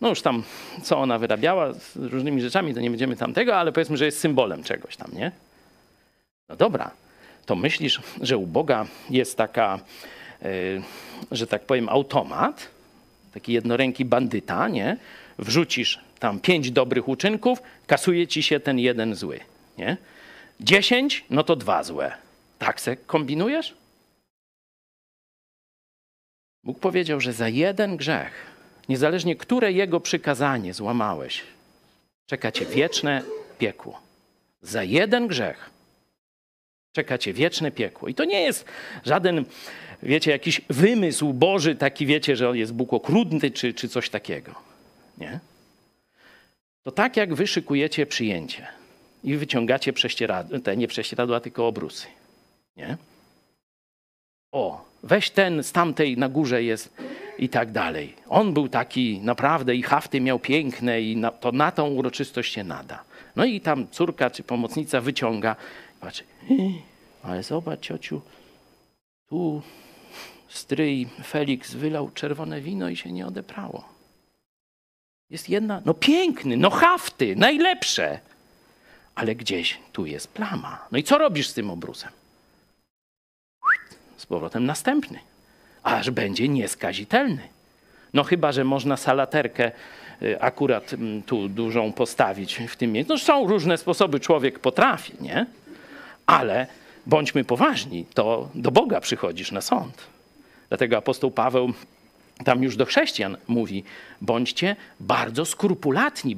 No 0.03 0.09
już 0.09 0.22
tam, 0.22 0.42
co 0.82 0.98
ona 0.98 1.18
wyrabiała 1.18 1.72
z 1.72 1.96
różnymi 1.96 2.40
rzeczami, 2.40 2.74
to 2.74 2.80
nie 2.80 2.90
będziemy 2.90 3.16
tam 3.16 3.34
tego, 3.34 3.57
ale 3.57 3.72
powiedzmy, 3.72 3.96
że 3.96 4.05
jest 4.05 4.18
symbolem 4.18 4.62
czegoś 4.62 4.96
tam, 4.96 5.11
nie? 5.12 5.32
No 6.48 6.57
dobra, 6.57 6.90
to 7.46 7.57
myślisz, 7.57 8.00
że 8.20 8.36
u 8.36 8.46
Boga 8.46 8.86
jest 9.11 9.36
taka, 9.36 9.78
yy, 10.42 10.82
że 11.30 11.46
tak 11.46 11.62
powiem, 11.62 11.88
automat, 11.88 12.68
taki 13.34 13.53
jednoręki 13.53 14.05
bandyta, 14.05 14.68
nie? 14.68 14.96
Wrzucisz 15.38 16.00
tam 16.18 16.40
pięć 16.40 16.70
dobrych 16.70 17.09
uczynków, 17.09 17.62
kasuje 17.86 18.26
ci 18.26 18.42
się 18.42 18.61
ten 18.61 18.78
jeden 18.78 19.14
zły, 19.14 19.40
nie? 19.78 19.96
Dziesięć, 20.61 21.24
no 21.30 21.44
to 21.44 21.57
dwa 21.57 21.82
złe. 21.82 22.12
Tak 22.59 22.80
se 22.80 22.96
kombinujesz? 22.96 23.74
Bóg 26.64 26.78
powiedział, 26.78 27.20
że 27.20 27.32
za 27.32 27.48
jeden 27.48 27.96
grzech, 27.96 28.51
niezależnie 28.93 29.36
które 29.36 29.72
jego 29.72 30.01
przykazanie 30.01 30.74
złamałeś, 30.74 31.43
czeka 32.26 32.53
cię 32.53 32.66
wieczne 32.66 33.22
piekło. 33.59 34.01
Za 34.62 34.82
jeden 34.82 35.26
grzech 35.26 35.70
czeka 36.93 37.18
cię 37.18 37.32
wieczne 37.32 37.70
piekło. 37.70 38.09
I 38.09 38.14
to 38.14 38.24
nie 38.24 38.40
jest 38.40 38.64
żaden, 39.05 39.45
wiecie, 40.03 40.30
jakiś 40.30 40.61
wymysł 40.70 41.32
Boży, 41.32 41.74
taki 41.74 42.07
wiecie, 42.07 42.36
że 42.36 42.59
jest 42.59 42.72
Bóg 42.72 42.93
okrutny 42.93 43.51
czy, 43.51 43.74
czy 43.74 43.88
coś 43.88 44.11
takiego. 44.11 44.55
Nie? 45.18 45.40
To 46.82 46.90
tak 46.90 47.16
jak 47.16 47.34
wy 47.34 47.47
szykujecie 47.47 48.07
przyjęcie 48.07 48.66
i 49.24 49.36
wyciągacie 49.36 49.93
prześcieradła, 49.93 50.59
te 50.61 50.76
nie 50.76 50.88
prześcieradła, 50.88 51.40
tylko 51.40 51.66
obrusy. 51.66 52.07
Nie? 52.76 52.97
O, 54.53 54.84
weź 55.03 55.30
ten 55.30 55.62
z 55.62 55.72
tamtej 55.72 56.16
na 56.16 56.28
górze 56.28 56.62
jest 56.62 56.97
i 57.39 57.49
tak 57.49 57.72
dalej. 57.72 58.14
On 58.28 58.55
był 58.55 58.68
taki 58.68 59.20
naprawdę 59.20 59.74
i 59.74 59.83
hafty 59.83 60.20
miał 60.20 60.39
piękne 60.39 61.03
i 61.03 61.16
na, 61.16 61.30
to 61.30 61.53
na 61.53 61.72
tą 61.72 61.89
uroczystość 61.89 62.53
się 62.53 62.64
nada. 62.64 63.05
No 63.37 63.45
i 63.45 63.61
tam 63.61 63.89
córka 63.89 64.30
czy 64.30 64.43
pomocnica 64.43 65.01
wyciąga 65.01 65.57
patrzy, 66.01 66.24
ale 67.22 67.43
zobacz 67.43 67.80
ciociu, 67.80 68.20
tu 69.28 69.62
stryj 70.49 71.09
Felix 71.24 71.74
wylał 71.74 72.11
czerwone 72.11 72.61
wino 72.61 72.89
i 72.89 72.97
się 72.97 73.12
nie 73.12 73.26
odeprało. 73.26 73.85
Jest 75.30 75.49
jedna, 75.49 75.83
no 75.85 75.95
piękny, 75.95 76.57
no 76.57 76.70
hafty, 76.70 77.37
najlepsze. 77.37 78.20
Ale 79.14 79.35
gdzieś 79.35 79.78
tu 79.93 80.07
jest 80.07 80.28
plama. 80.28 80.87
No 80.93 80.99
i 80.99 81.03
co 81.03 81.18
robisz 81.18 81.49
z 81.49 81.55
tym 81.55 81.70
obrusem? 81.70 82.11
Z 84.16 84.26
powrotem 84.26 84.64
następny, 84.64 85.18
aż 85.83 86.11
będzie 86.11 86.49
nieskazitelny. 86.49 87.49
No 88.14 88.24
chyba, 88.24 88.53
że 88.53 88.64
można 88.64 88.97
salaterkę 88.97 89.72
y, 90.22 90.41
akurat 90.41 90.93
mm, 90.93 91.22
tu 91.22 91.49
dużą 91.49 91.93
postawić 91.93 92.62
w 92.68 92.76
tym 92.76 92.93
miejscu. 92.93 93.12
No 93.12 93.18
są 93.18 93.47
różne 93.47 93.78
sposoby, 93.78 94.20
człowiek 94.20 94.59
potrafi, 94.59 95.12
nie? 95.20 95.47
Ale 96.26 96.66
bądźmy 97.07 97.45
poważni, 97.45 98.07
to 98.14 98.49
do 98.55 98.70
Boga 98.70 99.01
przychodzisz 99.01 99.53
na 99.53 99.61
sąd. 99.61 99.97
Dlatego 100.68 100.97
apostoł 100.97 101.30
Paweł 101.30 101.72
tam 102.45 102.62
już 102.62 102.76
do 102.76 102.87
chrześcijan 102.87 103.37
mówi: 103.49 103.85
bądźcie 104.20 104.76
bardzo 105.01 105.45
skrupulatni, 105.45 106.37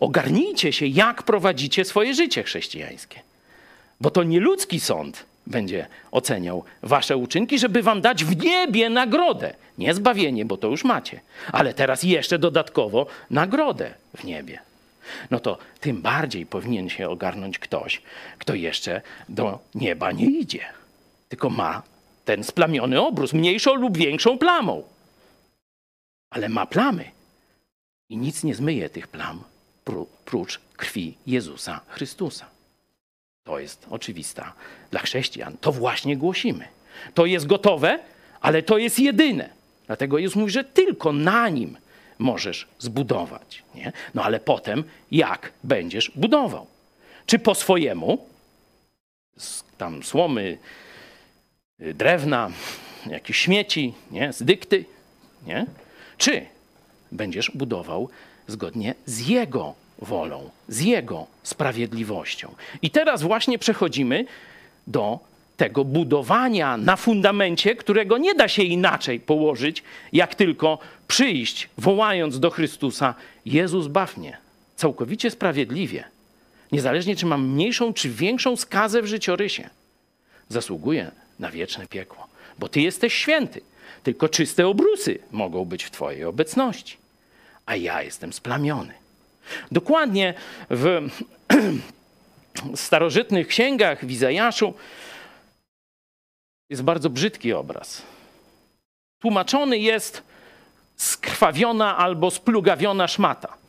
ogarnijcie 0.00 0.72
się, 0.72 0.86
jak 0.86 1.22
prowadzicie 1.22 1.84
swoje 1.84 2.14
życie 2.14 2.42
chrześcijańskie. 2.42 3.20
Bo 4.00 4.10
to 4.10 4.22
nie 4.22 4.40
ludzki 4.40 4.80
sąd 4.80 5.24
będzie 5.46 5.86
oceniał 6.10 6.64
wasze 6.82 7.16
uczynki, 7.16 7.58
żeby 7.58 7.82
wam 7.82 8.00
dać 8.00 8.24
w 8.24 8.44
niebie 8.44 8.90
nagrodę. 8.90 9.54
Nie 9.78 9.94
zbawienie, 9.94 10.44
bo 10.44 10.56
to 10.56 10.68
już 10.68 10.84
macie, 10.84 11.20
ale 11.52 11.74
teraz 11.74 12.02
jeszcze 12.02 12.38
dodatkowo 12.38 13.06
nagrodę 13.30 13.94
w 14.16 14.24
niebie. 14.24 14.58
No 15.30 15.40
to 15.40 15.58
tym 15.80 16.02
bardziej 16.02 16.46
powinien 16.46 16.88
się 16.88 17.08
ogarnąć 17.08 17.58
ktoś, 17.58 18.02
kto 18.38 18.54
jeszcze 18.54 19.00
do 19.28 19.58
nieba 19.74 20.12
nie 20.12 20.26
idzie, 20.26 20.64
tylko 21.28 21.50
ma 21.50 21.82
ten 22.24 22.44
splamiony 22.44 23.00
obrus, 23.00 23.32
mniejszą 23.32 23.74
lub 23.74 23.98
większą 23.98 24.38
plamą 24.38 24.82
ale 26.34 26.48
ma 26.48 26.66
plamy. 26.66 27.10
I 28.08 28.16
nic 28.16 28.44
nie 28.44 28.54
zmyje 28.54 28.90
tych 28.90 29.08
plam 29.08 29.44
prócz 30.24 30.60
krwi 30.76 31.16
Jezusa 31.26 31.80
Chrystusa. 31.88 32.46
To 33.44 33.58
jest 33.58 33.86
oczywista 33.90 34.52
dla 34.90 35.00
chrześcijan. 35.00 35.56
To 35.60 35.72
właśnie 35.72 36.16
głosimy. 36.16 36.68
To 37.14 37.26
jest 37.26 37.46
gotowe, 37.46 37.98
ale 38.40 38.62
to 38.62 38.78
jest 38.78 38.98
jedyne. 38.98 39.48
Dlatego 39.86 40.18
Jezus 40.18 40.36
mówi, 40.36 40.52
że 40.52 40.64
tylko 40.64 41.12
na 41.12 41.48
nim 41.48 41.76
możesz 42.18 42.66
zbudować. 42.78 43.62
Nie? 43.74 43.92
No 44.14 44.24
ale 44.24 44.40
potem 44.40 44.84
jak 45.10 45.52
będziesz 45.64 46.10
budował? 46.14 46.66
Czy 47.26 47.38
po 47.38 47.54
swojemu, 47.54 48.26
z 49.36 49.64
tam 49.78 50.02
słomy, 50.02 50.58
y, 51.80 51.94
drewna, 51.94 52.50
jakieś 53.06 53.36
śmieci, 53.36 53.94
nie? 54.10 54.32
z 54.32 54.42
dykty, 54.42 54.84
nie? 55.46 55.66
Czy 56.18 56.46
będziesz 57.12 57.50
budował 57.50 58.08
zgodnie 58.46 58.94
z 59.06 59.28
Jego 59.28 59.74
wolą, 59.98 60.50
z 60.68 60.80
Jego 60.80 61.26
sprawiedliwością. 61.42 62.54
I 62.82 62.90
teraz 62.90 63.22
właśnie 63.22 63.58
przechodzimy 63.58 64.24
do 64.86 65.18
tego 65.56 65.84
budowania 65.84 66.76
na 66.76 66.96
fundamencie, 66.96 67.76
którego 67.76 68.18
nie 68.18 68.34
da 68.34 68.48
się 68.48 68.62
inaczej 68.62 69.20
położyć, 69.20 69.82
jak 70.12 70.34
tylko 70.34 70.78
przyjść, 71.08 71.68
wołając 71.78 72.40
do 72.40 72.50
Chrystusa: 72.50 73.14
Jezus, 73.46 73.86
baw 73.86 74.16
mnie, 74.16 74.36
całkowicie 74.76 75.30
sprawiedliwie. 75.30 76.04
Niezależnie, 76.72 77.16
czy 77.16 77.26
mam 77.26 77.48
mniejszą 77.48 77.92
czy 77.92 78.10
większą 78.10 78.56
skazę 78.56 79.02
w 79.02 79.06
życiorysie, 79.06 79.70
zasługuję 80.48 81.10
na 81.38 81.50
wieczne 81.50 81.86
piekło, 81.86 82.26
bo 82.58 82.68
Ty 82.68 82.80
jesteś 82.80 83.14
święty. 83.14 83.60
Tylko 84.02 84.28
czyste 84.28 84.66
obrusy 84.66 85.18
mogą 85.32 85.64
być 85.64 85.84
w 85.84 85.90
Twojej 85.90 86.24
obecności, 86.24 86.96
a 87.66 87.76
ja 87.76 88.02
jestem 88.02 88.32
splamiony. 88.32 89.03
Dokładnie 89.72 90.34
w 90.70 91.08
starożytnych 92.74 93.48
księgach 93.48 94.04
w 94.04 94.10
Izajaszu 94.10 94.74
jest 96.70 96.82
bardzo 96.82 97.10
brzydki 97.10 97.52
obraz. 97.52 98.02
Tłumaczony 99.22 99.78
jest 99.78 100.22
skrwawiona 100.96 101.96
albo 101.96 102.30
splugawiona 102.30 103.08
szmata. 103.08 103.63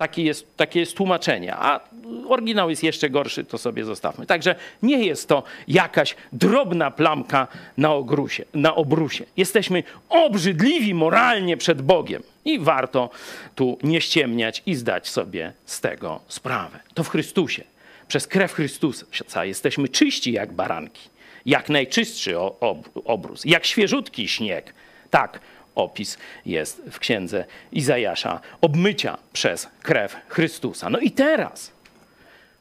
Takie 0.00 0.22
jest, 0.22 0.56
takie 0.56 0.80
jest 0.80 0.96
tłumaczenie, 0.96 1.54
a 1.56 1.80
oryginał 2.28 2.70
jest 2.70 2.82
jeszcze 2.82 3.10
gorszy, 3.10 3.44
to 3.44 3.58
sobie 3.58 3.84
zostawmy. 3.84 4.26
Także 4.26 4.54
nie 4.82 5.04
jest 5.04 5.28
to 5.28 5.42
jakaś 5.68 6.16
drobna 6.32 6.90
plamka 6.90 7.48
na, 7.76 7.92
ogrusie, 7.92 8.44
na 8.54 8.74
obrusie. 8.74 9.24
Jesteśmy 9.36 9.82
obrzydliwi 10.08 10.94
moralnie 10.94 11.56
przed 11.56 11.82
Bogiem 11.82 12.22
i 12.44 12.58
warto 12.58 13.10
tu 13.54 13.78
nie 13.82 14.00
ściemniać 14.00 14.62
i 14.66 14.74
zdać 14.74 15.08
sobie 15.08 15.52
z 15.64 15.80
tego 15.80 16.20
sprawę. 16.28 16.80
To 16.94 17.04
w 17.04 17.08
Chrystusie, 17.08 17.64
przez 18.08 18.26
krew 18.26 18.52
Chrystusa 18.52 19.44
jesteśmy 19.44 19.88
czyści 19.88 20.32
jak 20.32 20.52
baranki, 20.52 21.08
jak 21.46 21.68
najczystszy 21.68 22.38
obrus, 23.04 23.44
jak 23.44 23.64
świeżutki 23.66 24.28
śnieg. 24.28 24.74
Tak, 25.10 25.40
opis 25.74 26.18
jest 26.46 26.82
w 26.90 26.98
księdze 26.98 27.44
Izajasza 27.72 28.40
obmycia 28.60 29.18
przez 29.32 29.68
krew 29.82 30.16
Chrystusa. 30.28 30.90
No 30.90 30.98
i 30.98 31.10
teraz, 31.10 31.72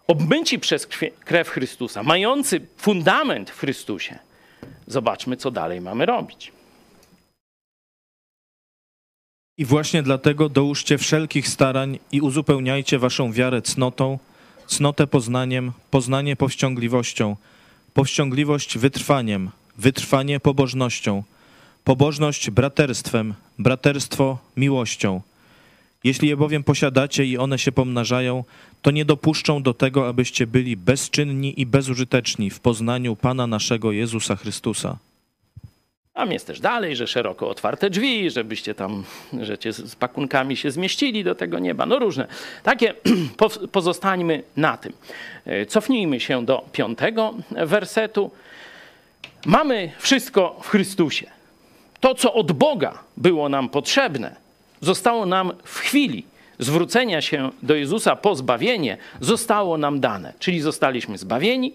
obmyci 0.08 0.60
przez 0.60 0.88
krew 1.26 1.50
Chrystusa, 1.50 2.04
mający 2.04 2.62
fundament 2.78 3.50
w 3.50 3.60
Chrystusie, 3.60 4.20
zobaczmy, 4.88 5.38
co 5.38 5.52
dalej 5.52 5.82
mamy 5.82 6.06
robić. 6.06 6.52
I 9.58 9.66
właśnie 9.66 10.04
dlatego 10.04 10.50
dołóżcie 10.50 10.98
wszelkich 10.98 11.48
starań 11.48 12.00
i 12.12 12.22
uzupełniajcie 12.22 13.00
waszą 13.00 13.32
wiarę 13.32 13.62
cnotą, 13.62 14.20
cnotę 14.68 15.08
poznaniem, 15.08 15.72
poznanie 15.92 16.36
powściągliwością, 16.36 17.36
powściągliwość 17.94 18.78
wytrwaniem, 18.78 19.52
wytrwanie 19.78 20.40
pobożnością, 20.40 21.24
pobożność 21.84 22.50
braterstwem, 22.50 23.34
braterstwo 23.60 24.38
miłością. 24.58 25.22
Jeśli 26.04 26.30
je 26.30 26.38
bowiem 26.38 26.64
posiadacie 26.64 27.26
i 27.26 27.38
one 27.38 27.60
się 27.60 27.72
pomnażają, 27.72 28.44
to 28.82 28.92
nie 28.92 29.06
dopuszczą 29.06 29.64
do 29.64 29.74
tego, 29.74 30.08
abyście 30.08 30.48
byli 30.48 30.78
bezczynni 30.78 31.62
i 31.62 31.66
bezużyteczni 31.66 32.50
w 32.50 32.60
poznaniu 32.60 33.16
Pana 33.16 33.48
naszego 33.48 33.92
Jezusa 33.92 34.36
Chrystusa. 34.36 34.98
Tam 36.14 36.32
jest 36.32 36.48
też 36.48 36.60
dalej, 36.60 36.96
że 36.96 37.08
szeroko 37.08 37.50
otwarte 37.50 37.90
drzwi, 37.90 38.32
żebyście 38.32 38.76
tam, 38.76 39.04
że 39.42 39.58
cię 39.58 39.74
z 39.74 39.96
pakunkami 39.96 40.58
się 40.58 40.72
zmieścili 40.72 41.24
do 41.24 41.36
tego 41.36 41.60
nieba. 41.60 41.86
No 41.86 42.00
różne. 42.00 42.28
Takie 42.64 42.94
po- 43.38 43.68
pozostańmy 43.72 44.44
na 44.58 44.78
tym. 44.78 44.94
E, 45.46 45.66
Cofnijmy 45.66 46.20
się 46.20 46.46
do 46.46 46.66
piątego 46.72 47.34
wersetu. 47.52 48.32
Mamy 49.46 49.92
wszystko 50.00 50.60
w 50.64 50.68
Chrystusie. 50.68 51.39
To, 52.00 52.16
co 52.16 52.34
od 52.34 52.52
Boga 52.52 52.94
było 53.18 53.50
nam 53.50 53.70
potrzebne, 53.70 54.36
zostało 54.82 55.26
nam 55.26 55.52
w 55.64 55.80
chwili 55.80 56.26
zwrócenia 56.60 57.22
się 57.22 57.50
do 57.64 57.76
Jezusa 57.76 58.16
po 58.16 58.36
zbawienie, 58.36 58.98
zostało 59.22 59.78
nam 59.78 60.00
dane. 60.00 60.34
Czyli 60.40 60.62
zostaliśmy 60.62 61.18
zbawieni, 61.18 61.74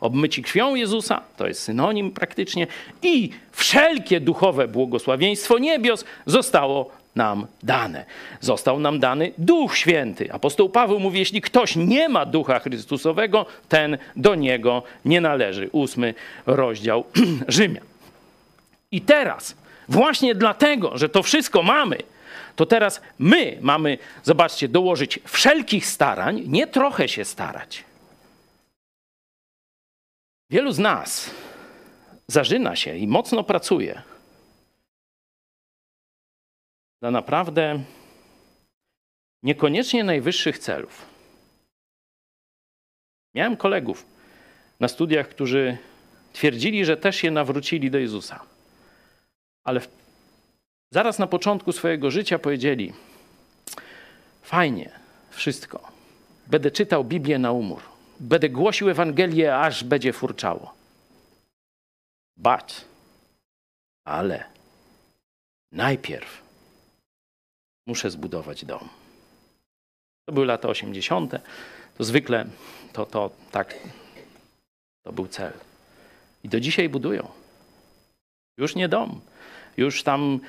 obmyci 0.00 0.42
krwią 0.42 0.74
Jezusa, 0.74 1.20
to 1.36 1.46
jest 1.46 1.62
synonim 1.62 2.10
praktycznie, 2.10 2.66
i 3.02 3.30
wszelkie 3.52 4.20
duchowe 4.20 4.68
błogosławieństwo 4.68 5.58
niebios 5.58 6.04
zostało 6.26 6.90
nam 7.16 7.46
dane. 7.62 8.04
Został 8.40 8.80
nam 8.80 9.00
dany 9.00 9.32
Duch 9.38 9.76
Święty. 9.76 10.32
Apostoł 10.32 10.68
Paweł 10.68 11.00
mówi, 11.00 11.18
jeśli 11.18 11.40
ktoś 11.40 11.76
nie 11.76 12.08
ma 12.08 12.26
Ducha 12.26 12.58
Chrystusowego, 12.58 13.46
ten 13.68 13.98
do 14.16 14.34
niego 14.34 14.82
nie 15.04 15.20
należy. 15.20 15.68
Ósmy 15.72 16.14
rozdział 16.46 17.04
Rzymian. 17.48 17.95
I 18.90 19.00
teraz, 19.00 19.56
właśnie 19.88 20.34
dlatego, 20.34 20.98
że 20.98 21.08
to 21.08 21.22
wszystko 21.22 21.62
mamy, 21.62 21.98
to 22.56 22.66
teraz 22.66 23.00
my 23.18 23.58
mamy, 23.60 23.98
zobaczcie, 24.22 24.68
dołożyć 24.68 25.20
wszelkich 25.24 25.86
starań, 25.86 26.42
nie 26.46 26.66
trochę 26.66 27.08
się 27.08 27.24
starać. 27.24 27.84
Wielu 30.50 30.72
z 30.72 30.78
nas 30.78 31.30
zażyna 32.28 32.76
się 32.76 32.96
i 32.96 33.06
mocno 33.06 33.44
pracuje 33.44 34.02
dla 37.00 37.10
naprawdę 37.10 37.82
niekoniecznie 39.42 40.04
najwyższych 40.04 40.58
celów. 40.58 41.06
Miałem 43.34 43.56
kolegów 43.56 44.06
na 44.80 44.88
studiach, 44.88 45.28
którzy 45.28 45.78
twierdzili, 46.32 46.84
że 46.84 46.96
też 46.96 47.16
się 47.16 47.30
nawrócili 47.30 47.90
do 47.90 47.98
Jezusa. 47.98 48.55
Ale 49.66 49.80
zaraz 50.94 51.18
na 51.18 51.26
początku 51.26 51.72
swojego 51.72 52.10
życia 52.10 52.38
powiedzieli: 52.38 52.92
Fajnie, 54.42 54.90
wszystko. 55.30 55.90
Będę 56.46 56.70
czytał 56.70 57.04
Biblię 57.04 57.38
na 57.38 57.52
umór. 57.52 57.82
Będę 58.20 58.48
głosił 58.48 58.90
Ewangelię, 58.90 59.56
aż 59.56 59.84
będzie 59.84 60.12
furczało. 60.12 60.74
But, 62.36 62.84
ale 64.04 64.44
najpierw 65.72 66.42
muszę 67.86 68.10
zbudować 68.10 68.64
dom. 68.64 68.88
To 70.24 70.32
były 70.32 70.46
lata 70.46 70.68
80. 70.68 71.32
To 71.98 72.04
zwykle 72.04 72.46
to, 72.92 73.06
to 73.06 73.30
tak, 73.50 73.74
to 75.02 75.12
był 75.12 75.26
cel. 75.26 75.52
I 76.44 76.48
do 76.48 76.60
dzisiaj 76.60 76.88
budują. 76.88 77.28
Już 78.58 78.74
nie 78.74 78.88
dom, 78.88 79.20
już 79.76 80.02
tam 80.02 80.40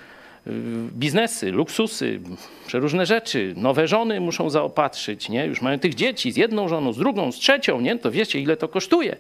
y, 0.48 0.52
biznesy, 0.92 1.52
luksusy, 1.52 2.20
przeróżne 2.68 3.06
rzeczy, 3.06 3.54
nowe 3.58 3.88
żony 3.88 4.20
muszą 4.20 4.50
zaopatrzyć, 4.50 5.30
nie? 5.30 5.46
Już 5.46 5.62
mają 5.62 5.80
tych 5.80 5.96
dzieci 5.96 6.32
z 6.32 6.38
jedną 6.38 6.68
żoną, 6.68 6.94
z 6.94 6.98
drugą, 6.98 7.32
z 7.32 7.36
trzecią, 7.36 7.82
nie? 7.82 8.00
To 8.00 8.12
wiecie, 8.12 8.40
ile 8.40 8.58
to 8.58 8.68
kosztuje. 8.68 9.18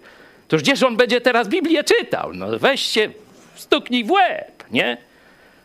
To 0.48 0.58
gdzież 0.58 0.84
on 0.84 0.98
będzie 0.98 1.22
teraz 1.22 1.48
Biblię 1.48 1.84
czytał? 1.84 2.34
No 2.34 2.60
weźcie, 2.60 3.12
stuknij 3.56 4.04
w 4.04 4.12
łeb, 4.12 4.64
nie? 4.72 4.98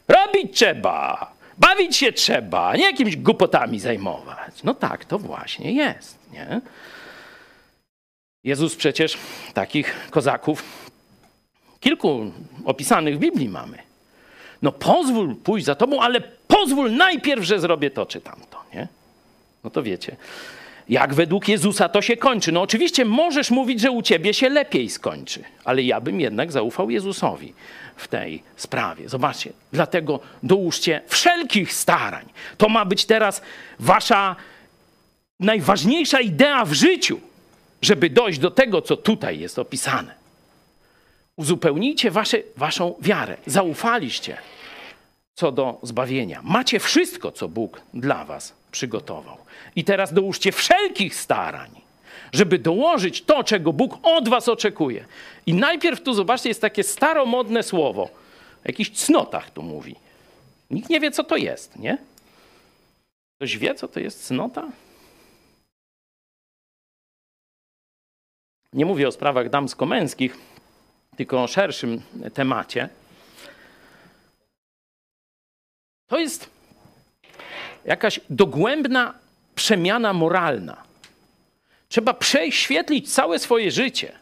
Robić 0.09 0.57
trzeba, 0.57 1.32
bawić 1.59 1.97
się 1.97 2.12
trzeba, 2.12 2.76
nie 2.76 2.84
jakimiś 2.84 3.16
głupotami 3.16 3.80
zajmować. 3.80 4.62
No 4.64 4.74
tak, 4.74 5.05
to 5.05 5.18
właśnie 5.18 5.72
jest, 5.72 6.18
nie? 6.32 6.61
Jezus 8.45 8.76
przecież 8.76 9.18
takich 9.55 10.11
kozaków 10.11 10.90
kilku 11.80 12.32
opisanych 12.64 13.16
w 13.16 13.18
Biblii 13.18 13.49
mamy. 13.49 13.91
No 14.62 14.72
pozwól 14.72 15.36
pójść 15.36 15.66
za 15.66 15.74
tobą, 15.74 16.00
ale 16.00 16.20
pozwól 16.48 16.92
najpierw, 16.92 17.44
że 17.44 17.60
zrobię 17.60 17.90
to 17.90 18.06
czy 18.06 18.20
tamto, 18.20 18.58
nie? 18.74 18.88
No 19.64 19.70
to 19.70 19.82
wiecie, 19.82 20.16
jak 20.88 21.14
według 21.14 21.48
Jezusa 21.48 21.88
to 21.88 22.02
się 22.02 22.16
kończy. 22.16 22.52
No 22.52 22.62
oczywiście 22.62 23.04
możesz 23.04 23.50
mówić, 23.50 23.80
że 23.80 23.90
u 23.90 24.02
ciebie 24.02 24.34
się 24.34 24.48
lepiej 24.48 24.90
skończy, 24.90 25.44
ale 25.64 25.82
ja 25.82 26.00
bym 26.00 26.20
jednak 26.20 26.52
zaufał 26.52 26.90
Jezusowi 26.90 27.52
w 27.96 28.08
tej 28.08 28.42
sprawie. 28.56 29.08
Zobaczcie, 29.08 29.52
dlatego 29.72 30.20
dołóżcie 30.42 31.00
wszelkich 31.06 31.72
starań. 31.72 32.24
To 32.58 32.68
ma 32.68 32.84
być 32.84 33.04
teraz 33.04 33.42
wasza 33.78 34.36
najważniejsza 35.40 36.20
idea 36.20 36.64
w 36.64 36.72
życiu, 36.72 37.20
żeby 37.82 38.10
dojść 38.10 38.38
do 38.38 38.50
tego, 38.50 38.82
co 38.82 38.96
tutaj 38.96 39.38
jest 39.38 39.58
opisane. 39.58 40.21
Uzupełnijcie 41.43 42.11
wasze, 42.11 42.38
waszą 42.57 42.95
wiarę. 43.01 43.36
Zaufaliście 43.47 44.38
co 45.34 45.53
do 45.53 45.78
zbawienia. 45.82 46.40
Macie 46.43 46.80
wszystko, 46.80 47.32
co 47.32 47.49
Bóg 47.49 47.80
dla 47.95 48.24
was 48.24 48.55
przygotował. 48.70 49.36
I 49.76 49.84
teraz 49.84 50.12
dołóżcie 50.12 50.53
wszelkich 50.53 51.14
starań, 51.14 51.70
żeby 52.32 52.59
dołożyć 52.59 53.22
to, 53.22 53.45
czego 53.45 53.72
Bóg 53.72 53.99
od 54.03 54.28
was 54.28 54.49
oczekuje. 54.49 55.05
I 55.47 55.55
najpierw 55.55 56.03
tu, 56.03 56.14
zobaczcie, 56.14 56.49
jest 56.49 56.61
takie 56.61 56.82
staromodne 56.82 57.62
słowo. 57.62 58.03
O 58.03 58.64
jakichś 58.64 58.90
cnotach 58.90 59.51
tu 59.51 59.62
mówi. 59.62 59.97
Nikt 60.70 60.90
nie 60.90 61.01
wie, 61.01 61.11
co 61.11 61.24
to 61.24 61.36
jest, 61.36 61.78
nie? 61.78 61.99
Ktoś 63.36 63.59
wie, 63.59 63.74
co 63.74 63.88
to 63.88 64.01
jest 64.01 64.26
cnota? 64.26 64.68
Nie 68.72 68.86
mówię 68.86 69.09
o 69.09 69.12
sprawach 69.12 69.51
damsko-męskich, 69.51 70.51
tylko 71.16 71.42
o 71.42 71.46
szerszym 71.46 72.02
temacie. 72.34 72.88
To 76.06 76.18
jest 76.18 76.50
jakaś 77.84 78.20
dogłębna 78.30 79.14
przemiana 79.54 80.12
moralna. 80.12 80.82
Trzeba 81.88 82.14
prześwietlić 82.14 83.14
całe 83.14 83.38
swoje 83.38 83.70
życie. 83.70 84.12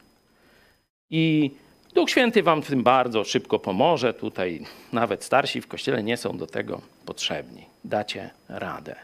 I 1.11 1.51
Duch 1.95 2.11
Święty 2.11 2.43
wam 2.43 2.62
w 2.62 2.66
tym 2.66 2.82
bardzo 2.82 3.24
szybko 3.24 3.59
pomoże. 3.59 4.14
Tutaj 4.14 4.66
nawet 4.93 5.24
starsi 5.24 5.61
w 5.61 5.68
kościele 5.68 6.03
nie 6.03 6.16
są 6.16 6.38
do 6.38 6.47
tego 6.47 6.80
potrzebni. 7.07 7.66
Dacie 7.84 8.30
radę. 8.49 8.97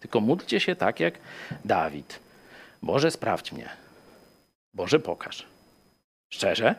Tylko 0.00 0.20
módlcie 0.20 0.60
się 0.60 0.76
tak 0.76 1.00
jak 1.00 1.14
Dawid. 1.64 2.20
Boże, 2.82 3.10
sprawdź 3.10 3.52
mnie. 3.52 3.68
Boże, 4.74 5.00
pokaż. 5.00 5.46
Szczerze, 6.32 6.74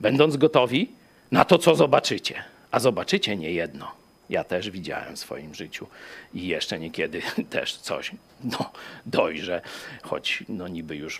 będąc 0.00 0.36
gotowi 0.36 0.88
na 1.30 1.44
to, 1.44 1.58
co 1.58 1.74
zobaczycie. 1.74 2.34
A 2.70 2.80
zobaczycie 2.80 3.36
nie 3.36 3.52
jedno. 3.52 3.92
Ja 4.30 4.44
też 4.44 4.70
widziałem 4.70 5.16
w 5.16 5.18
swoim 5.18 5.54
życiu 5.54 5.86
i 6.34 6.46
jeszcze 6.46 6.78
niekiedy 6.78 7.22
też 7.50 7.76
coś 7.76 8.10
no, 8.44 8.70
dojrzę, 9.06 9.60
choć 10.02 10.44
no 10.48 10.68
niby 10.68 10.96
już 10.96 11.18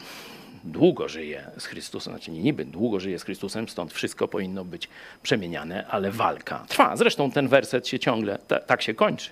długo 0.65 1.09
żyję 1.09 1.51
z 1.59 1.67
Chrystusem, 1.67 2.13
znaczy 2.13 2.31
nie 2.31 2.41
niby, 2.41 2.65
długo 2.65 3.01
żyję 3.01 3.19
z 3.19 3.23
Chrystusem, 3.23 3.69
stąd 3.69 3.93
wszystko 3.93 4.29
powinno 4.29 4.65
być 4.65 4.89
przemieniane, 5.23 5.87
ale 5.87 6.11
walka 6.11 6.65
trwa. 6.69 6.97
Zresztą 6.97 7.31
ten 7.31 7.49
werset 7.49 7.89
się 7.89 7.99
ciągle 7.99 8.39
ta, 8.49 8.59
tak 8.59 8.83
się 8.83 8.95
kończy, 8.95 9.31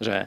że 0.00 0.26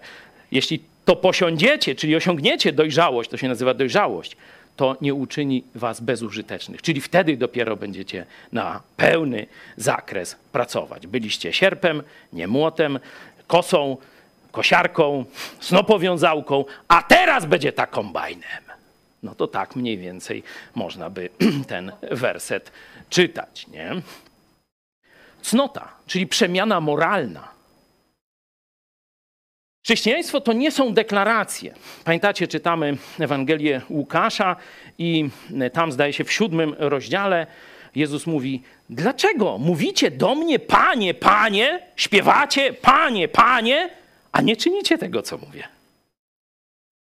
jeśli 0.51 0.83
to 1.05 1.15
posiądziecie, 1.15 1.95
czyli 1.95 2.15
osiągniecie 2.15 2.73
dojrzałość, 2.73 3.29
to 3.29 3.37
się 3.37 3.47
nazywa 3.47 3.73
dojrzałość, 3.73 4.37
to 4.77 4.97
nie 5.01 5.13
uczyni 5.13 5.63
was 5.75 5.99
bezużytecznych. 5.99 6.81
Czyli 6.81 7.01
wtedy 7.01 7.37
dopiero 7.37 7.75
będziecie 7.75 8.25
na 8.51 8.81
pełny 8.97 9.47
zakres 9.77 10.35
pracować. 10.51 11.07
Byliście 11.07 11.53
sierpem, 11.53 12.03
nie 12.33 12.47
młotem, 12.47 12.99
kosą, 13.47 13.97
kosiarką, 14.51 15.25
snopowiązałką, 15.59 16.65
a 16.87 17.03
teraz 17.03 17.45
będzie 17.45 17.71
ta 17.71 17.87
kombajnem. 17.87 18.63
No 19.23 19.35
to 19.35 19.47
tak 19.47 19.75
mniej 19.75 19.97
więcej 19.97 20.43
można 20.75 21.09
by 21.09 21.29
ten 21.67 21.91
werset 22.11 22.71
czytać, 23.09 23.67
nie? 23.67 23.91
Cnota, 25.41 25.93
czyli 26.07 26.27
przemiana 26.27 26.81
moralna. 26.81 27.56
Chrześcijaństwo 29.87 30.41
to 30.41 30.53
nie 30.53 30.71
są 30.71 30.93
deklaracje. 30.93 31.73
Pamiętacie, 32.03 32.47
czytamy 32.47 32.97
Ewangelię 33.19 33.81
Łukasza 33.89 34.55
i 34.97 35.29
tam 35.73 35.91
zdaje 35.91 36.13
się 36.13 36.23
w 36.23 36.31
siódmym 36.31 36.75
rozdziale 36.77 37.47
Jezus 37.95 38.27
mówi: 38.27 38.61
Dlaczego 38.89 39.57
mówicie 39.57 40.11
do 40.11 40.35
mnie, 40.35 40.59
panie, 40.59 41.13
panie, 41.13 41.79
śpiewacie, 41.95 42.73
panie, 42.73 43.27
panie, 43.27 43.89
a 44.31 44.41
nie 44.41 44.55
czynicie 44.55 44.97
tego, 44.97 45.21
co 45.21 45.37
mówię? 45.37 45.63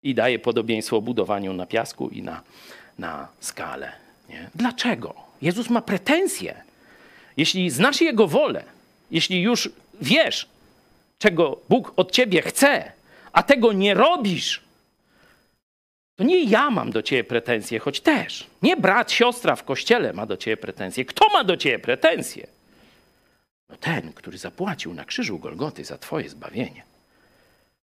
I 0.02 0.14
daje 0.14 0.38
podobieństwo 0.38 0.96
o 0.96 1.02
budowaniu 1.02 1.52
na 1.52 1.66
piasku 1.66 2.08
i 2.08 2.22
na, 2.22 2.42
na 2.98 3.28
skale. 3.40 3.92
Nie? 4.28 4.50
Dlaczego? 4.54 5.14
Jezus 5.42 5.70
ma 5.70 5.82
pretensje. 5.82 6.54
Jeśli 7.36 7.70
znasz 7.70 8.00
Jego 8.00 8.26
wolę, 8.26 8.64
jeśli 9.10 9.42
już 9.42 9.70
wiesz, 10.00 10.48
czego 11.18 11.60
Bóg 11.68 11.92
od 11.96 12.12
ciebie 12.12 12.42
chce, 12.42 12.92
a 13.32 13.42
tego 13.42 13.72
nie 13.72 13.94
robisz, 13.94 14.68
to 16.18 16.24
nie 16.24 16.44
ja 16.44 16.70
mam 16.70 16.90
do 16.90 17.02
ciebie 17.02 17.24
pretensje, 17.24 17.78
choć 17.78 18.00
też. 18.00 18.46
Nie 18.62 18.76
brat, 18.76 19.12
siostra 19.12 19.56
w 19.56 19.64
kościele 19.64 20.12
ma 20.12 20.26
do 20.26 20.36
ciebie 20.36 20.56
pretensje. 20.56 21.04
Kto 21.04 21.28
ma 21.32 21.44
do 21.44 21.56
ciebie 21.56 21.78
pretensje? 21.78 22.46
No 23.68 23.76
ten, 23.76 24.12
który 24.12 24.38
zapłacił 24.38 24.94
na 24.94 25.04
krzyżu 25.04 25.38
Golgoty 25.38 25.84
za 25.84 25.98
twoje 25.98 26.28
zbawienie. 26.28 26.82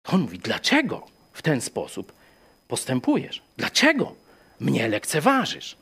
To 0.02 0.12
on 0.12 0.22
mówi, 0.22 0.40
dlaczego 0.40 1.08
w 1.34 1.42
ten 1.42 1.62
sposób 1.62 2.14
postępujesz? 2.68 3.42
Dlaczego 3.58 4.16
mnie 4.60 4.88
lekceważysz? 4.88 5.76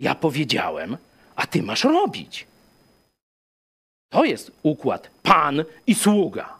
Ja 0.00 0.14
powiedziałem, 0.14 0.96
a 1.36 1.46
ty 1.46 1.62
masz 1.62 1.84
robić. 1.84 2.46
To 4.10 4.24
jest 4.24 4.52
układ 4.62 5.10
pan 5.22 5.64
i 5.86 5.94
sługa. 5.94 6.58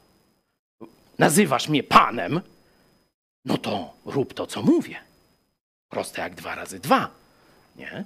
Nazywasz 1.19 1.69
mnie 1.69 1.83
panem, 1.83 2.41
no 3.45 3.59
to 3.59 3.95
rób 4.05 4.35
to, 4.35 4.47
co 4.47 4.63
mówię. 4.63 4.97
Proste 5.89 6.23
jak 6.23 6.35
dwa 6.35 6.55
razy 6.55 6.79
dwa. 6.79 7.11
Nie? 7.77 8.05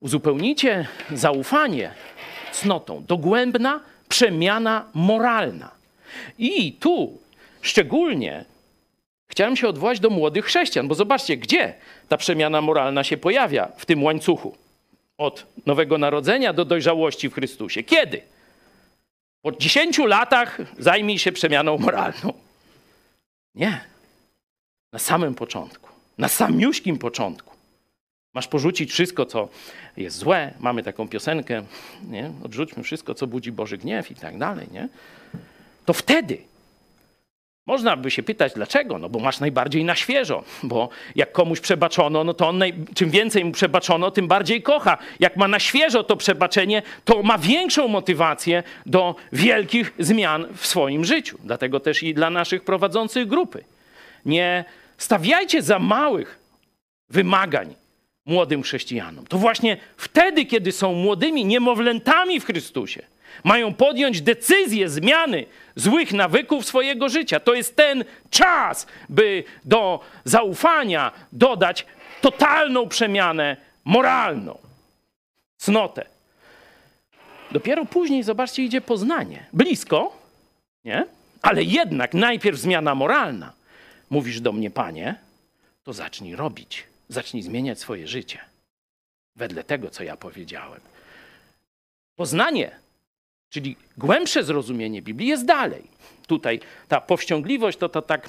Uzupełnijcie 0.00 0.86
zaufanie 1.12 1.94
cnotą. 2.52 3.04
Dogłębna 3.04 3.80
przemiana 4.08 4.84
moralna. 4.94 5.70
I 6.38 6.72
tu 6.72 7.18
szczególnie 7.62 8.44
chciałem 9.30 9.56
się 9.56 9.68
odwołać 9.68 10.00
do 10.00 10.10
młodych 10.10 10.44
chrześcijan, 10.44 10.88
bo 10.88 10.94
zobaczcie, 10.94 11.36
gdzie 11.36 11.74
ta 12.08 12.16
przemiana 12.16 12.60
moralna 12.60 13.04
się 13.04 13.16
pojawia 13.16 13.68
w 13.76 13.86
tym 13.86 14.02
łańcuchu. 14.02 14.56
Od 15.18 15.46
Nowego 15.66 15.98
Narodzenia 15.98 16.52
do 16.52 16.64
dojrzałości 16.64 17.28
w 17.28 17.34
Chrystusie. 17.34 17.82
Kiedy? 17.82 18.22
Po 19.42 19.52
10 19.52 19.98
latach 19.98 20.58
zajmij 20.78 21.18
się 21.18 21.32
przemianą 21.32 21.78
moralną. 21.78 22.32
Nie. 23.54 23.80
Na 24.92 24.98
samym 24.98 25.34
początku. 25.34 25.90
Na 26.18 26.28
samiuśkim 26.28 26.98
początku. 26.98 27.54
Masz 28.34 28.48
porzucić 28.48 28.92
wszystko, 28.92 29.26
co 29.26 29.48
jest 29.96 30.16
złe. 30.16 30.54
Mamy 30.60 30.82
taką 30.82 31.08
piosenkę, 31.08 31.62
nie? 32.08 32.32
Odrzućmy 32.44 32.82
wszystko, 32.82 33.14
co 33.14 33.26
budzi 33.26 33.52
Boży 33.52 33.78
gniew 33.78 34.10
i 34.10 34.14
tak 34.14 34.38
dalej, 34.38 34.66
nie? 34.72 34.88
To 35.84 35.92
wtedy 35.92 36.38
można 37.68 37.96
by 37.96 38.10
się 38.10 38.22
pytać, 38.22 38.52
dlaczego? 38.54 38.98
No 38.98 39.08
bo 39.08 39.18
masz 39.18 39.40
najbardziej 39.40 39.84
na 39.84 39.96
świeżo, 39.96 40.44
bo 40.62 40.88
jak 41.16 41.32
komuś 41.32 41.60
przebaczono, 41.60 42.24
no 42.24 42.34
to 42.34 42.48
on 42.48 42.58
naj... 42.58 42.74
czym 42.94 43.10
więcej 43.10 43.44
mu 43.44 43.52
przebaczono, 43.52 44.10
tym 44.10 44.28
bardziej 44.28 44.62
kocha. 44.62 44.98
Jak 45.20 45.36
ma 45.36 45.48
na 45.48 45.58
świeżo 45.58 46.04
to 46.04 46.16
przebaczenie, 46.16 46.82
to 47.04 47.22
ma 47.22 47.38
większą 47.38 47.88
motywację 47.88 48.62
do 48.86 49.14
wielkich 49.32 49.94
zmian 49.98 50.46
w 50.56 50.66
swoim 50.66 51.04
życiu. 51.04 51.38
Dlatego 51.44 51.80
też 51.80 52.02
i 52.02 52.14
dla 52.14 52.30
naszych 52.30 52.64
prowadzących 52.64 53.26
grupy. 53.26 53.64
Nie 54.24 54.64
stawiajcie 54.98 55.62
za 55.62 55.78
małych 55.78 56.38
wymagań 57.10 57.74
młodym 58.26 58.62
chrześcijanom. 58.62 59.26
To 59.26 59.38
właśnie 59.38 59.76
wtedy, 59.96 60.44
kiedy 60.44 60.72
są 60.72 60.94
młodymi 60.94 61.44
niemowlętami 61.44 62.40
w 62.40 62.44
Chrystusie, 62.44 63.02
mają 63.44 63.74
podjąć 63.74 64.20
decyzję 64.20 64.88
zmiany 64.88 65.46
złych 65.76 66.12
nawyków 66.12 66.66
swojego 66.66 67.08
życia. 67.08 67.40
To 67.40 67.54
jest 67.54 67.76
ten 67.76 68.04
czas, 68.30 68.86
by 69.08 69.44
do 69.64 70.00
zaufania 70.24 71.12
dodać 71.32 71.86
totalną 72.20 72.88
przemianę 72.88 73.56
moralną, 73.84 74.58
cnotę. 75.56 76.04
Dopiero 77.52 77.86
później, 77.86 78.22
zobaczcie, 78.22 78.62
idzie 78.62 78.80
poznanie. 78.80 79.46
Blisko, 79.52 80.22
nie? 80.84 81.06
Ale 81.42 81.62
jednak 81.62 82.14
najpierw 82.14 82.58
zmiana 82.58 82.94
moralna. 82.94 83.52
Mówisz 84.10 84.40
do 84.40 84.52
mnie, 84.52 84.70
panie, 84.70 85.14
to 85.84 85.92
zacznij 85.92 86.36
robić, 86.36 86.84
zacznij 87.08 87.42
zmieniać 87.42 87.80
swoje 87.80 88.08
życie. 88.08 88.38
Wedle 89.36 89.64
tego, 89.64 89.90
co 89.90 90.02
ja 90.02 90.16
powiedziałem. 90.16 90.80
Poznanie 92.16 92.70
Czyli 93.50 93.76
głębsze 93.98 94.44
zrozumienie 94.44 95.02
Biblii 95.02 95.28
jest 95.28 95.44
dalej. 95.44 95.82
Tutaj 96.26 96.60
ta 96.88 97.00
powściągliwość 97.00 97.78
to, 97.78 97.88
to 97.88 98.02
tak 98.02 98.28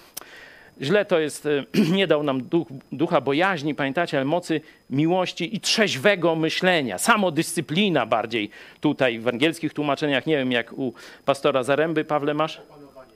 źle 0.82 1.05
to 1.05 1.20
jest, 1.20 1.47
nie 1.97 2.07
dał 2.07 2.24
nam 2.24 2.43
duch, 2.43 2.67
ducha 2.91 3.22
bojaźni, 3.22 3.76
pamiętacie, 3.76 4.17
ale 4.17 4.26
mocy 4.26 4.61
miłości 4.89 5.55
i 5.55 5.59
trzeźwego 5.59 6.36
myślenia. 6.36 6.97
Samodyscyplina 6.97 8.05
bardziej 8.05 8.49
tutaj 8.82 9.20
w 9.20 9.28
angielskich 9.28 9.74
tłumaczeniach, 9.74 10.26
nie 10.26 10.38
wiem 10.38 10.51
jak 10.51 10.74
u 10.74 10.93
pastora 11.26 11.63
Zaręby, 11.63 12.05
Pawle 12.05 12.34
masz? 12.34 12.61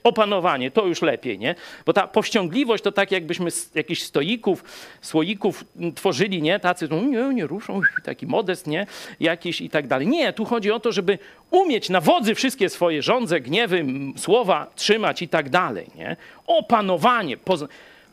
Opanowanie, 0.04 0.72
to 0.72 0.86
już 0.86 1.02
lepiej, 1.02 1.40
nie? 1.40 1.56
Bo 1.86 1.94
ta 1.94 2.08
powściągliwość 2.08 2.84
to 2.84 2.92
tak 2.92 3.12
jakbyśmy 3.12 3.50
jakichś 3.76 4.02
stoików, 4.02 4.64
słoików 5.02 5.64
tworzyli, 5.96 6.42
nie? 6.42 6.60
Tacy, 6.60 6.88
no 6.92 7.02
nie, 7.02 7.34
nie 7.34 7.48
ruszą, 7.48 7.82
taki 8.04 8.28
modest, 8.28 8.68
nie? 8.68 8.88
Jakiś 9.20 9.62
i 9.62 9.70
tak 9.70 9.88
dalej. 9.88 10.08
Nie, 10.08 10.34
tu 10.34 10.46
chodzi 10.46 10.72
o 10.72 10.80
to, 10.80 10.92
żeby 10.92 11.20
umieć 11.52 11.90
na 11.90 12.02
wodzy 12.02 12.36
wszystkie 12.36 12.70
swoje 12.70 13.02
żądze, 13.02 13.42
gniewy, 13.42 13.86
słowa 14.18 14.68
trzymać 14.76 15.22
i 15.22 15.28
tak 15.28 15.50
dalej, 15.50 15.88
nie? 15.96 16.16
Opanowanie, 16.48 17.38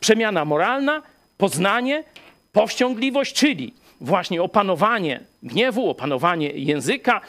przemiana 0.01 0.45
moralna, 0.45 1.03
poznanie, 1.39 2.05
powściągliwość, 2.53 3.35
czyli 3.35 3.75
właśnie 4.01 4.43
opanowanie 4.43 5.21
gniewu, 5.43 5.91
opanowanie 5.91 6.49
języka, 6.49 7.21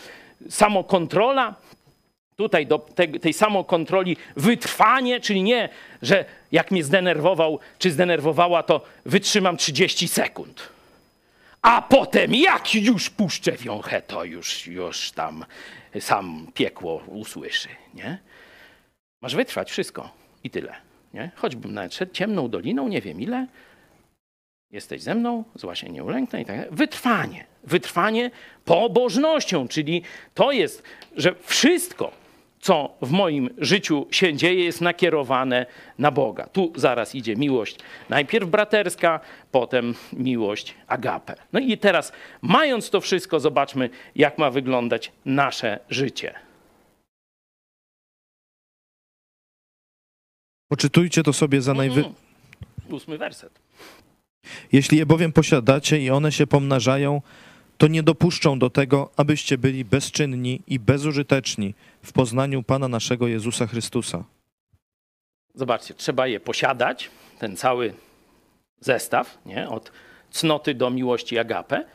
samokontrola, 0.50 1.56
tutaj 2.42 2.68
do 2.68 2.80
tej, 2.80 3.20
tej 3.20 3.34
samokontroli 3.34 4.18
wytrwanie, 4.36 5.20
czyli 5.20 5.44
nie, 5.44 5.70
że 6.02 6.26
jak 6.52 6.72
mnie 6.72 6.84
zdenerwował 6.84 7.60
czy 7.80 7.92
zdenerwowała, 7.92 8.64
to 8.64 8.82
wytrzymam 9.06 9.58
30 9.58 10.08
sekund. 10.08 10.70
A 11.62 11.82
potem 11.82 12.36
jak 12.36 12.76
już 12.76 13.10
puszczę 13.10 13.52
wiąchę, 13.52 14.02
to 14.02 14.24
już, 14.24 14.68
już 14.68 15.12
tam 15.12 15.46
sam 16.00 16.48
piekło 16.54 17.04
usłyszy, 17.08 17.70
nie? 17.94 18.18
Masz 19.22 19.36
wytrwać 19.36 19.72
wszystko 19.72 20.10
i 20.44 20.50
tyle, 20.50 20.76
nie? 21.14 21.32
Choćbym 21.36 21.74
nawet 21.74 22.14
ciemną 22.14 22.50
doliną, 22.50 22.88
nie 22.88 23.02
wiem 23.02 23.22
ile, 23.22 23.48
jesteś 24.72 25.02
ze 25.02 25.16
mną, 25.16 25.44
zła 25.56 25.76
się 25.76 25.90
nie 25.90 26.04
ulęknę 26.04 26.42
i 26.42 26.46
tak 26.46 26.56
dalej. 26.56 26.72
Wytrwanie. 26.72 27.46
Wytrwanie 27.64 28.32
pobożnością, 28.66 29.68
czyli 29.68 30.04
to 30.34 30.52
jest, 30.52 30.84
że 31.16 31.36
wszystko, 31.44 32.12
co 32.62 32.98
w 33.02 33.12
moim 33.12 33.50
życiu 33.58 34.08
się 34.12 34.34
dzieje, 34.34 34.64
jest 34.64 34.82
nakierowane 34.82 35.66
na 36.00 36.12
Boga. 36.12 36.48
Tu 36.48 36.74
zaraz 36.76 37.16
idzie 37.16 37.36
miłość, 37.36 37.78
najpierw 38.10 38.50
braterska, 38.50 39.20
potem 39.52 39.96
miłość 40.14 40.76
agape. 40.88 41.36
No 41.54 41.60
i 41.60 41.78
teraz, 41.78 42.12
mając 42.42 42.90
to 42.90 43.02
wszystko, 43.02 43.40
zobaczmy, 43.40 43.90
jak 44.16 44.38
ma 44.38 44.52
wyglądać 44.52 45.12
nasze 45.26 45.80
życie. 45.90 46.34
Poczytujcie 50.68 51.24
to 51.24 51.34
sobie 51.34 51.62
za 51.62 51.74
najwy... 51.74 52.00
Mhm. 52.00 52.16
Ósmy 52.90 53.18
werset. 53.18 53.60
Jeśli 54.72 54.98
je 54.98 55.06
bowiem 55.06 55.32
posiadacie 55.32 56.00
i 56.00 56.10
one 56.10 56.32
się 56.32 56.48
pomnażają, 56.48 57.22
to 57.78 57.88
nie 57.88 58.04
dopuszczą 58.04 58.60
do 58.60 58.70
tego, 58.70 59.12
abyście 59.18 59.58
byli 59.58 59.86
bezczynni 59.86 60.62
i 60.68 60.80
bezużyteczni 60.80 61.74
w 62.04 62.12
poznaniu 62.14 62.64
Pana 62.64 62.88
naszego 62.88 63.28
Jezusa 63.28 63.68
Chrystusa. 63.68 64.24
Zobaczcie, 65.54 65.94
trzeba 65.94 66.28
je 66.28 66.40
posiadać, 66.40 67.10
ten 67.40 67.58
cały 67.58 67.94
zestaw, 68.80 69.38
nie? 69.46 69.70
Od 69.70 69.92
cnoty 70.32 70.74
do 70.74 70.90
miłości 70.90 71.40
agape. 71.40 71.86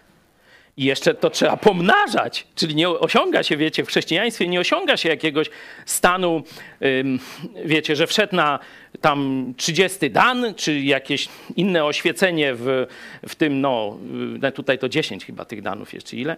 I 0.77 0.85
jeszcze 0.85 1.15
to 1.15 1.31
trzeba 1.31 1.57
pomnażać, 1.57 2.47
czyli 2.55 2.75
nie 2.75 2.89
osiąga 2.89 3.43
się, 3.43 3.57
wiecie, 3.57 3.85
w 3.85 3.89
chrześcijaństwie 3.89 4.49
nie 4.49 4.61
osiąga 4.61 4.97
się 4.97 5.09
jakiegoś 5.09 5.51
stanu, 5.87 6.43
wiecie, 7.65 7.97
że 7.97 8.07
wszedł 8.07 8.37
na 8.37 8.59
tam 9.01 9.53
30 9.57 10.11
dan, 10.11 10.55
czy 10.55 10.81
jakieś 10.81 11.29
inne 11.57 11.85
oświecenie 11.85 12.55
w, 12.55 12.87
w 13.29 13.35
tym, 13.35 13.61
no, 13.61 13.99
y, 14.45 14.53
tutaj 14.53 14.79
to 14.79 14.89
10 14.89 15.25
chyba 15.25 15.45
tych 15.45 15.63
danów 15.63 15.95
jeszcze 15.95 16.17
ile, 16.17 16.37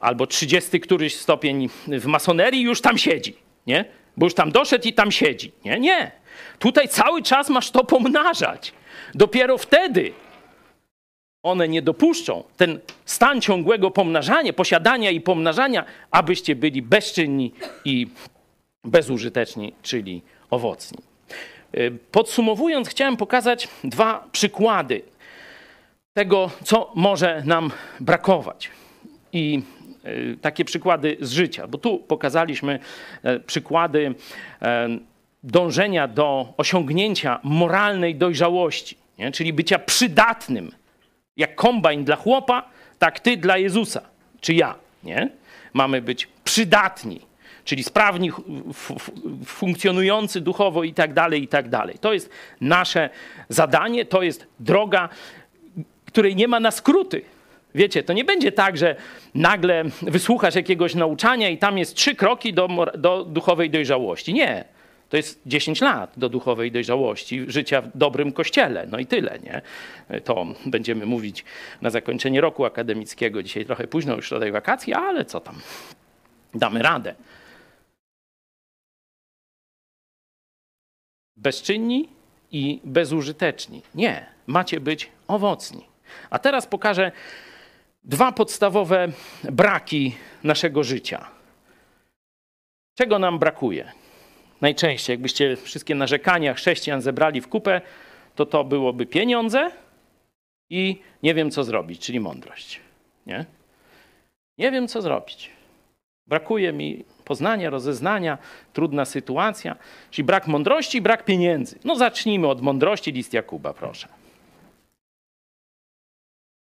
albo 0.00 0.26
30 0.26 0.80
któryś 0.80 1.16
stopień 1.16 1.68
w 1.88 2.06
masonerii 2.06 2.62
już 2.62 2.80
tam 2.80 2.98
siedzi, 2.98 3.36
nie? 3.66 3.84
Bo 4.16 4.26
już 4.26 4.34
tam 4.34 4.52
doszedł 4.52 4.88
i 4.88 4.92
tam 4.92 5.12
siedzi, 5.12 5.52
nie? 5.64 5.80
Nie. 5.80 6.10
Tutaj 6.58 6.88
cały 6.88 7.22
czas 7.22 7.48
masz 7.48 7.70
to 7.70 7.84
pomnażać. 7.84 8.72
Dopiero 9.14 9.58
wtedy 9.58 10.12
one 11.42 11.68
nie 11.68 11.82
dopuszczą 11.82 12.44
ten 12.56 12.80
stan 13.04 13.40
ciągłego 13.40 13.90
pomnażania, 13.90 14.52
posiadania 14.52 15.10
i 15.10 15.20
pomnażania, 15.20 15.84
abyście 16.10 16.56
byli 16.56 16.82
bezczynni 16.82 17.52
i 17.84 18.06
bezużyteczni, 18.84 19.72
czyli 19.82 20.22
owocni. 20.50 20.98
Y, 21.74 21.98
Podsumowując, 22.12 22.88
chciałem 22.88 23.16
pokazać 23.16 23.68
dwa 23.84 24.28
przykłady 24.32 25.02
tego, 26.14 26.50
co 26.64 26.92
może 26.94 27.42
nam 27.46 27.70
brakować. 28.00 28.70
I 29.32 29.62
takie 30.40 30.64
przykłady 30.64 31.16
z 31.20 31.32
życia, 31.32 31.66
bo 31.66 31.78
tu 31.78 31.98
pokazaliśmy 31.98 32.78
e, 33.22 33.40
przykłady 33.40 34.14
e, 34.62 34.88
dążenia 35.42 36.08
do 36.08 36.54
osiągnięcia 36.56 37.40
moralnej 37.42 38.14
dojrzałości, 38.14 38.96
nie? 39.18 39.32
czyli 39.32 39.52
bycia 39.52 39.78
przydatnym 39.78 40.70
jak 41.38 41.54
kombajn 41.54 42.04
dla 42.04 42.16
chłopa, 42.16 42.62
tak 42.98 43.20
ty 43.20 43.36
dla 43.36 43.58
Jezusa, 43.58 44.00
czy 44.40 44.54
ja, 44.54 44.74
nie? 45.04 45.30
Mamy 45.72 46.02
być 46.02 46.28
przydatni, 46.44 47.20
czyli 47.64 47.84
sprawni, 47.84 48.30
funkcjonujący 49.44 50.40
duchowo 50.40 50.84
i 50.84 50.94
tak 50.94 51.14
dalej, 51.14 51.42
i 51.42 51.48
tak 51.48 51.68
dalej. 51.68 51.98
To 52.00 52.12
jest 52.12 52.30
nasze 52.60 53.10
zadanie, 53.48 54.04
to 54.04 54.22
jest 54.22 54.46
droga, 54.60 55.08
której 56.04 56.36
nie 56.36 56.48
ma 56.48 56.60
na 56.60 56.70
skróty. 56.70 57.22
Wiecie, 57.74 58.02
to 58.02 58.12
nie 58.12 58.24
będzie 58.24 58.52
tak, 58.52 58.76
że 58.76 58.96
nagle 59.34 59.84
wysłuchasz 60.02 60.54
jakiegoś 60.54 60.94
nauczania 60.94 61.48
i 61.48 61.58
tam 61.58 61.78
jest 61.78 61.94
trzy 61.94 62.14
kroki 62.14 62.54
do, 62.54 62.68
do 62.98 63.24
duchowej 63.24 63.70
dojrzałości. 63.70 64.34
Nie. 64.34 64.64
To 65.08 65.16
jest 65.16 65.40
10 65.46 65.80
lat 65.80 66.12
do 66.16 66.28
duchowej 66.28 66.72
dojrzałości, 66.72 67.44
życia 67.48 67.82
w 67.82 67.90
dobrym 67.94 68.32
kościele. 68.32 68.86
No 68.90 68.98
i 68.98 69.06
tyle, 69.06 69.38
nie? 69.38 69.62
To 70.24 70.46
będziemy 70.66 71.06
mówić 71.06 71.44
na 71.82 71.90
zakończenie 71.90 72.40
roku 72.40 72.64
akademickiego. 72.64 73.42
Dzisiaj 73.42 73.64
trochę 73.64 73.86
późno, 73.86 74.16
już 74.16 74.28
tutaj 74.28 74.52
wakacje, 74.52 74.96
ale 74.96 75.24
co 75.24 75.40
tam? 75.40 75.54
Damy 76.54 76.82
radę. 76.82 77.14
Bezczynni 81.36 82.08
i 82.52 82.80
bezużyteczni. 82.84 83.82
Nie, 83.94 84.26
macie 84.46 84.80
być 84.80 85.10
owocni. 85.28 85.84
A 86.30 86.38
teraz 86.38 86.66
pokażę 86.66 87.12
dwa 88.08 88.32
podstawowe 88.32 89.08
braki 89.44 90.14
naszego 90.44 90.84
życia. 90.84 91.26
Czego 92.94 93.18
nam 93.18 93.38
brakuje? 93.38 93.92
najczęściej, 94.60 95.14
jakbyście 95.14 95.56
wszystkie 95.56 95.94
narzekania 95.94 96.54
chrześcijan 96.54 97.02
zebrali 97.02 97.40
w 97.40 97.48
kupę, 97.48 97.80
to 98.34 98.46
to 98.46 98.64
byłoby 98.64 99.06
pieniądze 99.06 99.70
i 100.70 101.00
nie 101.22 101.34
wiem 101.34 101.50
co 101.50 101.64
zrobić, 101.64 102.00
czyli 102.00 102.20
mądrość. 102.20 102.80
Nie? 103.26 103.44
Nie 104.58 104.70
wiem 104.70 104.88
co 104.88 105.02
zrobić. 105.02 105.50
Brakuje 106.26 106.72
mi 106.72 107.04
poznania, 107.24 107.70
rozeznania, 107.70 108.38
trudna 108.72 109.04
sytuacja, 109.04 109.76
czyli 110.10 110.26
brak 110.26 110.46
mądrości, 110.46 111.00
brak 111.00 111.24
pieniędzy. 111.24 111.78
No 111.84 111.96
zacznijmy 111.96 112.48
od 112.48 112.60
mądrości, 112.60 113.12
list 113.12 113.34
Jakuba, 113.34 113.72
proszę. 113.72 114.08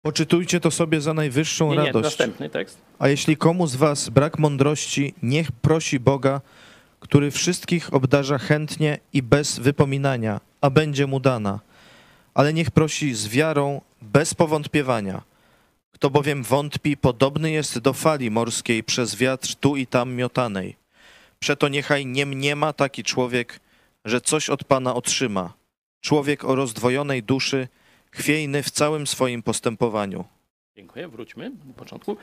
Poczytujcie 0.03 0.61
to 0.61 0.70
sobie 0.70 1.01
za 1.01 1.15
najwyższą 1.15 1.70
Nie, 1.70 1.77
nie, 1.77 1.87
radość. 1.87 2.05
następny 2.05 2.51
tekst. 2.51 2.79
A 2.99 3.09
jeśli 3.09 3.37
komu 3.37 3.66
z 3.66 3.77
was 3.77 4.09
brak 4.09 4.39
mądrości, 4.39 5.15
niech 5.23 5.53
prosi 5.53 6.01
Boga, 6.01 6.41
który 7.01 7.31
wszystkich 7.31 7.95
obdarza 7.95 8.39
chętnie 8.39 8.99
i 9.12 9.23
bez 9.23 9.59
wypominania, 9.59 10.41
a 10.61 10.70
będzie 10.70 11.07
mu 11.07 11.20
dana. 11.20 11.61
Ale 12.35 12.53
niech 12.53 12.70
prosi 12.70 13.15
z 13.15 13.29
wiarą, 13.29 13.81
bez 14.03 14.35
powątpiewania. 14.35 15.23
Kto 15.93 16.11
bowiem 16.11 16.43
wątpi, 16.43 16.97
podobny 16.97 17.51
jest 17.51 17.79
do 17.79 17.93
fali 17.93 18.31
morskiej 18.31 18.85
przez 18.85 19.15
wiatr 19.16 19.55
tu 19.55 19.77
i 19.77 19.87
tam 19.87 20.15
miotanej. 20.15 20.77
Przeto 21.39 21.69
niechaj 21.69 22.07
nie 22.07 22.27
mniema 22.27 22.73
taki 22.73 23.03
człowiek, 23.03 23.61
że 24.05 24.20
coś 24.20 24.51
od 24.51 24.65
Pana 24.65 24.95
otrzyma. 24.95 25.53
Człowiek 26.01 26.45
o 26.45 26.55
rozdwojonej 26.55 27.23
duszy, 27.23 27.69
chwiejny 28.13 28.63
w 28.63 28.71
całym 28.71 29.07
swoim 29.07 29.43
postępowaniu. 29.43 30.25
Dziękuję, 30.77 31.09
wróćmy 31.09 31.51
do 31.51 31.75
początku. 31.75 32.17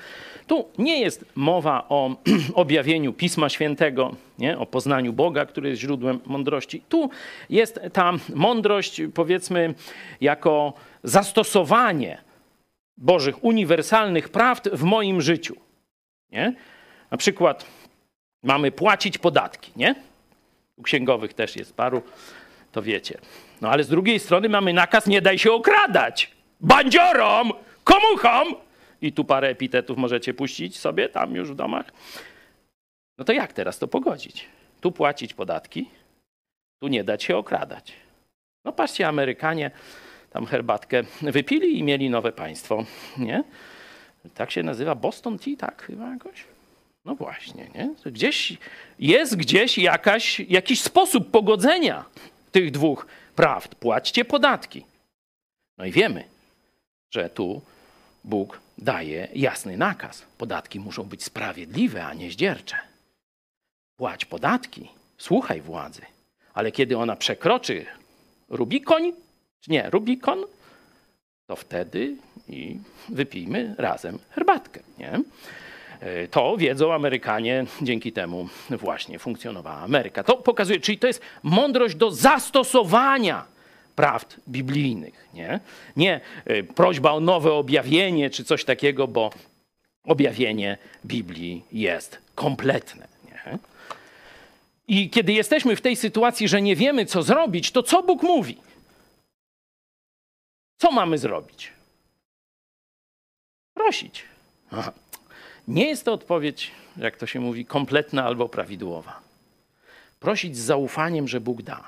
Tu 0.47 0.69
nie 0.77 1.01
jest 1.01 1.25
mowa 1.35 1.85
o 1.89 2.15
objawieniu 2.53 3.13
Pisma 3.13 3.49
Świętego, 3.49 4.15
nie? 4.39 4.57
o 4.57 4.65
poznaniu 4.65 5.13
Boga, 5.13 5.45
który 5.45 5.69
jest 5.69 5.81
źródłem 5.81 6.19
mądrości. 6.25 6.81
Tu 6.89 7.09
jest 7.49 7.79
ta 7.93 8.13
mądrość, 8.35 9.01
powiedzmy, 9.13 9.73
jako 10.21 10.73
zastosowanie 11.03 12.21
Bożych 12.97 13.43
uniwersalnych 13.43 14.29
prawd 14.29 14.69
w 14.73 14.83
moim 14.83 15.21
życiu. 15.21 15.55
Nie? 16.31 16.55
Na 17.11 17.17
przykład 17.17 17.65
mamy 18.43 18.71
płacić 18.71 19.17
podatki, 19.17 19.71
nie? 19.75 19.95
U 20.75 20.83
księgowych 20.83 21.33
też 21.33 21.55
jest 21.55 21.75
paru, 21.75 22.01
to 22.71 22.81
wiecie. 22.81 23.17
No 23.61 23.69
ale 23.69 23.83
z 23.83 23.87
drugiej 23.89 24.19
strony 24.19 24.49
mamy 24.49 24.73
nakaz 24.73 25.07
nie 25.07 25.21
daj 25.21 25.39
się 25.39 25.51
okradać. 25.51 26.31
Bandziorom! 26.61 27.51
komuchom! 27.83 28.55
I 29.01 29.13
tu 29.13 29.25
parę 29.25 29.47
epitetów 29.47 29.97
możecie 29.97 30.33
puścić 30.33 30.79
sobie 30.79 31.09
tam 31.09 31.35
już 31.35 31.51
w 31.51 31.55
domach. 31.55 31.85
No 33.17 33.25
to 33.25 33.33
jak 33.33 33.53
teraz 33.53 33.79
to 33.79 33.87
pogodzić? 33.87 34.45
Tu 34.81 34.91
płacić 34.91 35.33
podatki, 35.33 35.89
tu 36.81 36.87
nie 36.87 37.03
dać 37.03 37.23
się 37.23 37.37
okradać. 37.37 37.93
No 38.65 38.71
patrzcie, 38.71 39.07
Amerykanie 39.07 39.71
tam 40.29 40.45
herbatkę 40.45 41.03
wypili 41.21 41.79
i 41.79 41.83
mieli 41.83 42.09
nowe 42.09 42.31
państwo, 42.31 42.85
nie? 43.17 43.43
Tak 44.33 44.51
się 44.51 44.63
nazywa 44.63 44.95
Boston 44.95 45.39
Tea, 45.39 45.55
tak 45.57 45.81
chyba 45.81 46.09
jakoś? 46.09 46.43
No 47.05 47.15
właśnie, 47.15 47.67
nie? 47.75 48.11
Gdzieś 48.11 48.57
jest 48.99 49.35
gdzieś 49.35 49.77
jakaś, 49.77 50.39
jakiś 50.39 50.81
sposób 50.81 51.31
pogodzenia 51.31 52.05
tych 52.51 52.71
dwóch 52.71 53.05
prawd. 53.39 53.75
Płaćcie 53.75 54.25
podatki. 54.25 54.85
No 55.77 55.85
i 55.85 55.91
wiemy, 55.91 56.23
że 57.11 57.29
tu 57.29 57.61
Bóg 58.23 58.59
daje 58.77 59.27
jasny 59.35 59.77
nakaz. 59.77 60.25
Podatki 60.37 60.79
muszą 60.79 61.03
być 61.03 61.23
sprawiedliwe, 61.23 62.05
a 62.05 62.13
nie 62.13 62.31
zdziercze. 62.31 62.77
Płać 63.95 64.25
podatki, 64.25 64.89
słuchaj 65.17 65.61
władzy, 65.61 66.01
ale 66.53 66.71
kiedy 66.71 66.97
ona 66.97 67.15
przekroczy 67.15 67.85
Rubikoń, 68.49 69.13
czy 69.61 69.71
nie, 69.71 69.89
Rubikon, 69.89 70.45
to 71.47 71.55
wtedy 71.55 72.15
i 72.49 72.79
wypijmy 73.09 73.75
razem 73.77 74.19
herbatkę. 74.29 74.79
Nie? 74.97 75.19
To 76.31 76.57
wiedzą 76.57 76.93
Amerykanie, 76.93 77.65
dzięki 77.81 78.11
temu 78.11 78.49
właśnie 78.69 79.19
funkcjonowała 79.19 79.77
Ameryka. 79.77 80.23
To 80.23 80.37
pokazuje, 80.37 80.79
czyli 80.79 80.97
to 80.97 81.07
jest 81.07 81.21
mądrość 81.43 81.95
do 81.95 82.11
zastosowania 82.11 83.45
prawd 83.95 84.37
biblijnych. 84.47 85.27
Nie, 85.33 85.59
nie 85.95 86.21
y, 86.49 86.63
prośba 86.63 87.11
o 87.11 87.19
nowe 87.19 87.53
objawienie 87.53 88.29
czy 88.29 88.43
coś 88.43 88.65
takiego, 88.65 89.07
bo 89.07 89.29
objawienie 90.03 90.77
Biblii 91.05 91.63
jest 91.71 92.21
kompletne. 92.35 93.07
Nie? 93.25 93.57
I 94.87 95.09
kiedy 95.09 95.33
jesteśmy 95.33 95.75
w 95.75 95.81
tej 95.81 95.95
sytuacji, 95.95 96.47
że 96.47 96.61
nie 96.61 96.75
wiemy, 96.75 97.05
co 97.05 97.23
zrobić, 97.23 97.71
to 97.71 97.83
co 97.83 98.03
Bóg 98.03 98.23
mówi? 98.23 98.57
Co 100.77 100.91
mamy 100.91 101.17
zrobić? 101.17 101.71
Prosić. 103.73 104.23
Aha. 104.71 104.91
Nie 105.69 105.85
jest 105.85 106.05
to 106.05 106.13
odpowiedź, 106.13 106.71
jak 106.97 107.17
to 107.17 107.27
się 107.27 107.39
mówi, 107.39 107.65
kompletna 107.65 108.25
albo 108.25 108.49
prawidłowa. 108.49 109.19
Prosić 110.19 110.57
z 110.57 110.59
zaufaniem, 110.59 111.27
że 111.27 111.41
Bóg 111.41 111.61
da. 111.61 111.83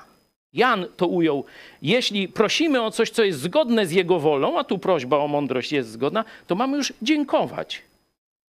Jan 0.52 0.86
to 0.96 1.06
ujął, 1.06 1.44
jeśli 1.82 2.28
prosimy 2.28 2.82
o 2.82 2.90
coś, 2.90 3.10
co 3.10 3.24
jest 3.24 3.40
zgodne 3.40 3.86
z 3.86 3.92
Jego 3.92 4.20
wolą, 4.20 4.58
a 4.58 4.64
tu 4.64 4.78
prośba 4.78 5.18
o 5.18 5.28
mądrość 5.28 5.72
jest 5.72 5.90
zgodna, 5.90 6.24
to 6.46 6.54
mamy 6.54 6.76
już 6.76 6.92
dziękować. 7.02 7.82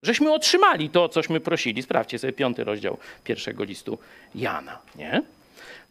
Żeśmy 0.02 0.32
otrzymali 0.32 0.90
to, 0.90 1.08
cośmy 1.08 1.40
prosili. 1.40 1.82
Sprawdźcie 1.82 2.18
sobie 2.18 2.32
piąty 2.32 2.64
rozdział 2.64 2.98
pierwszego 3.24 3.64
listu 3.64 3.98
Jana. 4.34 4.78
Nie? 4.96 5.22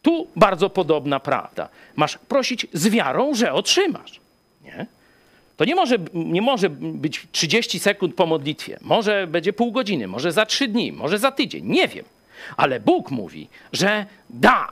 Tu 0.02 0.26
bardzo 0.36 0.70
podobna 0.70 1.20
prawda. 1.20 1.68
Masz 1.96 2.18
prosić 2.18 2.66
z 2.72 2.88
wiarą, 2.88 3.34
że 3.34 3.52
otrzymasz. 3.52 4.20
Nie? 4.64 4.86
To 5.56 5.64
nie 5.64 5.74
może, 5.74 5.96
nie 6.14 6.42
może 6.42 6.70
być 6.70 7.26
30 7.32 7.78
sekund 7.78 8.14
po 8.14 8.26
modlitwie. 8.26 8.78
Może 8.80 9.26
będzie 9.26 9.52
pół 9.52 9.72
godziny, 9.72 10.08
może 10.08 10.32
za 10.32 10.46
trzy 10.46 10.68
dni, 10.68 10.92
może 10.92 11.18
za 11.18 11.32
tydzień. 11.32 11.66
Nie 11.66 11.88
wiem. 11.88 12.04
Ale 12.56 12.80
Bóg 12.80 13.10
mówi, 13.10 13.48
że 13.72 14.06
da. 14.30 14.68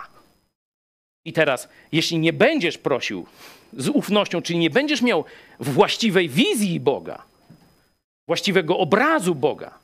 I 1.25 1.33
teraz, 1.33 1.69
jeśli 1.93 2.19
nie 2.19 2.33
będziesz 2.33 2.79
prosił 2.79 3.27
z 3.77 3.89
ufnością, 3.89 4.43
czyli 4.43 4.59
nie 4.59 4.71
będziesz 4.71 5.03
miał 5.03 5.25
właściwej 5.61 6.29
wizji 6.29 6.81
Boga, 6.81 7.23
właściwego 8.29 8.79
obrazu 8.79 9.35
Boga, 9.35 9.79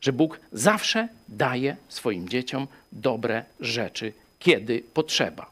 że 0.00 0.12
Bóg 0.12 0.40
zawsze 0.52 1.08
daje 1.28 1.76
swoim 1.88 2.28
dzieciom 2.28 2.66
dobre 2.92 3.44
rzeczy, 3.60 4.12
kiedy 4.38 4.82
potrzeba. 4.94 5.50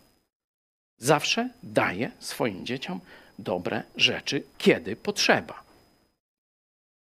Zawsze 0.98 1.50
daje 1.62 2.10
swoim 2.18 2.66
dzieciom 2.66 3.00
dobre 3.38 3.82
rzeczy, 3.96 4.42
kiedy 4.58 4.96
potrzeba. 4.96 5.62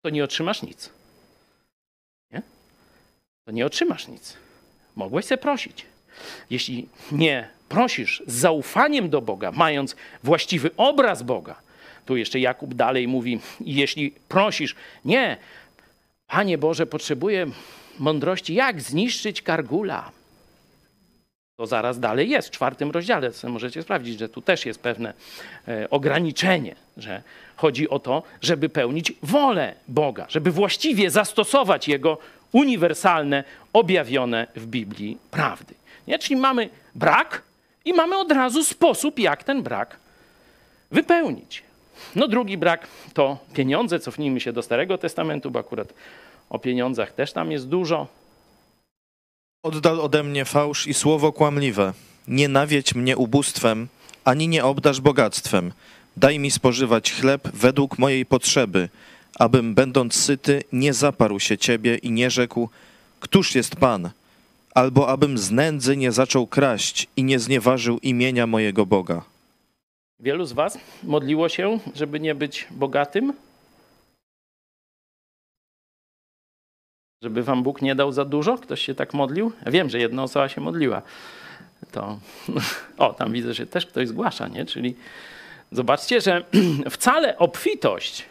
To 0.02 0.10
nie 0.10 0.24
otrzymasz 0.24 0.62
nic. 0.62 0.90
Nie? 2.32 2.42
To 3.44 3.52
nie 3.52 3.66
otrzymasz 3.66 4.08
nic. 4.08 4.36
Mogłeś 4.96 5.24
sobie 5.24 5.38
prosić. 5.38 5.86
Jeśli 6.50 6.88
nie 7.12 7.48
prosisz 7.68 8.22
z 8.26 8.34
zaufaniem 8.34 9.10
do 9.10 9.22
Boga, 9.22 9.52
mając 9.52 9.96
właściwy 10.22 10.70
obraz 10.76 11.22
Boga, 11.22 11.60
tu 12.06 12.16
jeszcze 12.16 12.40
Jakub 12.40 12.74
dalej 12.74 13.08
mówi, 13.08 13.40
jeśli 13.60 14.10
prosisz, 14.28 14.74
nie, 15.04 15.36
Panie 16.26 16.58
Boże, 16.58 16.86
potrzebuję 16.86 17.46
mądrości, 17.98 18.54
jak 18.54 18.80
zniszczyć 18.80 19.42
kargula. 19.42 20.12
To 21.56 21.66
zaraz 21.66 22.00
dalej 22.00 22.30
jest, 22.30 22.48
w 22.48 22.50
czwartym 22.50 22.90
rozdziale. 22.90 23.30
Możecie 23.44 23.82
sprawdzić, 23.82 24.18
że 24.18 24.28
tu 24.28 24.42
też 24.42 24.66
jest 24.66 24.80
pewne 24.80 25.14
e, 25.68 25.90
ograniczenie, 25.90 26.76
że 26.96 27.22
chodzi 27.56 27.88
o 27.88 27.98
to, 27.98 28.22
żeby 28.42 28.68
pełnić 28.68 29.12
wolę 29.22 29.74
Boga, 29.88 30.26
żeby 30.28 30.50
właściwie 30.50 31.10
zastosować 31.10 31.88
Jego 31.88 32.18
uniwersalne, 32.52 33.44
objawione 33.72 34.46
w 34.56 34.66
Biblii 34.66 35.18
prawdy. 35.30 35.74
Nie? 36.06 36.18
Czyli 36.18 36.40
mamy 36.40 36.68
brak 36.94 37.42
i 37.84 37.92
mamy 37.94 38.16
od 38.16 38.32
razu 38.32 38.64
sposób, 38.64 39.18
jak 39.18 39.44
ten 39.44 39.62
brak 39.62 39.96
wypełnić. 40.90 41.62
No 42.16 42.28
drugi 42.28 42.58
brak 42.58 42.86
to 43.14 43.38
pieniądze. 43.54 44.00
Cofnijmy 44.00 44.40
się 44.40 44.52
do 44.52 44.62
Starego 44.62 44.98
Testamentu, 44.98 45.50
bo 45.50 45.58
akurat 45.58 45.94
o 46.50 46.58
pieniądzach 46.58 47.12
też 47.12 47.32
tam 47.32 47.52
jest 47.52 47.68
dużo. 47.68 48.06
Oddal 49.66 50.01
ode 50.01 50.22
mnie 50.22 50.44
fałsz 50.44 50.86
i 50.86 50.94
słowo 50.94 51.32
kłamliwe. 51.32 51.93
Nie 52.28 52.48
nawiedź 52.48 52.94
mnie 52.94 53.16
ubóstwem, 53.16 53.88
ani 54.24 54.48
nie 54.48 54.64
obdasz 54.64 55.01
bogactwem. 55.01 55.72
Daj 56.16 56.38
mi 56.38 56.51
spożywać 56.51 57.12
chleb 57.12 57.48
według 57.55 57.98
mojej 57.98 58.26
potrzeby, 58.26 58.88
abym, 59.38 59.74
będąc 59.74 60.14
syty, 60.14 60.62
nie 60.72 60.93
zaparł 60.94 61.40
się 61.40 61.59
ciebie 61.59 61.97
i 61.97 62.10
nie 62.10 62.30
rzekł, 62.30 62.68
któż 63.20 63.55
jest 63.55 63.76
Pan? 63.76 64.10
Albo 64.74 65.09
abym 65.09 65.38
z 65.38 65.51
nędzy 65.51 65.97
nie 65.97 66.12
zaczął 66.12 66.47
kraść 66.47 67.06
i 67.16 67.24
nie 67.24 67.38
znieważył 67.38 67.98
imienia 67.98 68.47
mojego 68.47 68.86
Boga. 68.86 69.22
Wielu 70.20 70.44
z 70.44 70.52
Was 70.52 70.78
modliło 71.02 71.48
się, 71.48 71.78
żeby 71.94 72.20
nie 72.20 72.34
być 72.34 72.66
bogatym? 72.70 73.32
Żeby 77.22 77.43
Wam 77.43 77.62
Bóg 77.62 77.82
nie 77.82 77.94
dał 77.94 78.12
za 78.12 78.24
dużo? 78.24 78.59
Ktoś 78.59 78.80
się 78.82 78.94
tak 78.94 79.14
modlił? 79.14 79.52
Wiem, 79.66 79.90
że 79.90 79.98
jedna 79.98 80.22
osoba 80.22 80.48
się 80.48 80.60
modliła. 80.60 81.02
To, 81.93 82.18
o, 82.98 83.12
tam 83.12 83.32
widzę, 83.32 83.55
że 83.55 83.66
też 83.66 83.86
ktoś 83.86 84.09
zgłasza, 84.09 84.48
nie? 84.48 84.64
Czyli 84.64 84.94
zobaczcie, 85.72 86.20
że 86.20 86.44
wcale 86.90 87.38
obfitość, 87.38 88.24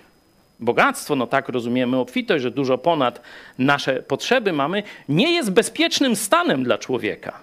bogactwo, 0.59 1.15
no 1.15 1.27
tak 1.27 1.49
rozumiemy 1.49 1.97
obfitość, 1.97 2.43
że 2.43 2.51
dużo 2.51 2.77
ponad 2.77 3.21
nasze 3.57 3.93
potrzeby 4.03 4.53
mamy, 4.53 4.83
nie 5.09 5.31
jest 5.33 5.51
bezpiecznym 5.51 6.15
stanem 6.15 6.63
dla 6.63 6.77
człowieka. 6.77 7.39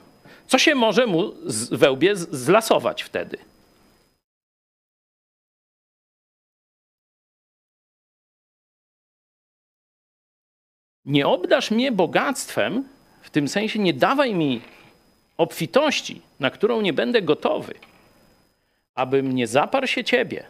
Co 0.46 0.58
się 0.58 0.74
może 0.74 1.06
mu 1.06 1.32
z- 1.46 1.68
we 1.74 1.90
łbie 1.90 2.16
z- 2.16 2.30
zlasować 2.30 3.02
wtedy? 3.02 3.38
Nie 11.04 11.26
obdasz 11.26 11.70
mnie 11.70 11.92
bogactwem, 11.92 12.84
w 13.22 13.30
tym 13.30 13.48
sensie 13.48 13.78
nie 13.78 13.94
dawaj 13.94 14.34
mi 14.34 14.60
obfitości, 15.36 16.22
na 16.40 16.50
którą 16.50 16.80
nie 16.80 16.92
będę 16.92 17.22
gotowy, 17.22 17.74
abym 18.94 19.32
nie 19.32 19.46
zaparł 19.46 19.86
się 19.86 20.04
ciebie 20.04 20.44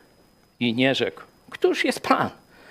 i 0.60 0.74
nie 0.74 0.94
rzekł, 0.94 1.22
któż 1.50 1.84
jest 1.84 2.00
Pan? 2.00 2.30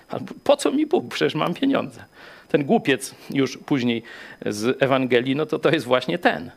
Albo 0.09 0.33
po 0.43 0.57
co 0.57 0.71
mi 0.71 0.85
Bóg? 0.85 1.13
Przecież 1.13 1.35
mam 1.35 1.53
pieniądze. 1.53 2.05
Ten 2.47 2.65
głupiec 2.65 3.15
już 3.29 3.57
później 3.57 4.03
z 4.45 4.83
Ewangelii, 4.83 5.35
no 5.35 5.45
to 5.45 5.59
to 5.59 5.69
jest 5.69 5.85
właśnie 5.85 6.17
ten. 6.17 6.51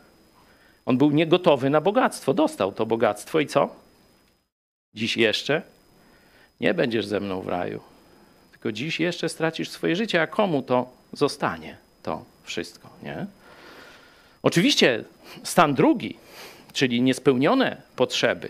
On 0.86 0.98
był 0.98 1.10
niegotowy 1.10 1.70
na 1.70 1.80
bogactwo. 1.80 2.34
Dostał 2.34 2.72
to 2.72 2.86
bogactwo 2.86 3.40
i 3.40 3.46
co? 3.46 3.68
Dziś 4.94 5.16
jeszcze 5.16 5.62
nie 6.60 6.74
będziesz 6.74 7.06
ze 7.06 7.20
mną 7.20 7.40
w 7.40 7.48
raju. 7.48 7.80
Tylko 8.52 8.72
dziś 8.72 9.00
jeszcze 9.00 9.28
stracisz 9.28 9.70
swoje 9.70 9.96
życie, 9.96 10.22
a 10.22 10.26
komu 10.26 10.62
to 10.62 10.90
zostanie 11.14 11.76
to 12.02 12.24
wszystko, 12.42 12.88
nie? 13.02 13.26
Oczywiście 14.42 15.04
stan 15.42 15.74
drugi, 15.74 16.16
czyli 16.72 17.02
niespełnione 17.02 17.82
potrzeby, 17.96 18.48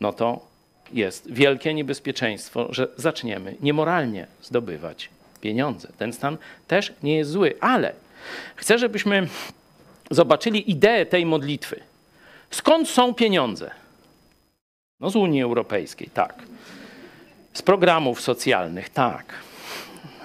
no 0.00 0.12
to 0.12 0.46
jest 0.92 1.32
wielkie 1.32 1.74
niebezpieczeństwo, 1.74 2.66
że 2.70 2.88
zaczniemy 2.96 3.56
niemoralnie 3.60 4.26
zdobywać 4.42 5.10
pieniądze. 5.40 5.88
Ten 5.98 6.12
stan 6.12 6.36
też 6.66 6.92
nie 7.02 7.16
jest 7.16 7.30
zły, 7.30 7.54
ale 7.60 7.92
chcę, 8.56 8.78
żebyśmy 8.78 9.28
zobaczyli 10.10 10.70
ideę 10.70 11.06
tej 11.06 11.26
modlitwy. 11.26 11.80
Skąd 12.50 12.88
są 12.88 13.14
pieniądze? 13.14 13.70
No 15.00 15.10
z 15.10 15.16
Unii 15.16 15.42
Europejskiej, 15.42 16.10
tak. 16.14 16.34
Z 17.52 17.62
programów 17.62 18.20
socjalnych, 18.20 18.88
tak. 18.88 19.34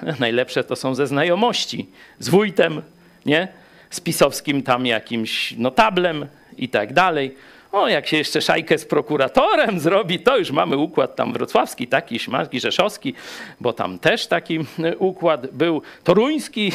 Najlepsze 0.19 0.63
to 0.63 0.75
są 0.75 0.95
ze 0.95 1.07
znajomości. 1.07 1.87
Z 2.19 2.29
wójtem, 2.29 2.81
nie? 3.25 3.47
Z 3.89 3.99
pisowskim 3.99 4.63
tam 4.63 4.85
jakimś 4.85 5.51
notablem 5.57 6.27
i 6.57 6.69
tak 6.69 6.93
dalej. 6.93 7.35
O, 7.71 7.87
jak 7.87 8.07
się 8.07 8.17
jeszcze 8.17 8.41
szajkę 8.41 8.77
z 8.77 8.85
prokuratorem 8.85 9.79
zrobi, 9.85 10.19
to 10.19 10.37
już 10.37 10.51
mamy 10.51 10.77
układ 10.77 11.15
tam 11.15 11.33
wrocławski, 11.33 11.87
taki 11.87 12.19
śmaski, 12.19 12.59
rzeszowski, 12.59 13.13
bo 13.59 13.73
tam 13.73 13.99
też 13.99 14.27
taki 14.27 14.59
układ 14.99 15.47
był. 15.51 15.81
Toruński, 16.03 16.71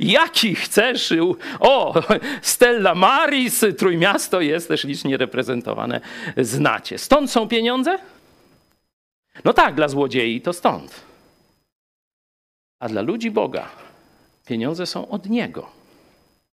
jaki 0.00 0.54
chcesz? 0.54 1.14
O, 1.60 1.94
Stella 2.42 2.94
Maris, 2.94 3.64
Trójmiasto 3.78 4.40
jest 4.40 4.68
też 4.68 4.84
licznie 4.84 5.16
reprezentowane, 5.16 6.00
znacie. 6.36 6.98
Stąd 6.98 7.30
są 7.30 7.48
pieniądze? 7.48 7.98
No 9.44 9.52
tak, 9.52 9.74
dla 9.74 9.88
złodziei 9.88 10.40
to 10.40 10.52
stąd. 10.52 11.09
A 12.80 12.88
dla 12.88 13.02
ludzi 13.02 13.30
Boga 13.30 13.68
pieniądze 14.46 14.86
są 14.86 15.08
od 15.08 15.26
Niego. 15.26 15.70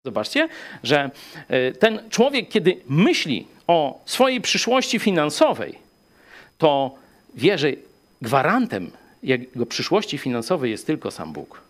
Zobaczcie, 0.05 0.49
że 0.83 1.11
y, 1.51 1.73
ten 1.79 2.09
człowiek, 2.09 2.49
kiedy 2.49 2.81
myśli 2.89 3.47
o 3.67 4.01
swojej 4.05 4.41
przyszłości 4.41 4.99
finansowej, 4.99 5.79
to 6.57 6.95
wie, 7.35 7.57
że 7.57 7.67
gwarantem 8.21 8.91
jego 9.23 9.65
przyszłości 9.65 10.17
finansowej 10.17 10.71
jest 10.71 10.87
tylko 10.87 11.11
sam 11.11 11.33
Bóg. 11.33 11.61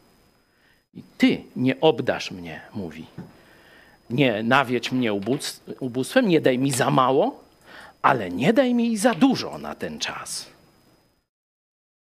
I 0.94 1.04
ty 1.18 1.42
nie 1.56 1.80
obdasz 1.82 2.32
mnie, 2.32 2.62
mówi. 2.74 3.06
Nie 4.10 4.44
nawiedź 4.44 4.92
mnie 4.92 5.14
ubóstw- 5.14 5.74
ubóstwem, 5.80 6.28
nie 6.28 6.42
daj 6.42 6.58
mi 6.58 6.72
za 6.72 6.90
mało, 6.92 7.44
ale 8.02 8.30
nie 8.30 8.54
daj 8.54 8.74
mi 8.74 8.98
za 8.98 9.14
dużo 9.14 9.58
na 9.58 9.76
ten 9.76 10.00
czas. 10.00 10.50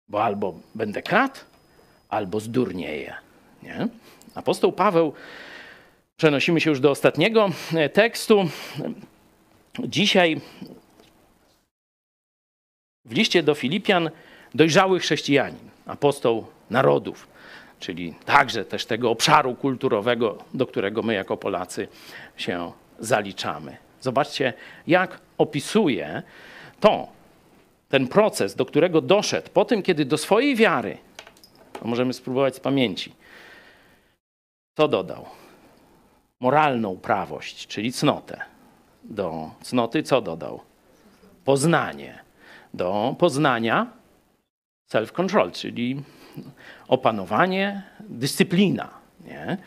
Bo 0.07 0.23
albo 0.23 0.59
będę 0.75 1.01
kradł, 1.01 1.39
albo 2.11 2.39
zdurnieję. 2.39 3.13
Nie? 3.63 3.87
Apostoł 4.35 4.71
Paweł, 4.71 5.13
przenosimy 6.17 6.61
się 6.61 6.69
już 6.69 6.79
do 6.79 6.91
ostatniego 6.91 7.49
e, 7.73 7.89
tekstu. 7.89 8.49
Dzisiaj 9.79 10.41
w 13.05 13.13
liście 13.13 13.43
do 13.43 13.55
Filipian 13.55 14.09
dojrzały 14.55 14.99
chrześcijanin, 14.99 15.69
apostoł 15.85 16.45
narodów, 16.69 17.27
czyli 17.79 18.13
także 18.25 18.65
też 18.65 18.85
tego 18.85 19.11
obszaru 19.11 19.55
kulturowego, 19.55 20.37
do 20.53 20.67
którego 20.67 21.01
my 21.01 21.13
jako 21.13 21.37
Polacy 21.37 21.87
się 22.37 22.71
zaliczamy. 22.99 23.77
Zobaczcie, 24.01 24.53
jak 24.87 25.19
opisuje 25.37 26.23
to, 26.79 27.07
ten 27.89 28.07
proces, 28.07 28.55
do 28.55 28.65
którego 28.65 29.01
doszedł 29.01 29.49
po 29.53 29.65
tym, 29.65 29.83
kiedy 29.83 30.05
do 30.05 30.17
swojej 30.17 30.55
wiary, 30.55 30.97
możemy 31.87 32.13
spróbować 32.13 32.55
z 32.55 32.59
pamięci, 32.59 33.13
co 34.77 34.87
dodał? 34.87 35.25
Moralną 36.39 36.97
prawość, 36.97 37.67
czyli 37.67 37.93
cnotę. 37.93 38.41
Do 39.03 39.51
cnoty 39.61 40.03
co 40.03 40.21
dodał? 40.21 40.61
Poznanie. 41.45 42.19
Do 42.73 43.15
poznania 43.19 43.87
self-control, 44.91 45.51
czyli 45.51 46.03
opanowanie, 46.87 47.83
dyscyplina. 47.99 48.89
Nie, 49.25 49.57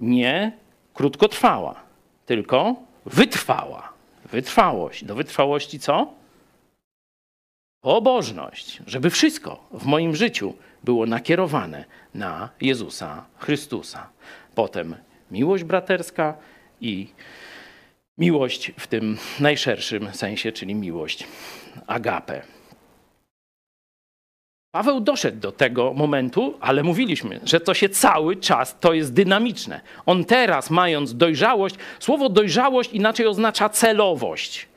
nie 0.00 0.52
krótkotrwała, 0.94 1.74
tylko 2.26 2.76
wytrwała. 3.06 3.92
Wytrwałość. 4.24 5.04
Do 5.04 5.14
wytrwałości 5.14 5.78
co? 5.80 6.14
Pobożność, 7.80 8.82
żeby 8.86 9.10
wszystko 9.10 9.64
w 9.70 9.86
moim 9.86 10.16
życiu 10.16 10.54
było 10.84 11.06
nakierowane 11.06 11.84
na 12.14 12.48
Jezusa 12.60 13.24
Chrystusa. 13.38 14.08
Potem 14.54 14.96
miłość 15.30 15.64
braterska 15.64 16.36
i 16.80 17.08
miłość 18.18 18.72
w 18.78 18.86
tym 18.86 19.18
najszerszym 19.40 20.14
sensie, 20.14 20.52
czyli 20.52 20.74
miłość 20.74 21.26
agape. 21.86 22.42
Paweł 24.74 25.00
doszedł 25.00 25.40
do 25.40 25.52
tego 25.52 25.92
momentu, 25.92 26.54
ale 26.60 26.82
mówiliśmy, 26.82 27.40
że 27.44 27.60
to 27.60 27.74
się 27.74 27.88
cały 27.88 28.36
czas, 28.36 28.76
to 28.80 28.92
jest 28.92 29.12
dynamiczne. 29.12 29.80
On 30.06 30.24
teraz, 30.24 30.70
mając 30.70 31.16
dojrzałość, 31.16 31.74
słowo 31.98 32.28
dojrzałość 32.28 32.92
inaczej 32.92 33.26
oznacza 33.26 33.68
celowość, 33.68 34.68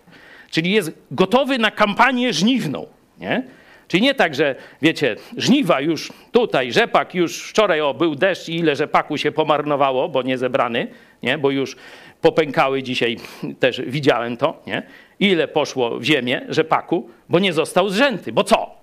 czyli 0.51 0.71
jest 0.71 0.91
gotowy 1.11 1.57
na 1.57 1.71
kampanię 1.71 2.33
żniwną. 2.33 2.87
Nie? 3.19 3.43
Czyli 3.87 4.03
nie 4.03 4.13
tak, 4.13 4.35
że 4.35 4.55
wiecie, 4.81 5.15
żniwa 5.37 5.81
już 5.81 6.13
tutaj, 6.31 6.71
rzepak 6.71 7.15
już 7.15 7.49
wczoraj, 7.49 7.81
o, 7.81 7.93
był 7.93 8.15
deszcz 8.15 8.49
i 8.49 8.55
ile 8.55 8.75
rzepaku 8.75 9.17
się 9.17 9.31
pomarnowało, 9.31 10.09
bo 10.09 10.21
nie 10.21 10.37
zebrany, 10.37 10.87
nie? 11.23 11.37
bo 11.37 11.51
już 11.51 11.75
popękały 12.21 12.83
dzisiaj, 12.83 13.17
też 13.59 13.81
widziałem 13.81 14.37
to, 14.37 14.61
nie? 14.67 14.83
ile 15.19 15.47
poszło 15.47 15.99
w 15.99 16.03
ziemię 16.03 16.45
rzepaku, 16.49 17.09
bo 17.29 17.39
nie 17.39 17.53
został 17.53 17.89
zrzęty. 17.89 18.31
Bo 18.31 18.43
co? 18.43 18.75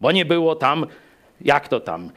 Bo 0.00 0.12
nie 0.12 0.24
było 0.24 0.56
tam, 0.56 0.86
jak 1.40 1.68
to 1.68 1.80
tam, 1.80 2.10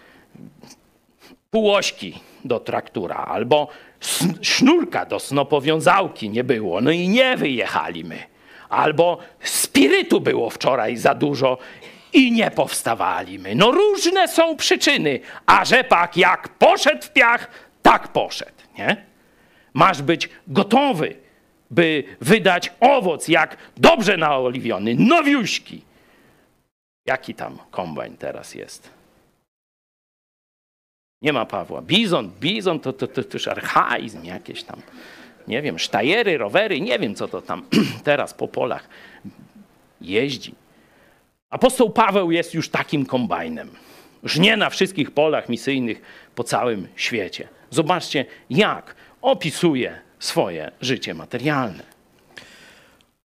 półośki 1.51 2.13
do 2.45 2.59
traktura, 2.59 3.15
albo 3.15 3.67
sznurka 4.41 5.05
do 5.05 5.19
snopowiązałki 5.19 6.29
nie 6.29 6.43
było, 6.43 6.81
no 6.81 6.91
i 6.91 7.07
nie 7.07 7.37
wyjechali 7.37 8.03
my. 8.03 8.17
Albo 8.69 9.17
spirytu 9.43 10.21
było 10.21 10.49
wczoraj 10.49 10.97
za 10.97 11.15
dużo 11.15 11.57
i 12.13 12.31
nie 12.31 12.51
powstawaliśmy. 12.51 13.55
No 13.55 13.71
różne 13.71 14.27
są 14.27 14.55
przyczyny, 14.55 15.19
a 15.45 15.65
rzepak 15.65 16.17
jak 16.17 16.49
poszedł 16.49 17.01
w 17.03 17.13
piach, 17.13 17.51
tak 17.81 18.07
poszedł, 18.07 18.51
nie? 18.77 19.05
Masz 19.73 20.01
być 20.01 20.29
gotowy, 20.47 21.15
by 21.71 22.03
wydać 22.21 22.71
owoc 22.79 23.27
jak 23.27 23.57
dobrze 23.77 24.17
naoliwiony, 24.17 24.95
nowiuśki. 24.95 25.81
Jaki 27.05 27.35
tam 27.35 27.57
kombajn 27.71 28.17
teraz 28.17 28.55
jest? 28.55 28.89
Nie 31.21 31.33
ma 31.33 31.45
Pawła. 31.45 31.81
Bizon, 31.81 32.31
bizon 32.39 32.79
to, 32.79 32.93
to, 32.93 33.07
to, 33.07 33.23
to 33.23 33.29
już 33.33 33.47
archaizm 33.47 34.23
jakieś 34.23 34.63
tam. 34.63 34.81
Nie 35.47 35.61
wiem, 35.61 35.79
sztajery, 35.79 36.37
rowery, 36.37 36.81
nie 36.81 36.99
wiem 36.99 37.15
co 37.15 37.27
to 37.27 37.41
tam 37.41 37.63
teraz 38.03 38.33
po 38.33 38.47
polach 38.47 38.89
jeździ. 40.01 40.55
Apostoł 41.49 41.89
Paweł 41.89 42.31
jest 42.31 42.53
już 42.53 42.69
takim 42.69 43.05
kombajnem. 43.05 43.69
Żnie 44.23 44.57
na 44.57 44.69
wszystkich 44.69 45.11
polach 45.11 45.49
misyjnych 45.49 46.01
po 46.35 46.43
całym 46.43 46.87
świecie. 46.95 47.47
Zobaczcie, 47.69 48.25
jak 48.49 48.95
opisuje 49.21 49.99
swoje 50.19 50.71
życie 50.81 51.13
materialne. 51.13 51.83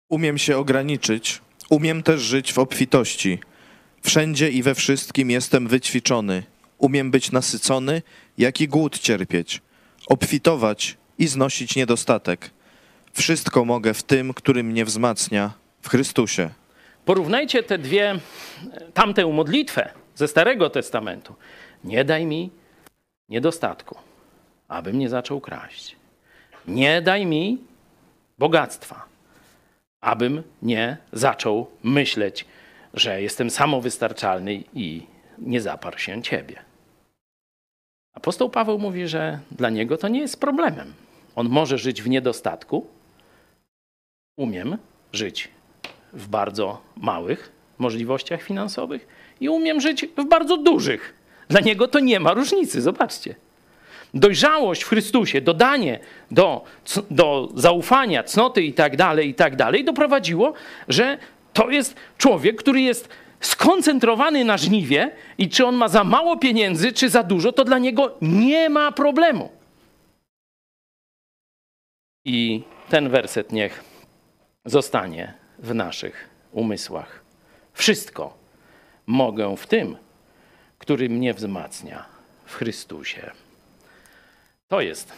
Umiem 0.09 0.37
się 0.37 0.57
ograniczyć, 0.57 1.41
umiem 1.69 2.03
też 2.03 2.21
żyć 2.21 2.53
w 2.53 2.59
obfitości. 2.59 3.39
Wszędzie 4.01 4.49
i 4.49 4.63
we 4.63 4.75
wszystkim 4.75 5.31
jestem 5.31 5.67
wyćwiczony. 5.67 6.43
Umiem 6.77 7.11
być 7.11 7.31
nasycony, 7.31 8.01
jak 8.37 8.61
i 8.61 8.67
głód 8.67 8.99
cierpieć, 8.99 9.61
obfitować 10.07 10.97
i 11.17 11.27
znosić 11.27 11.75
niedostatek. 11.75 12.51
Wszystko 13.13 13.65
mogę 13.65 13.93
w 13.93 14.03
tym, 14.03 14.33
który 14.33 14.63
mnie 14.63 14.85
wzmacnia, 14.85 15.51
w 15.81 15.89
Chrystusie. 15.89 16.49
Porównajcie 17.05 17.63
te 17.63 17.77
dwie, 17.77 18.19
tamtę 18.93 19.25
modlitwę 19.25 19.89
ze 20.15 20.27
Starego 20.27 20.69
Testamentu. 20.69 21.35
Nie 21.83 22.05
daj 22.05 22.25
mi 22.25 22.49
niedostatku, 23.29 23.95
abym 24.67 24.99
nie 24.99 25.09
zaczął 25.09 25.41
kraść. 25.41 25.95
Nie 26.67 27.01
daj 27.01 27.25
mi 27.25 27.57
bogactwa, 28.37 29.05
abym 30.01 30.43
nie 30.61 30.97
zaczął 31.13 31.67
myśleć, 31.83 32.45
że 32.93 33.21
jestem 33.21 33.49
samowystarczalny 33.49 34.63
i 34.73 35.05
nie 35.37 35.61
zaparł 35.61 35.97
się 35.97 36.21
ciebie. 36.21 36.59
Apostoł 38.13 38.49
Paweł 38.49 38.79
mówi, 38.79 39.07
że 39.07 39.39
dla 39.51 39.69
niego 39.69 39.97
to 39.97 40.07
nie 40.07 40.19
jest 40.19 40.39
problemem. 40.39 40.93
On 41.35 41.49
może 41.49 41.77
żyć 41.77 42.01
w 42.01 42.09
niedostatku. 42.09 42.87
Umiem 44.37 44.77
żyć 45.13 45.52
w 46.13 46.27
bardzo 46.27 46.81
małych 46.97 47.51
możliwościach 47.77 48.41
finansowych 48.41 49.07
i 49.41 49.49
umiem 49.49 49.81
żyć 49.81 50.05
w 50.17 50.25
bardzo 50.25 50.57
dużych. 50.57 51.13
Dla 51.47 51.59
niego 51.59 51.87
to 51.87 51.99
nie 51.99 52.19
ma 52.19 52.33
różnicy, 52.33 52.81
zobaczcie. 52.81 53.35
Dojrzałość 54.13 54.83
w 54.83 54.87
Chrystusie, 54.87 55.41
dodanie 55.41 55.99
do, 56.31 56.63
do 57.11 57.49
zaufania, 57.55 58.23
cnoty 58.23 58.63
i 58.63 58.73
tak 58.73 58.95
dalej, 58.95 59.29
i 59.29 59.33
tak 59.33 59.55
dalej, 59.55 59.85
doprowadziło, 59.85 60.53
że 60.87 61.17
to 61.53 61.69
jest 61.69 61.95
człowiek, 62.17 62.55
który 62.55 62.81
jest 62.81 63.09
skoncentrowany 63.39 64.45
na 64.45 64.57
żniwie 64.57 65.11
i 65.37 65.49
czy 65.49 65.65
on 65.65 65.75
ma 65.75 65.87
za 65.87 66.03
mało 66.03 66.37
pieniędzy, 66.37 66.93
czy 66.93 67.09
za 67.09 67.23
dużo, 67.23 67.51
to 67.51 67.65
dla 67.65 67.79
niego 67.79 68.17
nie 68.21 68.69
ma 68.69 68.91
problemu. 68.91 69.49
I 72.25 72.63
ten 72.89 73.09
werset 73.09 73.51
niech 73.51 73.83
zostanie 74.65 75.42
w 75.63 75.75
naszych 75.75 76.29
umysłach. 76.51 77.21
Wszystko 77.73 78.37
mogę 79.05 79.57
w 79.57 79.67
tym, 79.67 79.97
który 80.77 81.09
mnie 81.09 81.33
wzmacnia 81.33 82.05
w 82.45 82.55
Chrystusie. 82.55 83.31
To 84.67 84.81
jest 84.81 85.13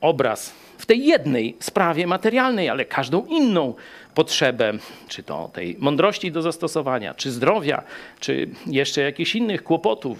obraz 0.00 0.52
w 0.78 0.86
tej 0.86 1.06
jednej 1.06 1.56
sprawie 1.60 2.06
materialnej, 2.06 2.68
ale 2.68 2.84
każdą 2.84 3.26
inną 3.26 3.74
potrzebę, 4.14 4.72
czy 5.08 5.22
to 5.22 5.50
tej 5.52 5.76
mądrości 5.78 6.32
do 6.32 6.42
zastosowania, 6.42 7.14
czy 7.14 7.30
zdrowia, 7.30 7.82
czy 8.20 8.48
jeszcze 8.66 9.00
jakichś 9.00 9.34
innych 9.34 9.62
kłopotów 9.62 10.18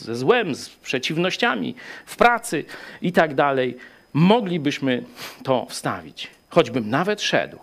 ze 0.00 0.16
złem, 0.16 0.54
z 0.54 0.68
przeciwnościami 0.68 1.74
w 2.06 2.16
pracy 2.16 2.64
i 3.02 3.12
tak 3.12 3.34
dalej, 3.34 3.76
moglibyśmy 4.12 5.02
to 5.42 5.66
wstawić. 5.68 6.30
Choćbym 6.48 6.90
nawet 6.90 7.22
szedł 7.22 7.58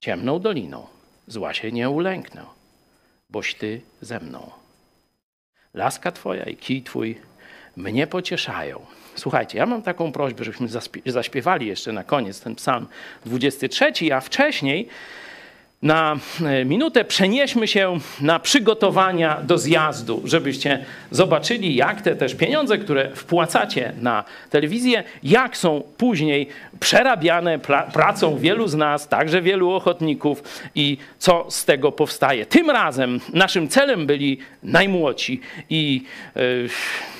ciemną 0.00 0.38
doliną, 0.38 0.86
zła 1.26 1.54
się 1.54 1.72
nie 1.72 1.90
ulęknę, 1.90 2.44
boś 3.30 3.54
ty 3.54 3.80
ze 4.00 4.20
mną. 4.20 4.50
Laska 5.74 6.12
twoja 6.12 6.44
i 6.44 6.56
kij 6.56 6.82
twój 6.82 7.18
mnie 7.76 8.06
pocieszają. 8.06 8.86
Słuchajcie, 9.14 9.58
ja 9.58 9.66
mam 9.66 9.82
taką 9.82 10.12
prośbę, 10.12 10.44
żebyśmy 10.44 10.68
zaśpiewali 11.06 11.66
jeszcze 11.66 11.92
na 11.92 12.04
koniec 12.04 12.40
ten 12.40 12.54
psalm 12.54 12.86
23, 13.26 13.92
a 14.14 14.20
wcześniej 14.20 14.88
na 15.82 16.16
e, 16.44 16.64
minutę 16.64 17.04
przenieśmy 17.04 17.68
się 17.68 17.98
na 18.20 18.38
przygotowania 18.38 19.40
do 19.42 19.58
zjazdu, 19.58 20.22
żebyście 20.24 20.84
zobaczyli, 21.10 21.74
jak 21.74 22.02
te 22.02 22.16
też 22.16 22.34
pieniądze, 22.34 22.78
które 22.78 23.10
wpłacacie 23.14 23.92
na 24.00 24.24
telewizję, 24.50 25.04
jak 25.22 25.56
są 25.56 25.82
później 25.96 26.48
przerabiane 26.80 27.58
pracą 27.92 28.38
wielu 28.38 28.68
z 28.68 28.74
nas, 28.74 29.08
także 29.08 29.42
wielu 29.42 29.70
ochotników 29.70 30.42
i 30.74 30.98
co 31.18 31.46
z 31.48 31.64
tego 31.64 31.92
powstaje. 31.92 32.46
Tym 32.46 32.70
razem 32.70 33.20
naszym 33.32 33.68
celem 33.68 34.06
byli 34.06 34.38
najmłodsi 34.62 35.40
i 35.70 36.04
yy, 36.36 36.68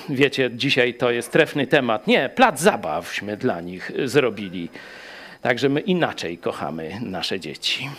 wiecie, 0.09 0.49
dzisiaj 0.53 0.93
to 0.93 1.11
jest 1.11 1.31
trefny 1.31 1.67
temat. 1.67 2.07
Nie, 2.07 2.29
plac 2.35 2.61
zabawśmy 2.61 3.37
dla 3.37 3.61
nich 3.61 3.91
zrobili. 4.05 4.69
Także 5.41 5.69
my 5.69 5.79
inaczej 5.79 6.37
kochamy 6.37 6.91
nasze 7.01 7.39
dzieci. 7.39 7.89